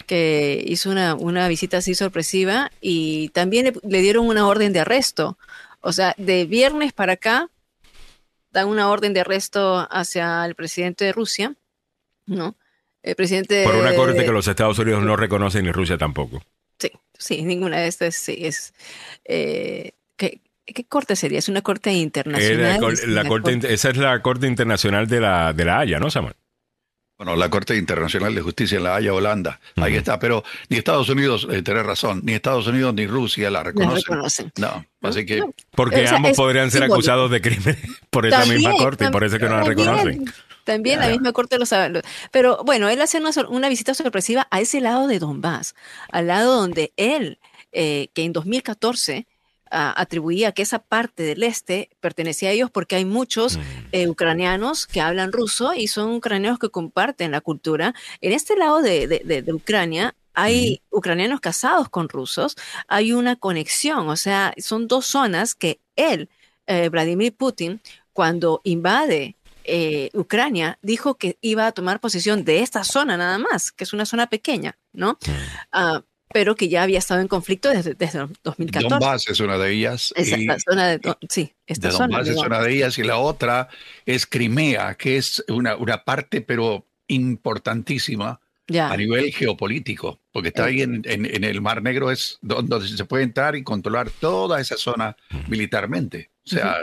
[0.07, 4.81] que hizo una, una visita así sorpresiva y también le, le dieron una orden de
[4.81, 5.37] arresto.
[5.79, 7.49] O sea, de viernes para acá
[8.51, 11.55] dan una orden de arresto hacia el presidente de Rusia,
[12.25, 12.55] ¿no?
[13.03, 13.63] El presidente...
[13.63, 16.41] Por una corte que los Estados Unidos no reconocen ni Rusia tampoco.
[16.77, 18.73] Sí, sí, ninguna de estas sí es...
[19.25, 21.39] eh, ¿qué, qué corte sería?
[21.39, 22.81] Es una corte internacional.
[22.81, 25.79] la es la una corte, corte- esa es la Corte Internacional de la, de la
[25.79, 26.35] Haya, ¿no, Samuel?
[27.19, 29.59] Bueno, la Corte Internacional de Justicia en La Haya, Holanda.
[29.75, 33.59] Ahí está, pero ni Estados Unidos, eh, tenés razón, ni Estados Unidos ni Rusia la
[33.59, 34.03] la reconocen.
[34.05, 34.53] reconocen.
[34.57, 36.93] No, así que No, Porque O sea, ambos podrían ser simbólico.
[36.95, 37.77] acusados de crimen
[38.09, 40.25] por esa También, misma corte y por eso es que no la también, reconocen.
[40.63, 42.01] También la misma corte lo sabe.
[42.31, 45.75] Pero bueno, él hace una, una visita sorpresiva a ese lado de Donbass,
[46.13, 47.37] al lado donde él,
[47.73, 49.28] eh, que en 2014 ah,
[49.71, 53.61] atribuía que esa parte del este pertenecía a ellos porque hay muchos Mm.
[53.91, 57.93] eh, ucranianos que hablan ruso y son ucranianos que comparten la cultura.
[58.21, 62.55] En este lado de, de- de- de Ucrania hay ucranianos casados con rusos,
[62.87, 66.29] hay una conexión, o sea, son dos zonas que él,
[66.67, 67.81] eh, Vladimir Putin,
[68.13, 69.35] cuando invade
[69.71, 73.93] eh, Ucrania, dijo que iba a tomar posesión de esta zona nada más, que es
[73.93, 75.19] una zona pequeña, ¿no?
[75.71, 76.01] Ah,
[76.33, 78.89] pero que ya había estado en conflicto desde, desde 2014.
[78.89, 80.13] Donbass es una de ellas.
[80.15, 82.07] Esa y- la zona de, sí, esta de zona.
[82.17, 83.67] Donbass es una de ellas y la otra
[84.05, 88.91] es Crimea, que es una, una parte pero importantísima Ya.
[88.91, 92.87] a nivel geopolítico, porque está ahí en, en- en el Mar Negro, es donde donde
[92.87, 96.29] se puede entrar y controlar toda esa zona militarmente.
[96.45, 96.77] O sea,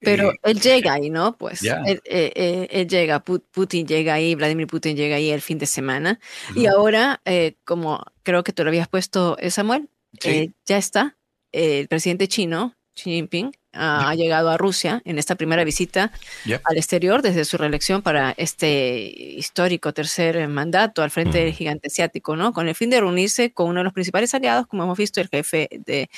[0.00, 1.36] Pero eh, él llega ahí, ¿no?
[1.36, 1.82] Pues Ya.
[1.86, 5.58] él, eh, eh, él llega, Pu- Putin llega ahí, Vladimir Putin llega ahí el fin
[5.58, 6.20] de semana.
[6.54, 9.88] Y ahora, eh, como creo que tú lo habías puesto, eh, Samuel,
[10.20, 10.28] Sí.
[10.30, 11.16] eh, ya está.
[11.50, 16.12] el presidente chino, Xi Jinping, ha, ha llegado a Rusia en esta primera visita
[16.44, 16.60] Ya.
[16.64, 22.36] al exterior desde su reelección para este histórico tercer mandato al frente del gigante asiático,
[22.36, 22.52] ¿no?
[22.52, 25.28] Con el fin de reunirse con uno de los principales aliados, como hemos visto, el
[25.28, 26.10] jefe de,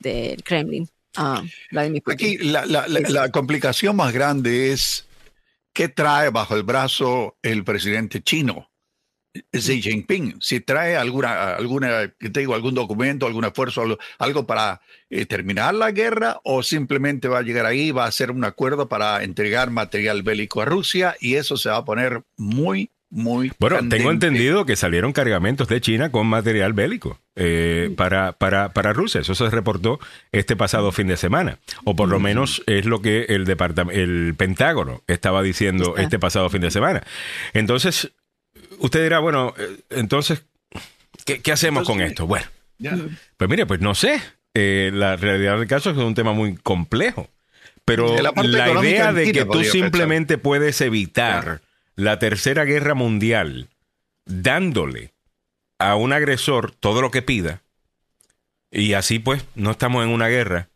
[0.00, 0.86] del Kremlin,
[1.16, 2.14] ah, Vladimir Putin.
[2.14, 5.06] Aquí la, la- la- la complicación más grande es
[5.72, 8.70] qué trae bajo el brazo el presidente chino,
[9.52, 10.36] Xi Jinping.
[10.40, 14.80] Si trae alguna, alguna, que te digo, algún documento, algún esfuerzo, algo, algo para
[15.10, 18.88] eh, terminar la guerra, o simplemente va a llegar ahí, va a hacer un acuerdo
[18.88, 23.50] para entregar material bélico a Rusia y eso se va a poner muy, muy.
[23.58, 23.96] Bueno, candente.
[23.96, 29.20] tengo entendido que salieron cargamentos de China con material bélico eh, para, para, para Rusia.
[29.20, 29.98] Eso se reportó
[30.32, 31.58] este pasado fin de semana.
[31.84, 33.44] O por lo menos es lo que el,
[33.90, 36.02] el Pentágono estaba diciendo Está.
[36.02, 37.02] este pasado fin de semana.
[37.52, 38.12] Entonces,
[38.78, 40.44] usted dirá, bueno, eh, entonces,
[41.24, 42.26] ¿qué, qué hacemos con esto?
[42.26, 42.46] Bueno,
[43.36, 44.20] pues mire, pues no sé.
[44.54, 47.28] Eh, la realidad del caso es que es un tema muy complejo.
[47.84, 51.60] Pero la idea de que tú simplemente puedes evitar
[51.96, 53.68] la tercera guerra mundial
[54.24, 55.13] dándole
[55.78, 57.62] a un agresor todo lo que pida
[58.70, 60.68] y así pues no estamos en una guerra.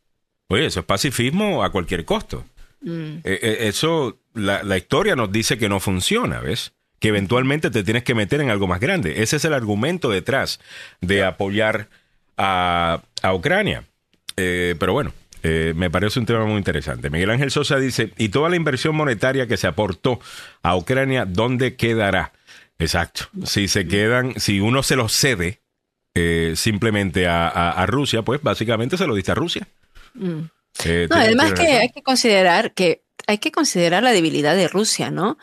[0.48, 2.44] Oye, eso es pacifismo a cualquier costo.
[2.80, 3.18] Mm.
[3.18, 6.72] Eh, eh, eso, la, la historia nos dice que no funciona, ¿ves?
[7.00, 9.22] Que eventualmente te tienes que meter en algo más grande.
[9.22, 10.60] Ese es el argumento detrás
[11.00, 11.88] de apoyar
[12.36, 13.84] a, a Ucrania.
[14.36, 15.12] Eh, pero bueno,
[15.42, 17.10] eh, me parece un tema muy interesante.
[17.10, 20.20] Miguel Ángel Sosa dice, ¿y toda la inversión monetaria que se aportó
[20.62, 22.32] a Ucrania, dónde quedará?
[22.78, 23.28] Exacto.
[23.44, 25.62] Si se quedan, si uno se los cede
[26.14, 29.66] eh, simplemente a, a- a Rusia, pues básicamente se lo diste a Rusia.
[30.14, 30.40] Mm.
[30.84, 31.80] Eh, No, además que razón.
[31.80, 35.38] hay que considerar que hay que considerar la debilidad de Rusia, ¿no?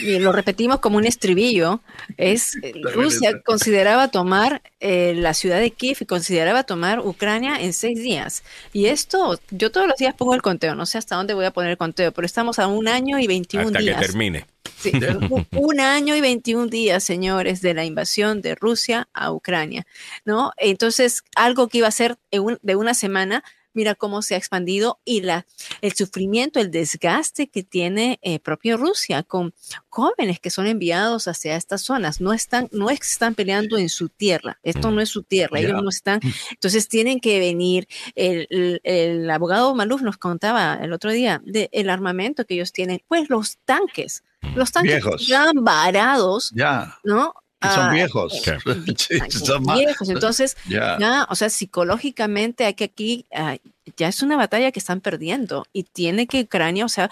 [0.00, 1.80] Y lo repetimos como un estribillo,
[2.16, 7.72] es eh, Rusia consideraba tomar eh, la ciudad de Kiev y consideraba tomar Ucrania en
[7.72, 8.42] seis días.
[8.72, 11.52] Y esto, yo todos los días pongo el conteo, no sé hasta dónde voy a
[11.52, 13.96] poner el conteo, pero estamos a un año y 21 hasta días.
[14.00, 14.46] que termine.
[14.80, 14.92] Sí,
[15.52, 19.86] un- año y 21 días, señores, de la invasión de Rusia a Ucrania,
[20.24, 20.52] ¿no?
[20.56, 23.42] Entonces, algo que iba a ser de una semana,
[23.78, 25.46] mira cómo se ha expandido y la,
[25.80, 29.54] el sufrimiento, el desgaste que tiene eh, propio Rusia con
[29.88, 32.20] jóvenes que son enviados hacia estas zonas.
[32.20, 35.80] No están, no están peleando en su tierra, esto no es su tierra, ellos Ya.
[35.80, 37.86] no están, entonces tienen que venir.
[38.14, 43.00] El, el- el abogado Maluf nos contaba el otro día del armamento que ellos tienen,
[43.06, 44.24] pues los tanques.
[44.54, 45.22] Los tanques Viejos.
[45.22, 46.98] están varados, Ya.
[47.04, 47.32] ¿no?
[47.62, 48.40] Son Ah, viejos.
[48.96, 50.08] Sí, son más- viejos.
[50.08, 50.96] Entonces, Ya.
[50.98, 53.56] ya, o sea, psicológicamente hay que aquí, ah,
[53.96, 57.10] ya es una batalla que están perdiendo y tiene que Ucrania, o sea,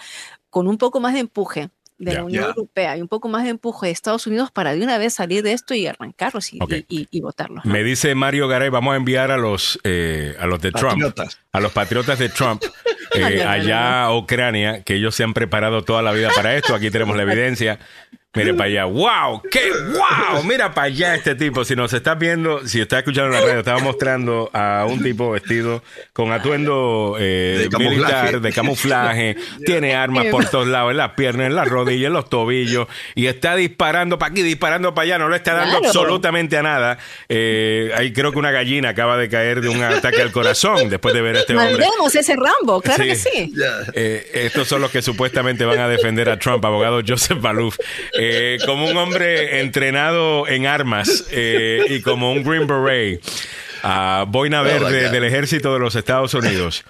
[0.49, 2.17] con un poco más de empuje de Ya.
[2.19, 2.49] la Unión Ya.
[2.49, 5.41] Europea y un poco más de empuje de Estados Unidos para de una vez salir
[5.41, 6.71] de esto y arrancarlos y, Ok.
[6.71, 7.65] y- y- y votarlos.
[7.65, 7.71] ¿no?
[7.73, 11.39] Me dice Mario Garay, vamos a enviar a los, eh, a los de Trump, Patriotas.
[11.51, 12.61] a los patriotas de Trump,
[13.15, 16.75] eh, allá a Ucrania, que ellos se han preparado toda la vida para esto.
[16.75, 17.79] Aquí tenemos la evidencia.
[18.35, 18.85] Mire para allá.
[18.85, 19.41] ¡Wow!
[19.49, 20.43] ¡Qué wow!
[20.43, 21.65] Mira para allá este tipo.
[21.65, 25.31] Si nos estás viendo, si estás escuchando en la radio, estaba mostrando a un tipo
[25.31, 25.81] vestido
[26.13, 27.95] con atuendo eh, De camuflaje.
[27.95, 29.37] militar, de camuflaje.
[29.65, 32.87] Tiene armas por todos lados, en las piernas, en las rodillas, en los tobillos.
[33.15, 35.17] Y está disparando para aquí, disparando para allá.
[35.17, 35.87] No le está dando Claro.
[35.87, 36.99] absolutamente a nada.
[37.29, 41.15] Eh, ahí creo que una gallina acaba de caer de un ataque al corazón después
[41.15, 41.71] de ver a este hombre.
[41.71, 43.29] Mandemos ese Rambo, claro que Sí.
[43.33, 43.53] sí.
[43.93, 47.77] Eh, estos son los que supuestamente van a defender a Trump, abogado Joseph Malouf,
[48.17, 53.21] eh, como un hombre entrenado en armas eh, y como un Green Beret,
[53.83, 56.83] a boina verde del ejército de los Estados Unidos,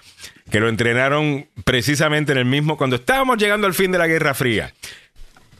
[0.49, 4.33] que lo entrenaron precisamente en el mismo, cuando estábamos llegando al fin de la Guerra
[4.33, 4.73] Fría.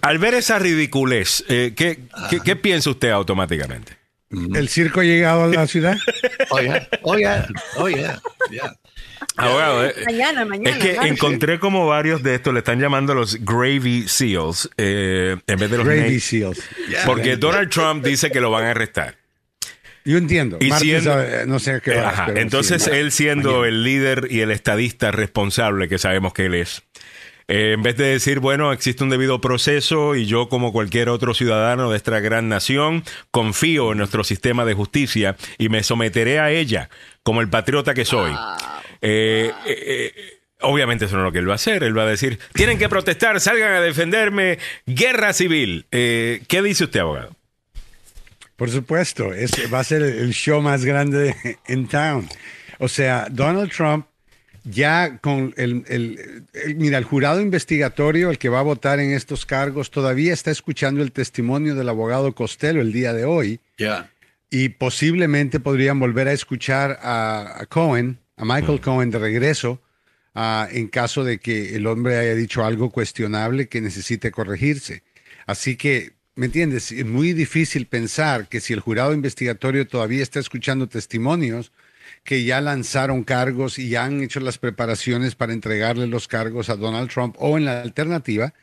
[0.02, 2.00] Al ver esa ridiculez, eh, ¿qué,
[2.30, 3.98] qué, qué piensa usted automáticamente?
[4.30, 5.98] ¿El circo ha llegado a la ciudad?
[6.50, 6.60] Oh,
[7.18, 7.48] yeah.
[7.78, 7.88] Oh,
[9.38, 10.70] Abogado, eh, Mañana, mañana.
[10.78, 11.08] Es que claro.
[11.08, 15.78] encontré como varios de estos le están llamando los Gravy Seals eh, en vez de
[15.78, 16.62] los Gravy Seals.
[17.06, 19.16] Porque Donald Trump dice que lo van a arrestar.
[20.06, 20.58] Yo entiendo.
[20.62, 23.68] Y siendo- sabe- no sé qué Ajá, Entonces sí, él siendo mañana.
[23.68, 26.82] el líder y el estadista responsable que sabemos que él es,
[27.48, 31.34] eh, en vez de decir, bueno, existe un debido proceso y yo como cualquier otro
[31.34, 36.52] ciudadano de esta gran nación, confío en nuestro sistema de justicia y me someteré a
[36.52, 36.90] ella
[37.24, 38.32] como el patriota que soy.
[39.02, 41.84] Eh, eh, eh, Obviamente eso no es lo que él va a hacer.
[41.84, 45.86] Él va a decir, tienen que protestar, salgan a defenderme, guerra civil.
[45.92, 47.36] Eh, ¿Qué dice usted, abogado?
[48.56, 51.36] Por supuesto, es, va a ser el show más grande
[51.68, 52.28] en town.
[52.80, 54.08] O sea, Donald Trump
[54.70, 59.12] ya con el, el- el- mira, el jurado investigatorio, el que va a votar en
[59.12, 64.10] estos cargos, todavía está escuchando el testimonio del abogado Costello el día de hoy Yeah.
[64.50, 69.82] y posiblemente podrían volver a escuchar a, a Cohen, a Michael Cohen de regreso,
[70.36, 75.04] ah, en caso de que el hombre haya dicho algo cuestionable que necesite corregirse.
[75.46, 76.92] Así que, ¿me entiendes?
[76.92, 81.72] Es muy difícil pensar que si el jurado investigatorio todavía está escuchando testimonios,
[82.28, 86.76] que ya lanzaron cargos y ya han hecho las preparaciones para entregarle los cargos a
[86.76, 88.54] Donald Trump o en la alternativa,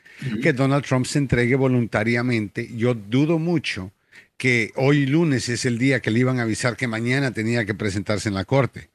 [0.43, 2.69] que Donald Trump se entregue voluntariamente.
[2.75, 3.91] Yo dudo mucho
[4.37, 7.73] que hoy lunes es el día que le iban a avisar que mañana tenía que
[7.73, 8.91] presentarse en la corte.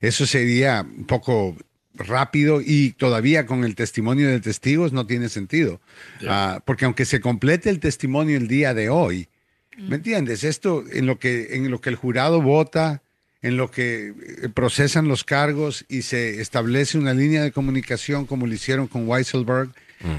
[0.00, 1.54] Eso sería un poco
[1.92, 5.82] rápido y todavía con el testimonio de testigos no tiene sentido.
[6.26, 9.28] Ah, porque aunque se complete el testimonio el día de hoy,
[9.76, 10.44] ¿me entiendes?
[10.44, 13.02] Esto en lo que, en lo que el jurado vota,
[13.44, 18.46] en lo que eh, procesan los cargos y se establece una línea de comunicación como
[18.46, 19.68] lo hicieron con Weisselberg,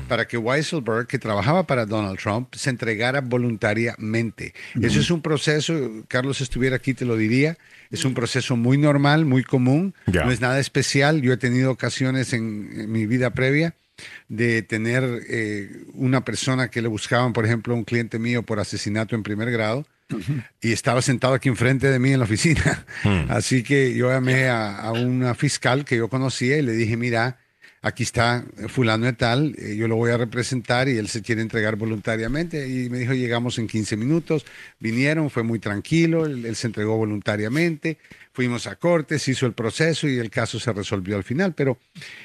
[0.08, 4.56] para que Weisselberg, que trabajaba para Donald Trump, se entregara voluntariamente.
[4.82, 7.58] Eso es un proceso, Carlos estuviera aquí te lo diría,
[7.92, 11.22] es un proceso muy normal, muy común, no es nada especial.
[11.22, 13.76] Yo he tenido ocasiones en, en mi vida previa
[14.28, 19.16] de tener eh, una persona que le buscaban, por ejemplo, un cliente mío por asesinato
[19.16, 19.86] en primer grado.
[20.62, 22.86] Y estaba sentado aquí enfrente de mí en la oficina.
[23.30, 27.40] Así que yo llamé a, a una fiscal que yo conocía y le dije, mira,
[27.86, 31.44] aquí está fulano de tal, eh, yo lo voy a representar y él se quiere
[31.44, 32.68] entregar voluntariamente.
[32.68, 34.44] Y me dijo, llegamos en 15 minutos,
[34.80, 38.00] vinieron, fue muy tranquilo, él, él se entregó voluntariamente,
[38.34, 41.54] fuimos a corte, se hizo el proceso y el caso se resolvió al final.
[41.54, 41.78] Pero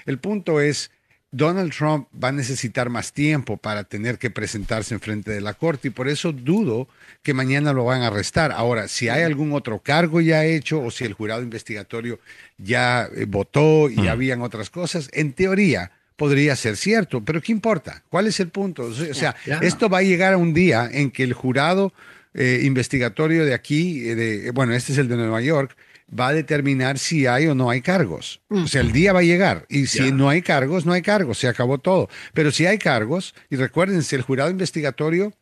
[0.06, 0.90] el punto es,
[1.32, 5.54] Donald Trump va a necesitar más tiempo para tener que presentarse en frente de la
[5.54, 6.88] corte y por eso dudo
[7.22, 8.50] que mañana lo van a arrestar.
[8.50, 12.18] Ahora, si hay algún otro cargo ya hecho o si el jurado investigatorio
[12.58, 18.02] ya eh, votó y habían otras cosas, en teoría podría ser cierto, pero ¿qué importa?
[18.10, 18.82] ¿Cuál es el punto?
[18.82, 21.94] O sea, esto va a llegar a un día en que el jurado
[22.34, 25.74] eh, investigatorio de aquí, eh, de, bueno, este es el de Nueva York,
[26.18, 28.40] va a determinar si hay o no hay cargos.
[28.48, 31.38] O sea, el día va a llegar y si no hay cargos, no hay cargos,
[31.38, 32.08] se acabó todo.
[32.34, 35.32] Pero si hay cargos, y recuérdense, el jurado investigatorio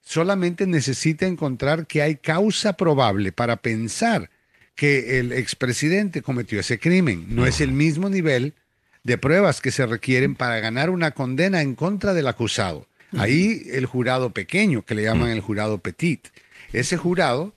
[0.00, 4.30] solamente necesita encontrar que hay causa probable para pensar
[4.74, 7.26] que el expresidente cometió ese crimen.
[7.28, 8.54] No es el mismo nivel
[9.02, 12.86] de pruebas que se requieren para ganar una condena en contra del acusado.
[13.16, 16.28] Ahí el jurado pequeño, que le llaman el jurado petit,
[16.72, 17.54] ese jurado,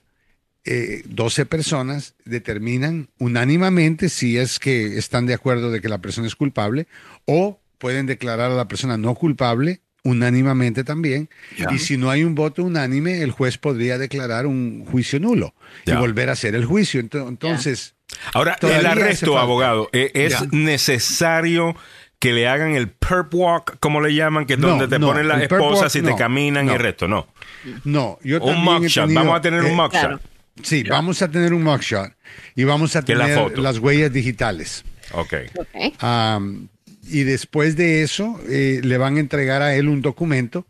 [0.64, 6.26] eh, 12 personas determinan unánimemente si es que están de acuerdo de que la persona
[6.26, 6.86] es culpable
[7.24, 11.28] o pueden declarar a la persona no culpable unánimamente también.
[11.72, 15.92] Y si no hay un voto unánime, el juez podría declarar un juicio nulo y
[15.92, 17.00] volver a hacer el juicio.
[17.00, 17.94] Entonces...
[18.34, 21.74] Ahora, el arresto, abogado, ¿e-, ¿es necesario
[22.18, 25.42] que le hagan el perp walk, como le llaman, que es donde te ponen las
[25.42, 27.08] esposas y te caminan y el resto?
[27.08, 27.26] No.
[27.84, 29.12] No, yo un mugshot.
[29.12, 30.31] Vamos a tener un eh, mugshot.
[30.62, 32.12] Sí, vamos a tener un mugshot
[32.54, 34.84] y vamos a tener las huellas digitales.
[35.12, 35.34] Ok.
[35.58, 35.94] okay.
[37.04, 40.66] y después de eso, eh, le van a entregar a él un documento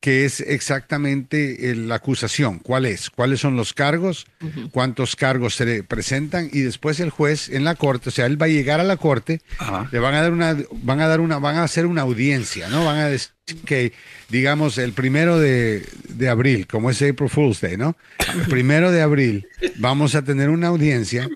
[0.00, 2.58] que es exactamente la acusación.
[2.58, 3.10] ¿Cuál es?
[3.10, 4.26] ¿Cuáles son los cargos?
[4.72, 6.48] ¿Cuántos cargos se le presentan?
[6.52, 8.96] Y después el juez en la corte, o sea, él va a llegar a la
[8.96, 9.42] corte,
[9.92, 12.86] le van a dar una, van a dar una, van a hacer una audiencia, ¿no?
[12.86, 13.32] Van a decir
[13.64, 13.92] que,
[14.28, 15.84] digamos, el primero de,
[16.28, 17.96] abril, como es April Fool's Day, ¿no?
[18.34, 19.46] El primero de abril
[19.76, 21.28] vamos a tener una audiencia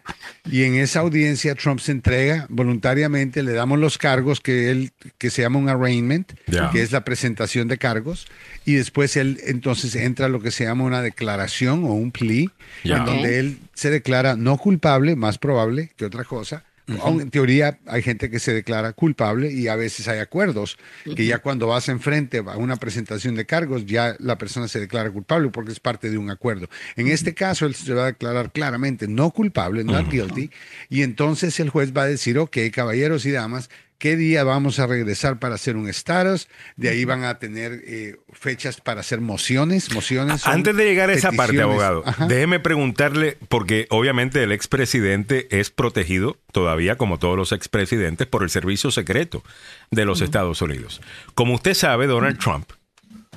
[0.51, 5.31] y en esa audiencia Trump se entrega voluntariamente, le damos los cargos que él, que
[5.31, 6.33] se llama un arraignment,
[6.73, 8.27] que es la presentación de cargos,
[8.65, 12.49] y después él entonces entra a lo que se llama una declaración o un plea,
[12.85, 18.03] en donde él se declara no culpable, más probable que otra cosa, en teoría hay
[18.03, 20.77] gente que se declara culpable y a veces hay acuerdos
[21.17, 25.11] que ya cuando vas enfrente a una presentación de cargos ya la persona se declara
[25.11, 26.69] culpable porque es parte de un acuerdo.
[26.97, 30.51] En este caso él se va a declarar claramente no culpable, not guilty,
[30.91, 33.71] y entonces el juez va a decir, ok, caballeros y damas,
[34.05, 36.47] qué día vamos a regresar para hacer un status.
[36.77, 39.95] De ahí van a tener eh, fechas para hacer mociones.
[39.95, 45.71] mociones Antes de llegar a esa parte, abogado, déjeme preguntarle, porque obviamente el expresidente es
[45.71, 49.43] protegido todavía, como todos los expresidentes, por el servicio secreto
[49.91, 51.01] de los Estados Unidos.
[51.35, 52.73] Como usted sabe, Donald Trump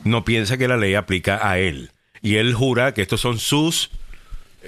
[0.03, 1.91] no piensa que la ley aplica a él.
[2.21, 3.89] Y él jura que estos son sus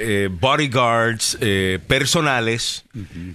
[0.01, 2.85] eh, bodyguards eh, personales,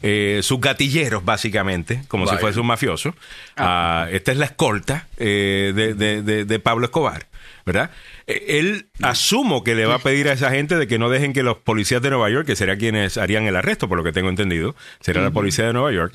[0.02, 3.14] eh, sus gatilleros básicamente, como si fuese un mafioso.
[3.56, 4.04] Ah.
[4.04, 7.26] Ah, esta es la escolta de, Pablo Escobar,
[7.66, 7.90] ¿verdad?
[8.26, 11.42] Él asumo que le va a pedir a esa gente de que no dejen que
[11.42, 14.30] los policías de Nueva York, que serían quienes harían el arresto, por lo que tengo
[14.30, 16.14] entendido, será la policía de Nueva York,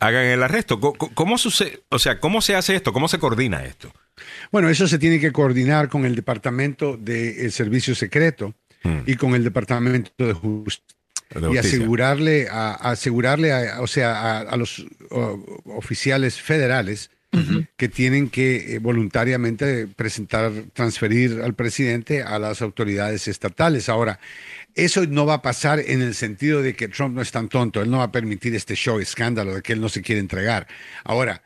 [0.00, 0.78] hagan el arresto.
[0.78, 1.80] ¿Cómo, sucede?
[1.88, 2.92] O sea, ¿cómo se hace esto?
[2.92, 3.90] ¿Cómo se coordina esto?
[4.52, 8.54] Bueno, eso se tiene que coordinar con el Departamento del Servicio Secreto
[9.06, 10.96] y con el Departamento de Justicia.
[11.52, 14.86] y asegurarle a, asegurarle o sea a, los
[15.66, 17.10] oficiales federales
[17.76, 23.90] que tienen que eh, voluntariamente presentar transferir al presidente a las autoridades estatales.
[23.90, 24.18] Ahora
[24.74, 27.82] eso no va a pasar en el sentido de que Trump no es tan tonto.
[27.82, 30.66] Él no va a permitir este show escándalo de que él no se quiere entregar.
[31.04, 31.42] Ahora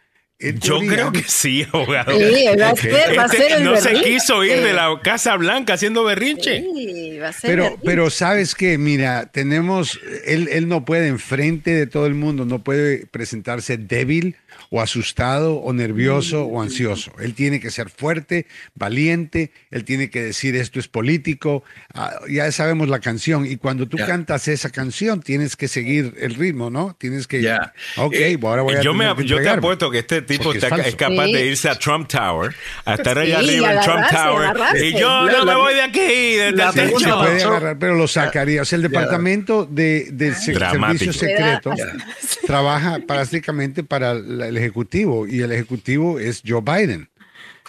[0.61, 2.13] yo creo que sí, abogado.
[2.19, 5.37] Sí, va a ser, va a ser el No se quiso ir de la Casa
[5.37, 6.61] Blanca haciendo berrinche.
[6.63, 11.71] Sí, va a ser pero, pero sabes que, mira, tenemos, él, él no puede enfrente
[11.75, 14.37] de todo el mundo, no puede presentarse débil
[14.71, 17.13] o asustado o nervioso o ansioso.
[17.21, 21.63] Él tiene que ser fuerte, valiente, él tiene que decir esto es político.
[21.95, 26.35] Ah, ya sabemos la canción y cuando tú cantas esa canción tienes que seguir el
[26.35, 26.97] ritmo, ¿no?
[26.99, 27.43] Tienes que...
[27.43, 27.75] Ya.
[27.97, 28.83] Ok, eh, ahora voy a...
[28.83, 32.09] Yo, me, yo te apuesto que este tipo está, es, capaz de irse a Trump
[32.09, 32.55] Tower,
[32.85, 34.51] a estar allá arriba en Trump Tower
[34.83, 36.01] y yo no me voy de aquí.
[36.37, 38.63] De la se puede agarrar, pero lo sacaría.
[38.63, 41.73] O sea, el departamento de, del servicio secreto
[42.47, 47.09] trabaja prácticamente para el ejecutivo y el ejecutivo es Joe Biden.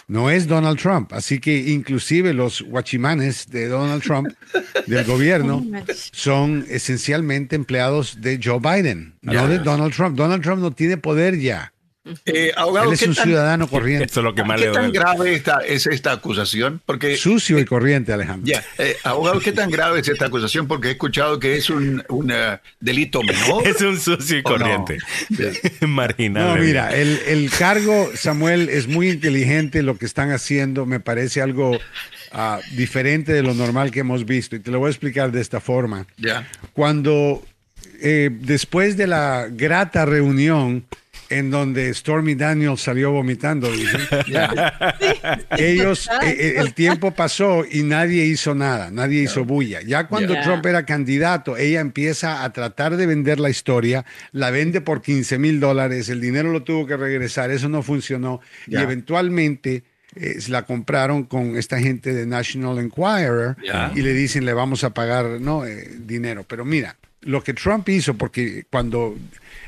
[0.06, 1.12] No es Donald Trump.
[1.12, 4.28] Así que inclusive los guachimanes de Donald Trump,
[4.86, 5.64] del gobierno,
[6.12, 10.16] son esencialmente empleados de Joe Biden, no de Donald Trump.
[10.16, 11.72] Donald Trump no tiene poder ya.
[12.26, 14.04] Eh, abogado, Él es un ciudadano corriente.
[14.04, 16.82] Esto es lo que más ¿Qué tan grave esta, es esta acusación?
[16.84, 18.46] Porque, Sucio y corriente, Alejandro.
[18.46, 20.66] Ya, eh, abogado, ¿qué tan grave es esta acusación?
[20.66, 22.04] Porque he escuchado que es un,
[22.78, 23.66] delito menor.
[23.66, 24.98] es un sucio y corriente.
[25.86, 26.58] Marginal.
[26.58, 30.84] No, mira, el, el, cargo, Samuel, es muy inteligente lo que están haciendo.
[30.84, 31.78] Me parece algo
[32.32, 34.56] ah, diferente de lo normal que hemos visto.
[34.56, 36.06] Y te lo voy a explicar de esta forma.
[36.18, 36.46] Ya.
[36.74, 37.42] Cuando,
[38.02, 40.84] eh, después de la grata reunión
[41.34, 43.68] en donde Stormy Daniels salió vomitando.
[45.58, 49.80] Ellos, eh, eh, el tiempo pasó y nadie hizo nada, nadie hizo bulla.
[49.82, 54.80] Ya cuando Trump era candidato, ella empieza a tratar de vender la historia, la vende
[54.80, 59.82] por 15 mil dólares, el dinero lo tuvo que regresar, eso no funcionó y eventualmente...
[60.16, 63.56] Eh, la compraron con esta gente de National Enquirer
[63.96, 68.14] y le dicen le vamos a pagar no dinero pero mira lo que Trump hizo
[68.14, 69.16] porque cuando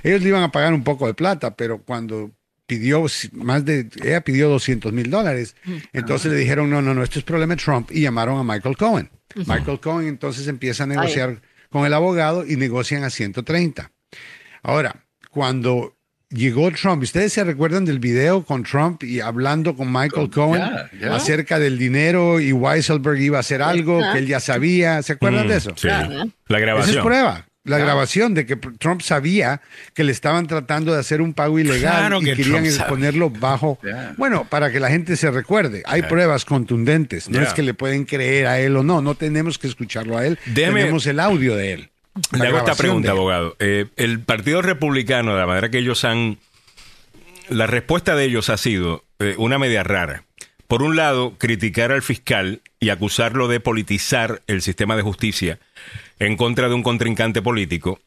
[0.03, 2.31] ellos le iban a pagar un poco de plata, pero cuando
[2.67, 5.77] pidió más de, ella pidió 200 mil dólares, mm.
[5.93, 8.77] entonces le dijeron, no, no, no, esto es problema de Trump y llamaron a Michael
[8.77, 9.11] Cohen.
[9.35, 13.91] Michael Cohen entonces empieza a negociar con el abogado y negocian a 130.
[14.63, 15.96] Ahora, cuando
[16.31, 17.03] llegó Trump.
[17.03, 20.63] ¿Ustedes se recuerdan del video con Trump y hablando con Michael Cohen
[21.11, 25.03] acerca del dinero y Weisselberg iba a hacer algo que él ya sabía?
[25.03, 25.73] ¿Se acuerdan Mm, de eso?
[25.77, 25.89] sí.
[26.49, 26.91] La grabación.
[26.91, 27.47] Esa es prueba.
[27.65, 29.61] La grabación de que Trump sabía
[29.93, 33.81] que le estaban tratando de hacer un pago ilegal Claro y que querían ponerlo bajo.
[34.17, 35.83] Bueno, para que la gente se recuerde.
[35.87, 37.29] Hay pruebas contundentes.
[37.29, 39.03] No es que le pueden creer a él o no.
[39.03, 40.39] No tenemos que escucharlo a él.
[40.55, 41.91] Tenemos el audio de él.
[42.33, 43.57] Le hago esta pregunta, de abogado.
[43.59, 46.39] Eh, el Partido Republicano, de la manera que ellos han...
[47.49, 50.25] La respuesta de ellos ha sido eh, una media rara.
[50.67, 55.59] Por un lado, criticar al fiscal y acusarlo de politizar el sistema de justicia
[56.19, 58.01] en contra de un contrincante político.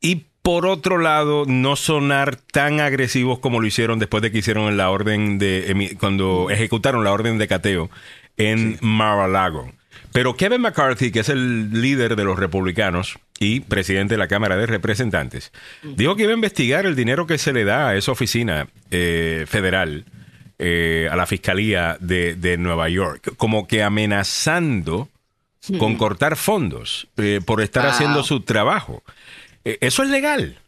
[0.00, 4.76] Y por otro lado, no sonar tan agresivos como lo hicieron después de que hicieron
[4.76, 5.96] la orden de...
[5.98, 7.90] cuando ejecutaron la orden de cateo
[8.36, 9.72] en Mar-a-Lago.
[10.12, 14.56] Pero Kevin McCarthy, que es el líder de los republicanos y presidente de la Cámara
[14.56, 15.52] de Representantes,
[15.82, 19.46] dijo que iba a investigar el dinero que se le da a esa oficina eh,
[19.48, 20.04] federal,
[20.58, 25.08] eh, a la Fiscalía de, de Nueva York, como que amenazando
[25.78, 27.92] con cortar fondos eh, por estar Wow.
[27.92, 29.02] haciendo su trabajo.
[29.64, 30.58] ¿Eso es legal?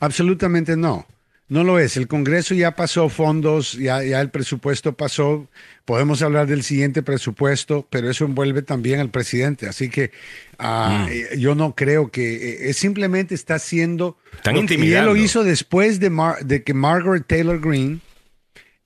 [0.00, 1.06] Absolutamente no.
[1.48, 1.96] No lo es.
[1.96, 5.46] El Congreso ya pasó fondos, ya, ya el presupuesto pasó.
[5.84, 9.68] Podemos hablar del siguiente presupuesto, pero eso envuelve también al presidente.
[9.68, 10.10] Así que
[10.58, 14.18] eh, yo no creo que eh, simplemente está haciendo.
[14.34, 18.00] Están lo y él lo hizo después de, Mar- de que Margaret Taylor Greene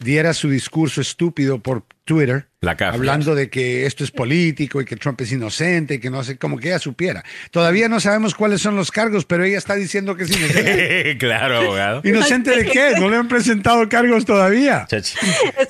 [0.00, 4.96] diera su discurso estúpido por Twitter, La hablando de que esto es político y que
[4.96, 7.22] Trump es inocente y que no sé, como que ella supiera.
[7.52, 11.16] Todavía no sabemos cuáles son los cargos, pero ella está diciendo que es inocente.
[11.20, 12.00] claro, abogado.
[12.02, 12.94] ¿Inocente de qué?
[12.98, 14.88] No le han presentado cargos todavía.
[14.90, 14.96] Esto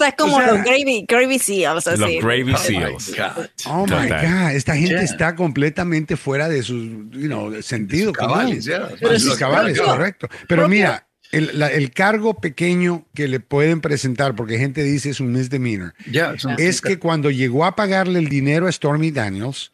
[0.04, 1.86] es como O sea- los Gravy, Gravy Seals.
[1.98, 2.10] Los.
[2.22, 3.14] Gravy My Seals.
[3.14, 3.46] God.
[3.66, 4.08] Oh my Total.
[4.48, 5.02] God, esta gente Yeah.
[5.02, 6.76] está completamente fuera de su
[7.10, 8.12] you know, sentido.
[8.12, 8.86] cabales, yeah.
[8.88, 10.28] De sus cabales, pero- correcto.
[10.48, 15.20] Pero mira, el, la- el cargo pequeño que le pueden presentar, porque gente dice es
[15.20, 15.94] un misdemeanor,
[16.38, 19.72] son- es que cuando llegó a pagarle el dinero a Stormy Daniels,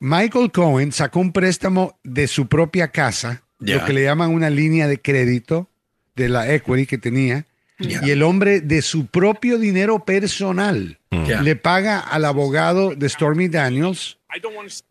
[0.00, 3.76] Michael Cohen sacó un préstamo de su propia casa, Ya.
[3.76, 5.68] lo que le llaman una línea de crédito
[6.16, 7.46] de la equity que tenía,
[7.78, 11.40] y el hombre de su propio dinero personal Ya.
[11.42, 14.18] le paga al abogado de Stormy Daniels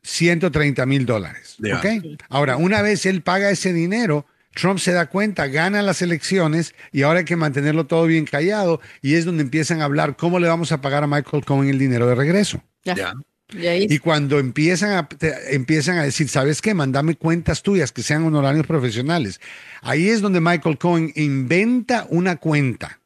[0.01, 1.57] 130 mil dólares.
[2.29, 7.01] Ahora, una vez él paga ese dinero, Trump se da cuenta, gana las elecciones y
[7.01, 10.47] ahora hay que mantenerlo todo bien callado y es donde empiezan a hablar cómo le
[10.47, 12.63] vamos a pagar a Michael Cohen el dinero de regreso.
[12.83, 12.95] Ya.
[12.95, 13.13] Ya.
[13.75, 16.73] Y cuando empiezan a, te- empiezan a decir, ¿sabes qué?
[16.73, 19.39] Mandame cuentas tuyas que sean honorarios profesionales.
[19.81, 22.99] Ahí es donde Michael Cohen inventa una cuenta.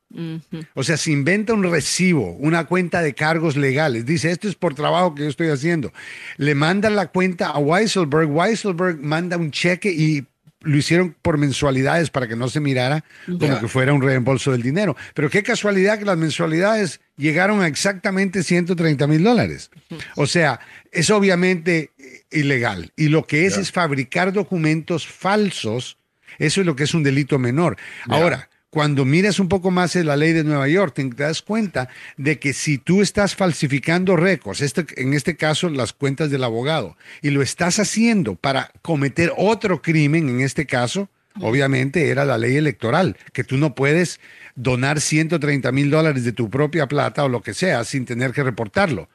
[0.74, 4.06] O sea, se inventa un recibo, una cuenta de cargos legales.
[4.06, 5.92] Dice, esto es por trabajo que yo estoy haciendo.
[6.38, 8.32] Le manda la cuenta a Weisselberg.
[8.32, 10.26] Weisselberg manda un cheque y
[10.68, 14.62] lo hicieron por mensualidades para que no se mirara como que fuera un reembolso del
[14.62, 14.96] dinero.
[15.14, 19.72] Pero qué casualidad que las mensualidades llegaron a exactamente 130 mil dólares.
[20.16, 20.60] O sea,
[20.92, 22.92] es obviamente eh, ilegal.
[22.96, 25.98] Y lo que es es fabricar documentos falsos.
[26.38, 27.78] Eso es lo que es un delito menor.
[28.08, 31.88] Ahora, cuando miras un poco más en la ley de Nueva York, te das cuenta
[32.18, 36.98] de que si tú estás falsificando récords, este, en este caso las cuentas del abogado,
[37.22, 42.58] y lo estás haciendo para cometer otro crimen, en este caso, obviamente era la ley
[42.58, 44.20] electoral, que tú no puedes
[44.56, 48.44] donar 130 mil dólares de tu propia plata o lo que sea sin tener que
[48.44, 49.08] reportarlo.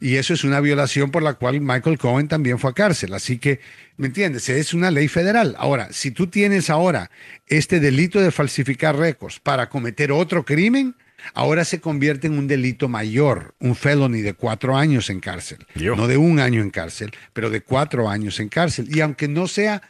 [0.00, 3.14] Y eso es una violación por la cual Michael Cohen también fue a cárcel.
[3.14, 3.60] Así que,
[3.96, 4.48] ¿me entiendes?
[4.48, 5.54] Es una ley federal.
[5.58, 7.10] Ahora, si tú tienes ahora
[7.46, 10.94] este delito de falsificar récords para cometer otro crimen,
[11.32, 15.66] ahora se convierte en un delito mayor, un felony de cuatro años en cárcel.
[15.74, 15.96] Dios.
[15.96, 18.88] No de un año en cárcel, pero de cuatro años en cárcel.
[18.94, 19.82] Y aunque no sea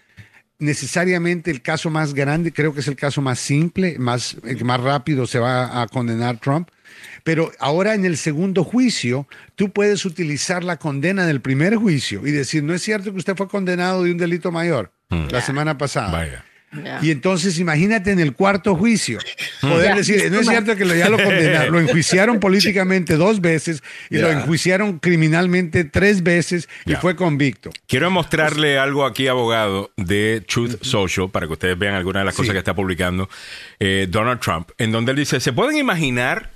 [0.59, 5.27] necesariamente el caso más grande, creo que es el caso más simple, más, más rápido
[5.27, 6.69] se va a condenar Trump.
[7.23, 12.31] Pero ahora en el segundo juicio, tú puedes utilizar la condena del primer juicio y
[12.31, 14.91] decir, no es cierto que usted fue condenado de un delito mayor
[15.31, 16.11] la semana pasada.
[16.11, 16.45] Vaya.
[16.85, 16.99] Ya.
[17.01, 19.21] Y entonces imagínate en el cuarto juicio
[19.61, 19.95] poder Ya.
[19.95, 23.81] decir, no es cierto que lo- ya lo condenaron, lo enjuiciaron políticamente dos veces
[24.11, 27.71] y lo enjuiciaron criminalmente tres veces y fue convicto.
[27.87, 32.35] Quiero mostrarle algo aquí, abogado, de Truth Social, para que ustedes vean algunas de las
[32.35, 33.29] cosas que está publicando
[33.79, 36.51] eh, Donald Trump, en donde él dice, ¿se pueden imaginar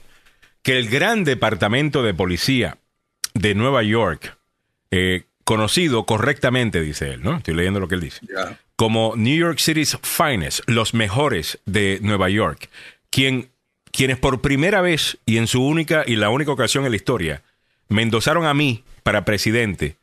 [0.62, 2.78] que el gran departamento de policía
[3.34, 4.36] de Nueva York,
[4.90, 7.36] eh, conocido correctamente, dice él, ¿no?
[7.36, 8.20] Estoy leyendo lo que él dice,
[8.76, 12.68] como New York City's finest, los mejores de Nueva York,
[13.10, 13.48] quien,
[13.90, 17.42] quienes por primera vez y en su única y la única ocasión en la historia
[17.88, 19.96] me endosaron a mí para presidente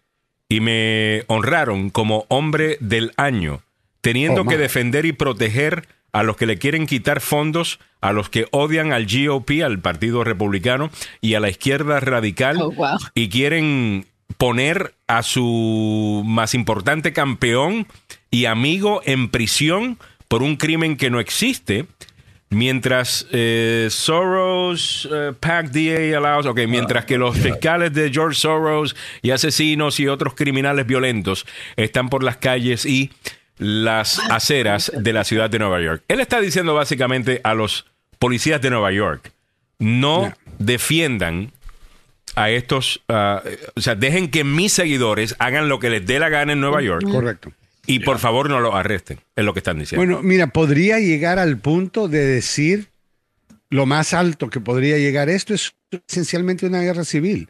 [0.50, 3.62] y me honraron como hombre del año,
[4.06, 8.30] teniendo Oh, que defender y proteger a los que le quieren quitar fondos, a los
[8.30, 10.90] que odian al GOP, al Partido Republicano
[11.22, 12.98] y a la izquierda radical Oh, wow.
[13.16, 14.06] y quieren
[14.38, 17.88] poner a su más importante campeón
[18.32, 21.86] y amigo en prisión por un crimen que no existe.
[22.50, 28.96] Mientras eh, Soros, eh, PAC DA allows, ok, mientras que los fiscales de George Soros
[29.24, 31.46] y asesinos y otros criminales violentos
[31.76, 33.12] están por las calles y
[33.58, 36.04] las aceras de la ciudad de Nueva York.
[36.08, 37.86] Él está diciendo básicamente a los
[38.20, 39.32] policías de Nueva York,
[39.80, 41.52] no defiendan
[42.36, 43.42] a estos, ah,
[43.76, 46.82] o sea, dejen que mis seguidores hagan lo que les dé la gana en Nueva
[46.82, 47.52] York Correcto.
[47.86, 50.06] y por favor no los arresten, es lo que están diciendo.
[50.06, 52.88] Bueno, mira, podría llegar al punto de decir
[53.70, 55.74] lo más alto que podría llegar esto es
[56.08, 57.50] esencialmente una guerra civil.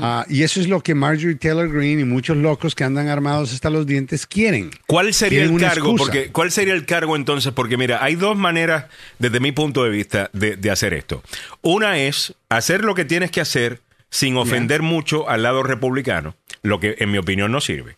[0.00, 3.52] Ah, y eso es lo que Marjorie Taylor Greene y muchos locos que andan armados
[3.52, 4.70] hasta los dientes quieren.
[4.86, 5.94] ¿Cuál sería el cargo?
[5.94, 7.52] Porque, ¿Cuál sería el cargo entonces?
[7.52, 8.86] Porque mira, hay dos maneras,
[9.20, 11.22] desde mi punto de vista, de, de hacer esto.
[11.62, 13.80] Una es hacer lo que tienes que hacer
[14.10, 17.96] sin ofender mucho al lado republicano, lo que en mi opinión no sirve.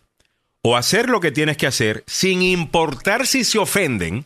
[0.61, 4.25] O hacer lo que tienes que hacer sin importar si se ofenden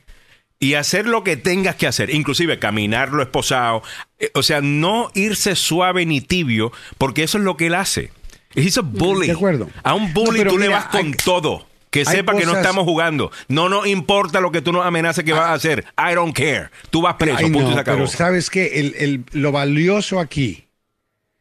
[0.59, 3.83] y hacer lo que tengas que hacer, inclusive caminarlo esposado.
[4.19, 8.11] Eh, O sea, no irse suave ni tibio, porque eso es lo que él hace.
[8.55, 9.27] He's a bully.
[9.27, 9.69] De acuerdo.
[9.83, 11.67] A un bully No, tú le vas con hay- todo.
[11.89, 13.31] Que sepa que no estamos jugando.
[13.47, 15.85] No nos importa lo que tú nos amenaces que vas a hacer.
[15.97, 16.69] I don't care.
[16.89, 17.37] Tú vas preso.
[17.37, 17.97] Ay, punto y no, se acabó.
[17.99, 20.65] pero sabes que el, el- lo valioso aquí,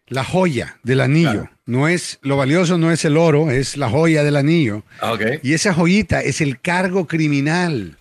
[0.06, 4.22] la joya del anillo, no es lo valioso no es el oro, es la joya
[4.22, 4.84] del anillo.
[5.01, 5.22] Ah, ok.
[5.43, 7.97] Y esa joyita es el cargo criminal.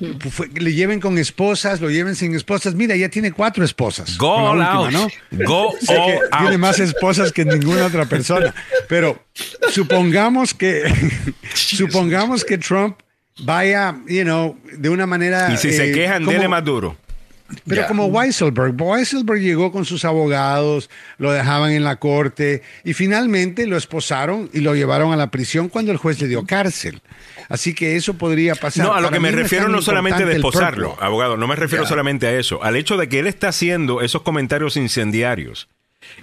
[0.30, 2.74] Fue- le lleven con esposas, lo lleven sin esposas.
[2.74, 4.16] Mira, ya tiene cuatro esposas.
[4.18, 4.92] Go all última, out.
[4.92, 5.08] ¿no?
[5.46, 5.74] Go
[6.38, 8.54] tiene más esposas que ninguna otra persona.
[8.88, 9.22] Pero
[9.70, 10.84] supongamos que
[11.54, 12.98] supongamos que Trump
[13.40, 15.52] vaya, you know, de una manera.
[15.52, 16.96] Y si se eh, quejan, como- dele más duro.
[17.66, 20.88] Pero como Weisselberg, Weisselberg llegó con sus abogados,
[21.18, 25.68] lo dejaban en la corte y finalmente lo esposaron y lo llevaron a la prisión
[25.68, 27.02] cuando el juez le dio cárcel.
[27.48, 28.86] Así que eso podría pasar.
[28.86, 31.86] No, a lo Para que me refiero no solamente de esposarlo, abogado, no me refiero
[31.86, 35.68] solamente a eso, al hecho de que él está haciendo esos comentarios incendiarios.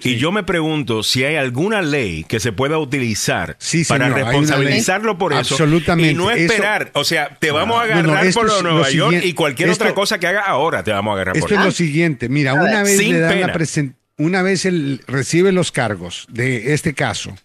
[0.04, 4.18] Y yo me pregunto si hay alguna ley que se pueda utilizar Sí, para señor,
[4.24, 6.10] responsabilizarlo por eso Absolutamente.
[6.12, 8.62] y no Eso- esperar, o sea, te vamos a No, no, agarrar esto por lo
[8.62, 11.36] lo Nueva York y cualquier Esto- otra cosa que haga ahora te vamos a agarrar
[11.36, 12.28] Esto por es lo siguiente.
[12.28, 13.52] Mira, una vez le dan la
[14.18, 17.36] una vez él recibe los cargos de este caso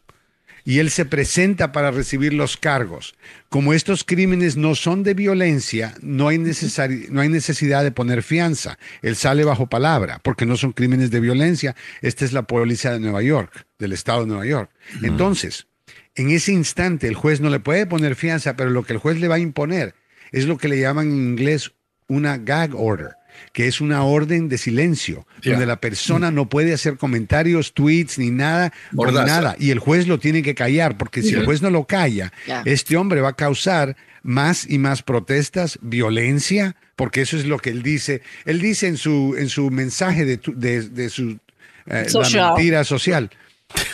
[0.68, 3.16] y él se presenta para recibir los cargos.
[3.48, 8.22] Como estos crímenes no son de violencia, no hay, necesari- no hay necesidad de poner
[8.22, 8.78] fianza.
[9.02, 11.74] Él sale bajo palabra, porque no son crímenes de violencia.
[12.02, 14.70] Esta es la policía de Nueva York, del estado de Nueva York.
[15.04, 15.68] Entonces,
[16.16, 19.22] en ese instante el juez no le puede poner fianza, pero lo que el juez
[19.22, 19.96] le va a imponer
[20.34, 21.72] es lo que le llaman en inglés
[22.10, 23.12] una gag order,
[23.54, 28.30] que es una orden de silencio, donde la persona no puede hacer comentarios, tweets, ni
[28.32, 29.26] nada, ni Mordaza.
[29.26, 32.32] nada, y el juez lo tiene que callar, porque si el juez no lo calla,
[32.66, 37.70] este hombre va a causar más y más protestas, violencia, porque eso es lo que
[37.70, 38.22] él dice.
[38.46, 41.38] Él dice en su, en su mensaje de, tu- de, de su
[41.86, 43.30] eh, la mentira social.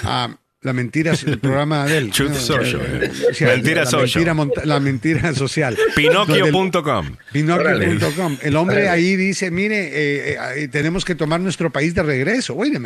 [0.04, 2.12] Ah, la mentira, el programa de él.
[2.16, 2.82] Truth No, Social.
[3.04, 4.26] eh, Mentira la social.
[4.26, 5.78] Mentira, monta- la mentira social.
[5.96, 7.16] Pinocchio.com.
[7.32, 8.38] Pinocchio.com.
[8.42, 9.90] El hombre ahí dice, mire,
[10.32, 12.56] eh, eh, tenemos que tomar nuestro país de regreso.
[12.56, 12.80] Oye,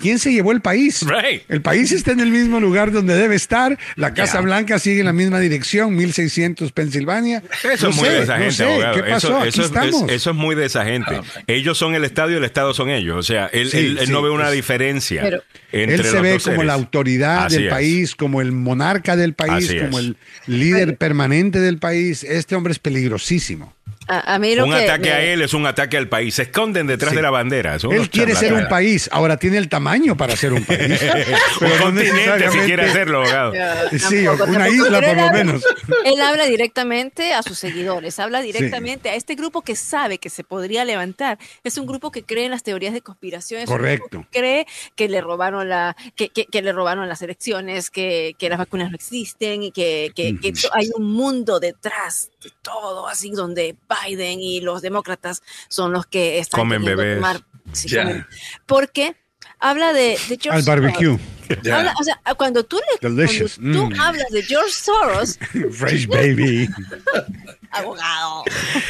[0.00, 1.02] ¿quién se llevó el país?
[1.02, 1.42] Right.
[1.48, 3.78] El país está en el mismo lugar donde debe estar.
[3.96, 4.40] La Casa.
[4.40, 7.42] Blanca sigue en la misma dirección, 1600 Pensilvania.
[7.72, 8.80] Eso No es muy sé, de esa no gente, sé.
[8.94, 9.28] ¿Qué pasó?
[9.38, 10.02] Eso, eso es, estamos.
[10.08, 11.20] es- eso es muy de esa gente.
[11.46, 13.16] Ellos son el Estado y el Estado son ellos.
[13.16, 15.42] O sea, él, Sí, él- él sí, no ve una es- diferencia Pero-
[15.72, 16.66] entre Él se los ve dos como seres.
[16.66, 17.70] la autoridad Así del es.
[17.70, 20.06] país, como el monarca del país, Así como es.
[20.06, 22.24] el líder permanente del país.
[22.24, 23.74] Este hombre es peligrosísimo.
[24.08, 26.34] A, a mí lo Un que ataque me- a él es un ataque al país.
[26.34, 27.16] Se esconden detrás Sí.
[27.16, 27.78] de la bandera.
[27.78, 31.00] Son Él quiere ser un país, ahora tiene el tamaño para ser un país.
[31.60, 33.52] un no continente si quiere hacerlo, abogado.
[33.92, 34.86] Sí, Tampoco, una tampoco.
[34.86, 35.64] isla Pero por lo habla- menos.
[36.04, 40.42] Él habla directamente a sus seguidores, habla directamente a este grupo que sabe que se
[40.44, 41.38] podría levantar.
[41.62, 43.60] Es un grupo que cree en las teorías de conspiración.
[43.62, 44.26] es un grupo Correcto.
[44.30, 44.66] que cree
[44.96, 48.90] que le robaron la, que, que- que le robaron las elecciones, que, que las vacunas
[48.90, 50.34] no existen y que, que-
[50.72, 53.74] hay un mundo detrás de todo, así donde
[54.06, 57.16] Biden y los demócratas son los que están Comen bebés.
[57.16, 57.42] tomar-
[57.72, 58.02] sí, Ya.
[58.04, 58.26] comen.
[58.66, 59.16] Porque
[59.58, 61.18] habla de, de George Al barbecue.
[61.62, 61.78] Ya.
[61.78, 63.56] Habla- o sea, cuando tú, le, Delicious.
[63.56, 64.00] cuando tú Mm.
[64.00, 65.38] hablas de George Soros,
[65.72, 66.68] Fresh baby.
[67.70, 68.44] abogado,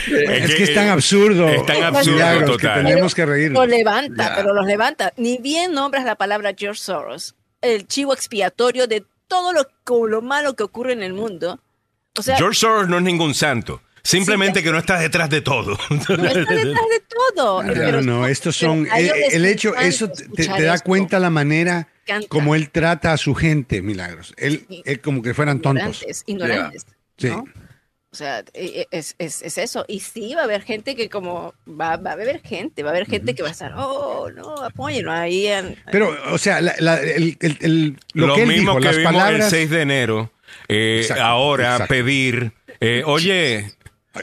[0.06, 1.48] Es que es tan absurdo.
[1.48, 2.84] Es tan absurdo, Milagros, que total.
[2.86, 3.50] tenemos que reír.
[3.52, 4.36] lo levanta, Ya.
[4.36, 5.12] pero los levanta.
[5.16, 9.66] Ni bien nombras la palabra George Soros, el chivo expiatorio de todo lo,
[10.06, 11.60] lo malo que ocurre en el mundo.
[12.16, 13.82] O sea, George Soros no es ningún santo.
[14.02, 15.78] Simplemente que no está detrás de todo.
[15.90, 16.74] No está detrás de
[17.34, 17.62] todo.
[17.62, 18.86] No, no, estos son.
[18.94, 21.88] El, el hecho, eso te, te da cuenta la manera
[22.28, 24.32] como él trata a su gente, Milagros.
[24.38, 26.02] Él, él como que fueran tontos.
[26.02, 26.86] Ignorantes, ignorantes.
[27.18, 27.28] Sí.
[27.28, 27.44] ¿no?
[28.10, 29.84] O sea, e- e- es, es, es eso.
[29.86, 32.92] Y sí, va a haber gente que como, va, va a haber gente, va a
[32.92, 35.46] haber gente que va a estar, oh, no, apóyenlo ahí.
[35.46, 38.80] en- Pero, o sea, la- la- el, el- el- lo, Lo, que él mismo dijo,
[38.80, 39.44] que las vimos palabras.
[39.44, 40.32] el 6 de enero.
[40.68, 41.88] eh, Exacto, ahora exacto.
[41.94, 43.72] pedir, eh, oye,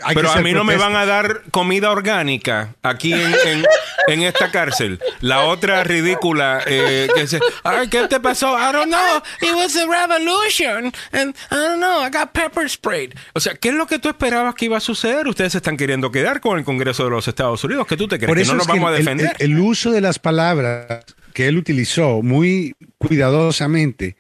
[0.03, 3.65] hay que pero a mí no me van a dar comida orgánica aquí en, en-
[4.07, 4.99] en esta cárcel.
[5.21, 8.55] La otra ridícula eh, que dice, ay, ¿qué te pasó?
[8.57, 9.21] I don't know.
[9.41, 10.91] It was a revolution.
[11.11, 12.01] And I don't know.
[12.05, 13.13] I got pepper sprayed.
[13.33, 15.27] O sea, ¿qué es lo que tú esperabas que iba a suceder?
[15.27, 17.87] Ustedes se están queriendo quedar con el Congreso de los Estados Unidos.
[17.87, 18.27] ¿Qué tú te crees?
[18.27, 19.35] Por ¿Que eso no es nos que vamos a el- defender?
[19.39, 21.03] El, el uso de las palabras
[21.33, 24.15] que él utilizó muy cuidadosamente,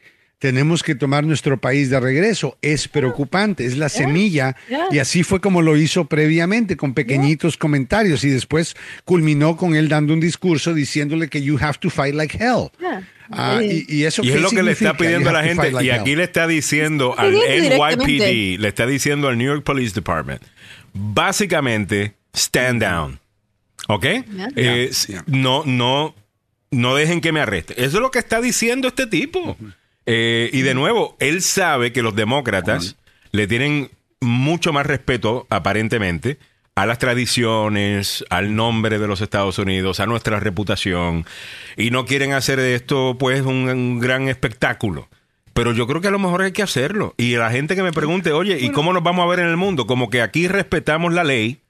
[0.45, 2.55] tenemos que tomar nuestro país de regreso.
[2.61, 4.55] Es preocupante, es la semilla.
[4.69, 4.85] yeah.
[4.91, 8.23] Y así fue como lo hizo previamente, con pequeñitos comentarios.
[8.23, 12.37] Y después culminó con él dando un discurso diciéndole que you have to fight like
[12.37, 12.69] hell.
[13.31, 15.71] Ah, y, y eso Y es lo que le está pidiendo a You la gente.
[15.71, 16.17] like y aquí hell.
[16.19, 20.43] le está diciendo al NYPD, le está diciendo al New York Police Department,
[20.93, 23.19] básicamente, stand down.
[23.87, 24.03] ¿Ok?
[24.03, 24.49] Yeah.
[24.55, 25.23] Eh, Yeah.
[25.25, 26.13] No, no,
[26.69, 27.73] no dejen que me arreste.
[27.77, 29.57] Eso es lo que está diciendo este tipo.
[30.05, 32.95] Eh, y de nuevo, él sabe que los demócratas
[33.31, 33.89] le tienen
[34.21, 36.37] mucho más respeto, aparentemente,
[36.75, 41.25] a las tradiciones, al nombre de los Estados Unidos, a nuestra reputación,
[41.77, 45.07] y no quieren hacer de esto, pues, un, un gran espectáculo.
[45.53, 47.13] Pero yo creo que a lo mejor hay que hacerlo.
[47.17, 49.55] Y la gente que me pregunte, oye, ¿y cómo nos vamos a ver en el
[49.55, 49.87] mundo?
[49.87, 51.61] Como que aquí respetamos la ley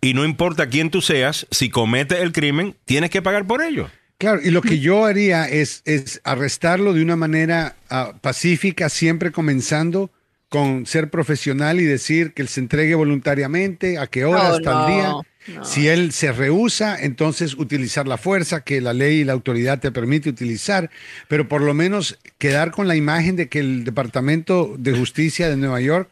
[0.00, 3.90] y no importa quién tú seas, si cometes el crimen, tienes que pagar por ello.
[4.22, 9.32] Claro, y lo que yo haría es, es arrestarlo de una manera ah, pacífica, siempre
[9.32, 10.12] comenzando
[10.48, 14.94] con ser profesional y decir que él se entregue voluntariamente, a qué hora, No, el
[14.94, 15.08] día.
[15.08, 15.64] no.
[15.64, 19.90] Si él se rehúsa, entonces utilizar la fuerza que la ley y la autoridad te
[19.90, 20.88] permite utilizar,
[21.26, 25.56] pero por lo menos quedar con la imagen de que el Departamento de Justicia de
[25.56, 26.08] Nueva York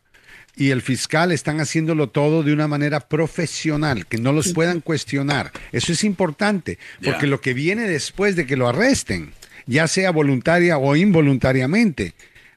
[0.61, 5.53] y el fiscal están haciéndolo todo de una manera profesional, que no los puedan cuestionar.
[5.73, 9.33] Eso es importante, porque lo que viene después de que lo arresten,
[9.65, 12.13] ya sea voluntaria o involuntariamente,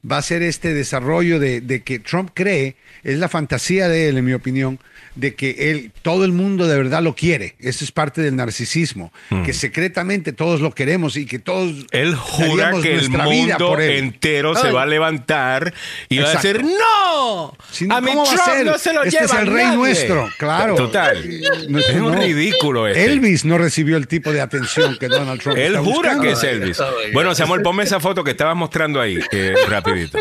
[0.09, 4.17] va a ser este desarrollo de, de que Trump cree, es la fantasía de él,
[4.17, 4.79] en mi opinión,
[5.15, 7.55] de que él, todo el mundo de verdad lo quiere.
[7.59, 9.11] Eso es parte del narcisismo,
[9.45, 14.71] que secretamente todos lo queremos y que todos Él jura que el mundo entero se
[14.71, 15.73] va a levantar
[16.09, 17.55] y va a decir ¡No!
[17.71, 18.65] Si a mi ¿cómo va a Trump ser?
[18.65, 19.77] no se lo Este es lleva el rey nadie".
[19.77, 20.75] nuestro, claro.
[20.75, 21.23] Total.
[21.69, 22.15] No, es un no.
[22.21, 23.05] ridículo este.
[23.05, 26.21] Elvis no recibió el tipo de atención que Donald Trump Él está jura buscando.
[26.23, 26.77] que es Elvis.
[27.13, 30.17] Bueno, Samuel, ponme esa foto que estabas mostrando ahí, eh, rapidito.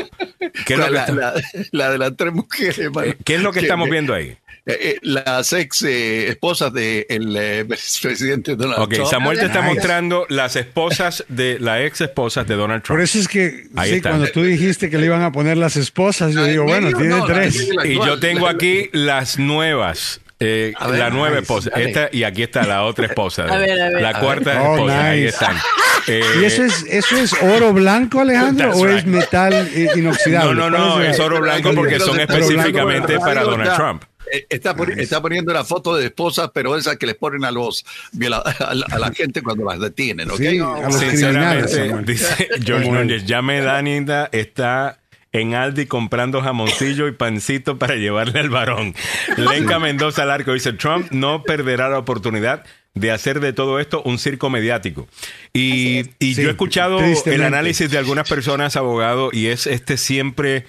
[0.66, 1.34] ¿Qué es lo que, la, la-
[1.70, 2.78] la de las tres mujeres.
[2.78, 4.36] eh, qué es lo que Que- estamos viendo ahí?
[4.64, 7.04] Eh, eh, las ex eh, esposas del
[8.02, 9.10] presidente Donald Ok, Trump.
[9.10, 9.74] Samuel te está Nice.
[9.74, 12.96] mostrando las esposas de las ex esposas de Donald Trump.
[12.98, 15.76] Por eso es que Ahí sí, cuando tú dijiste que le iban a poner las
[15.76, 17.68] esposas, yo digo, ¿en bueno, tiene No, la- tres.
[17.74, 20.20] la- Y yo tengo aquí las nuevas.
[20.44, 21.70] eh, ver, la nueva nice, esposa.
[21.76, 23.44] Esta, y aquí está la otra esposa.
[23.48, 24.02] A ver, a ver.
[24.02, 24.58] la A cuarta ver.
[24.60, 25.04] Oh, esposa.
[25.10, 25.28] Ahí nice.
[25.28, 25.56] están.
[26.08, 28.96] Eh, ¿Y eso es, eso es oro blanco, Alejandro, o right.
[28.98, 30.52] es metal eh, inoxidable?
[30.52, 33.76] No, no, no, ¿Cuál es oro blanco porque son blanco, específicamente para ahí Donald.
[33.76, 34.02] Trump.
[34.30, 37.50] Eh, Está, poni- está poniendo la foto de esposas, pero esas que les ponen a
[37.50, 37.84] los
[38.22, 40.36] a la, a la gente cuando las detienen, ¿ok?
[40.38, 41.70] Sí, a los criminales.
[41.70, 42.90] Sinceramente, dice George.
[42.90, 44.98] Núñez, ya Melanita está
[45.32, 48.94] en Aldi comprando jamoncillo y pancito para llevarle al varón.
[49.38, 54.18] Lenca Mendoza Larco dice, Trump no perderá la oportunidad de hacer de todo esto un
[54.18, 55.08] circo mediático.
[55.54, 59.96] Y, y Sí, yo he escuchado el análisis de algunas personas, abogado, y es este
[59.96, 60.66] siempre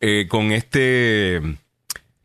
[0.00, 1.42] eh, con este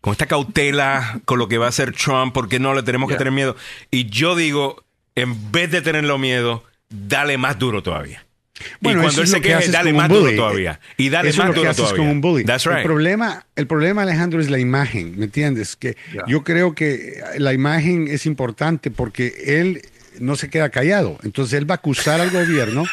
[0.01, 3.15] con esta cautela con lo que va a hacer Trump, porque no le tenemos que
[3.15, 3.55] tener miedo.
[3.91, 4.83] Y yo digo,
[5.15, 8.25] en vez de tenerlo miedo, dale más duro todavía.
[8.79, 10.79] Bueno, y cuando él es se que queje, haces dale más duro todavía.
[10.97, 12.03] Y dale Eso más es lo que duro haces todavía.
[12.03, 12.43] con un bully.
[12.43, 12.83] That's El right.
[12.85, 15.75] problema, el problema, Alejandro, es la imagen, ¿me entiendes?
[15.75, 15.97] Que
[16.27, 19.81] yo creo que la imagen es importante porque él
[20.19, 21.17] no se queda callado.
[21.23, 22.85] Entonces él va a acusar al gobierno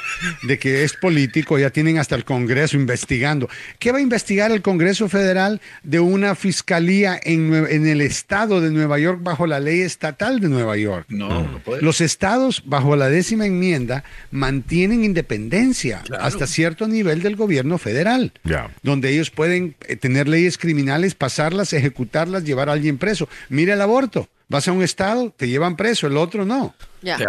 [0.43, 3.49] de que es político, ya tienen hasta el Congreso investigando.
[3.79, 7.53] ¿Qué va a investigar el Congreso Federal de una fiscalía en,
[7.87, 11.07] el estado de Nueva York bajo la ley estatal de Nueva York?
[11.09, 11.83] No, no puede.
[11.83, 16.25] Los estados, bajo la décima enmienda, mantienen independencia Claro.
[16.25, 18.71] hasta cierto nivel del gobierno federal, Ya.
[18.83, 23.29] donde ellos pueden eh, tener leyes criminales, pasarlas, ejecutarlas, llevar a alguien preso.
[23.49, 24.29] Mira el aborto.
[24.49, 26.75] Vas a un estado, te llevan preso, el otro no.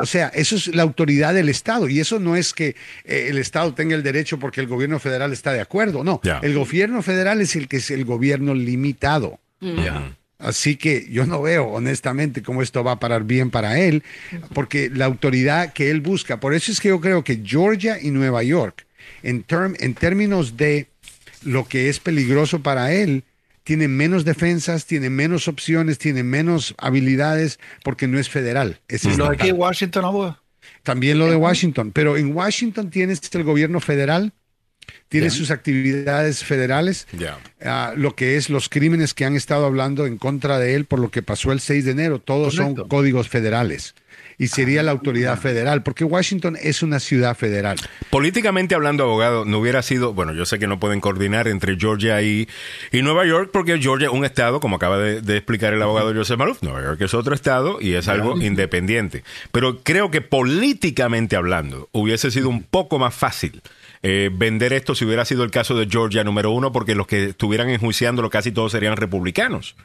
[0.02, 3.38] O sea, eso es la autoridad del Estado y eso no es que eh, el
[3.38, 6.22] Estado tenga el derecho porque el gobierno federal está de acuerdo, no.
[6.42, 9.40] El gobierno federal es el que es el gobierno limitado.
[9.60, 10.16] Ya.
[10.40, 14.04] Así que yo no veo honestamente cómo esto va a parar bien para él,
[14.54, 18.12] porque la autoridad que él busca, por eso es que yo creo que Georgia y
[18.12, 18.86] Nueva York,
[19.22, 20.88] en, en términos de
[21.44, 23.26] lo que es peligroso para él,
[23.70, 28.80] tiene menos defensas, tiene menos opciones, tiene menos habilidades, porque no es federal.
[28.88, 30.36] Es lo de aquí Washington,
[30.82, 34.34] También lo de Washington, pero en Washington tienes el gobierno federal
[35.08, 40.18] tiene sus actividades federales, uh, lo que es los crímenes que han estado hablando en
[40.18, 43.94] contra de él por lo que pasó el 6 de enero, todos son códigos federales.
[44.40, 47.78] Y sería la autoridad federal, porque Washington es una ciudad federal.
[48.10, 52.22] Políticamente hablando, abogado, no hubiera sido, bueno, yo sé que no pueden coordinar entre Georgia
[52.22, 52.48] y,
[52.92, 56.40] y Nueva York, porque Georgia es un estado, como acaba de, explicar el abogado Joseph
[56.40, 59.24] Malouf, Nueva York es otro estado y es algo independiente.
[59.52, 63.62] Pero creo que políticamente hablando, hubiese sido un poco más fácil
[64.02, 67.26] eh, vender esto si hubiera sido el caso de Georgia número uno, porque los que
[67.26, 69.76] estuvieran enjuiciándolo casi todos serían republicanos.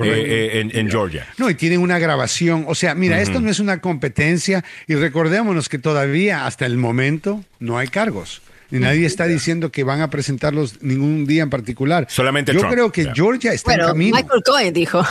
[0.00, 1.26] Eh, eh, en, Georgia.
[1.38, 2.64] No, y tienen una grabación.
[2.68, 7.44] O sea, mira, esto no es una competencia y recordémonos que todavía hasta el momento
[7.58, 8.42] no hay cargos.
[8.72, 12.06] Y nadie está diciendo que van a presentarlos ningún día en particular.
[12.08, 14.16] Solamente Yo creo que Georgia está en camino.
[14.16, 15.04] Michael Cohen dijo.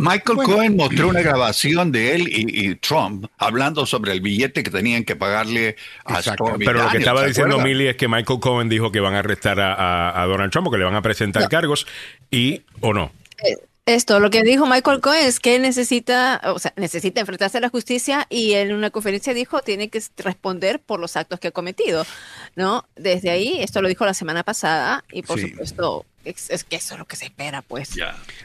[0.00, 5.04] Michael Cohen mostró una grabación de él y, Trump hablando sobre el billete que tenían
[5.04, 8.90] que pagarle a Stormy Pero lo que estaba diciendo Millie es que Michael Cohen dijo
[8.90, 11.86] que van a arrestar a, Donald Trump o que le van a presentar cargos
[12.30, 13.12] y o no.
[13.44, 13.56] Eh,
[13.94, 17.68] esto, lo que dijo Michael Cohen es que necesita, o sea, necesita enfrentarse a la
[17.68, 22.06] justicia y en una conferencia dijo tiene que responder por los actos que ha cometido,
[22.54, 22.86] ¿no?
[22.96, 26.98] Desde ahí, esto lo dijo la semana pasada y por supuesto es, que eso es
[26.98, 27.90] lo que se espera, pues.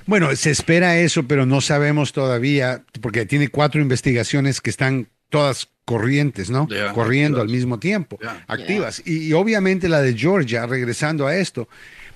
[0.05, 5.69] Bueno, se espera eso, pero no sabemos todavía porque tiene cuatro investigaciones que están todas
[5.83, 6.67] corrientes, ¿no?
[6.93, 8.17] Corriendo al mismo tiempo,
[8.47, 9.01] activas.
[9.05, 11.67] y obviamente la de Georgia, regresando a esto,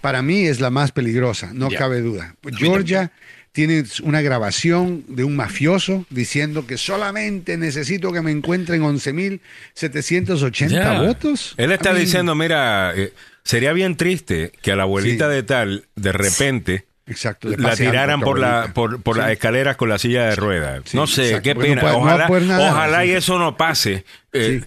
[0.08, 2.34] para mí es la más peligrosa, no cabe duda.
[2.58, 3.12] Georgia
[3.52, 11.56] tiene una grabación de un mafioso diciendo que solamente necesito que me encuentren 11.780 votos.
[11.58, 13.12] Él está diciendo, mira, eh,
[13.44, 16.86] sería bien triste que a la abuelita de tal, de repente...
[17.06, 20.94] Exacto, la tiraran por, la, por, las escaleras con la silla de ruedas.
[20.94, 21.82] no sé, qué pena.
[21.94, 24.06] ojalá, ojalá y eso no pase.
[24.32, 24.62] Eh,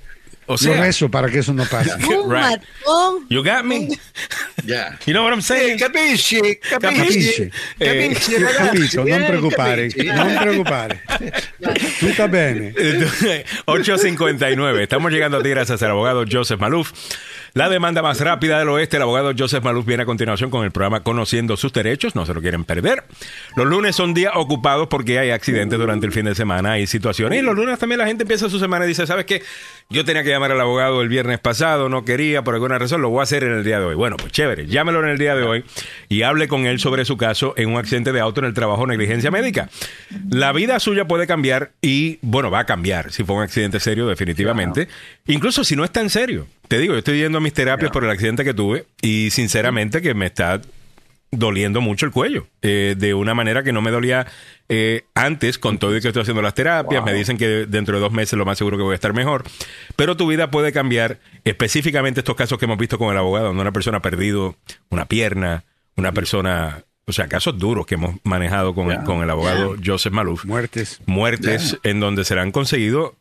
[0.50, 1.92] o sea, Yo rezo para que eso no pase.
[2.26, 2.60] right.
[3.28, 3.88] You got me?
[4.62, 4.98] Yeah.
[5.06, 5.78] You know what I'm saying?
[5.78, 7.50] capisci, capisci.
[7.78, 11.02] Capisci, eh, capito, non preoccupare, non preoccupare.
[11.98, 12.74] Tutto bene.
[12.74, 14.80] 8.59.
[14.80, 16.92] Estamos llegando a ti gracias al abogado Joseph Maluf.
[17.52, 20.70] La demanda más rápida del oeste, el abogado Joseph Maluf viene a continuación con el
[20.70, 23.04] programa Conociendo sus derechos, no se lo quieren perder.
[23.56, 27.40] Los lunes son días ocupados porque hay accidentes durante el fin de semana, hay situaciones.
[27.40, 29.42] Y los lunes también la gente empieza su semana y dice, ¿sabes qué?
[29.92, 33.10] Yo tenía que llamar al abogado el viernes pasado, no quería, por alguna razón, lo
[33.10, 33.96] voy a hacer en el día de hoy.
[33.96, 35.64] Bueno, pues chévere, llámelo en el día de hoy
[36.08, 38.86] y hable con él sobre su caso en un accidente de auto en el trabajo
[38.86, 39.68] negligencia médica.
[40.30, 44.06] La vida suya puede cambiar y, bueno, va a cambiar si fue un accidente serio,
[44.06, 44.86] definitivamente.
[45.26, 46.46] Incluso si no es tan serio.
[46.68, 50.00] Te digo, yo estoy yendo a mis terapias por el accidente que tuve y sinceramente
[50.00, 50.60] que me está
[51.32, 54.26] doliendo mucho el cuello, eh, de una manera que no me dolía
[54.68, 58.00] eh, antes, con todo y que estoy haciendo las terapias, me dicen que dentro de
[58.00, 59.44] dos meses lo más seguro que voy a estar mejor,
[59.96, 63.62] pero tu vida puede cambiar, específicamente estos casos que hemos visto con el abogado, donde
[63.62, 64.56] una persona ha perdido
[64.88, 65.64] una pierna,
[65.96, 66.84] una persona...
[67.06, 70.44] O sea, casos duros que hemos manejado con, con el abogado Joseph Maluf.
[70.44, 71.00] Muertes.
[71.06, 73.16] Muertes en donde se le han conseguido,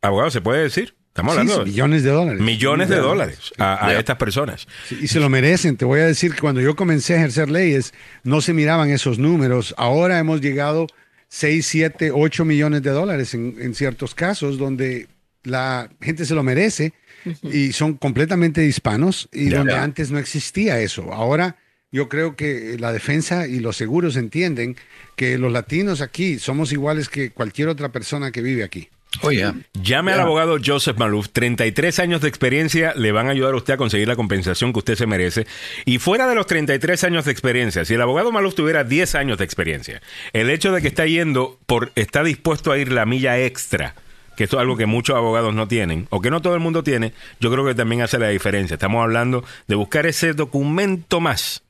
[0.00, 0.94] abogado, ¿se puede decir?
[1.12, 2.40] Estamos hablando de millones de dólares.
[2.40, 4.66] Millones de dólares a, estas personas.
[4.90, 5.76] y se lo merecen.
[5.76, 7.92] Te voy a decir que cuando yo comencé a ejercer leyes,
[8.24, 9.74] no se miraban esos números.
[9.76, 10.86] Ahora hemos llegado
[11.28, 15.06] 6, 7, 8 millones de dólares en, ciertos casos donde
[15.42, 16.94] la gente se lo merece
[17.42, 21.12] y son completamente hispanos y donde antes no existía eso.
[21.12, 21.56] Ahora
[21.90, 24.76] yo creo que la defensa y los seguros entienden
[25.14, 28.88] que los latinos aquí somos iguales que cualquier otra persona que vive aquí.
[29.20, 29.30] Oh,
[29.74, 31.28] Llame al abogado Joseph Maluf.
[31.28, 34.78] 33 años de experiencia le van a ayudar a usted a conseguir la compensación que
[34.78, 35.46] usted se merece.
[35.84, 39.38] Y fuera de los 33 años de experiencia, si el abogado Maluf tuviera 10 años
[39.38, 40.00] de experiencia,
[40.32, 43.94] el hecho de que está yendo por, está dispuesto a ir la milla extra,
[44.36, 46.82] que esto es algo que muchos abogados no tienen, o que no todo el mundo
[46.82, 48.74] tiene, yo creo que también hace la diferencia.
[48.74, 51.62] Estamos hablando de buscar ese documento más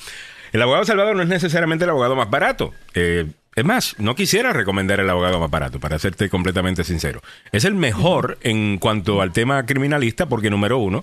[0.53, 2.73] El abogado Salvado no es necesariamente el abogado más barato.
[2.95, 3.27] Eh,
[3.59, 7.23] es más, no quisiera recomendar el abogado más barato, para serte completamente sincero.
[7.51, 11.03] Es el mejor en cuanto al tema criminalista porque, número uno,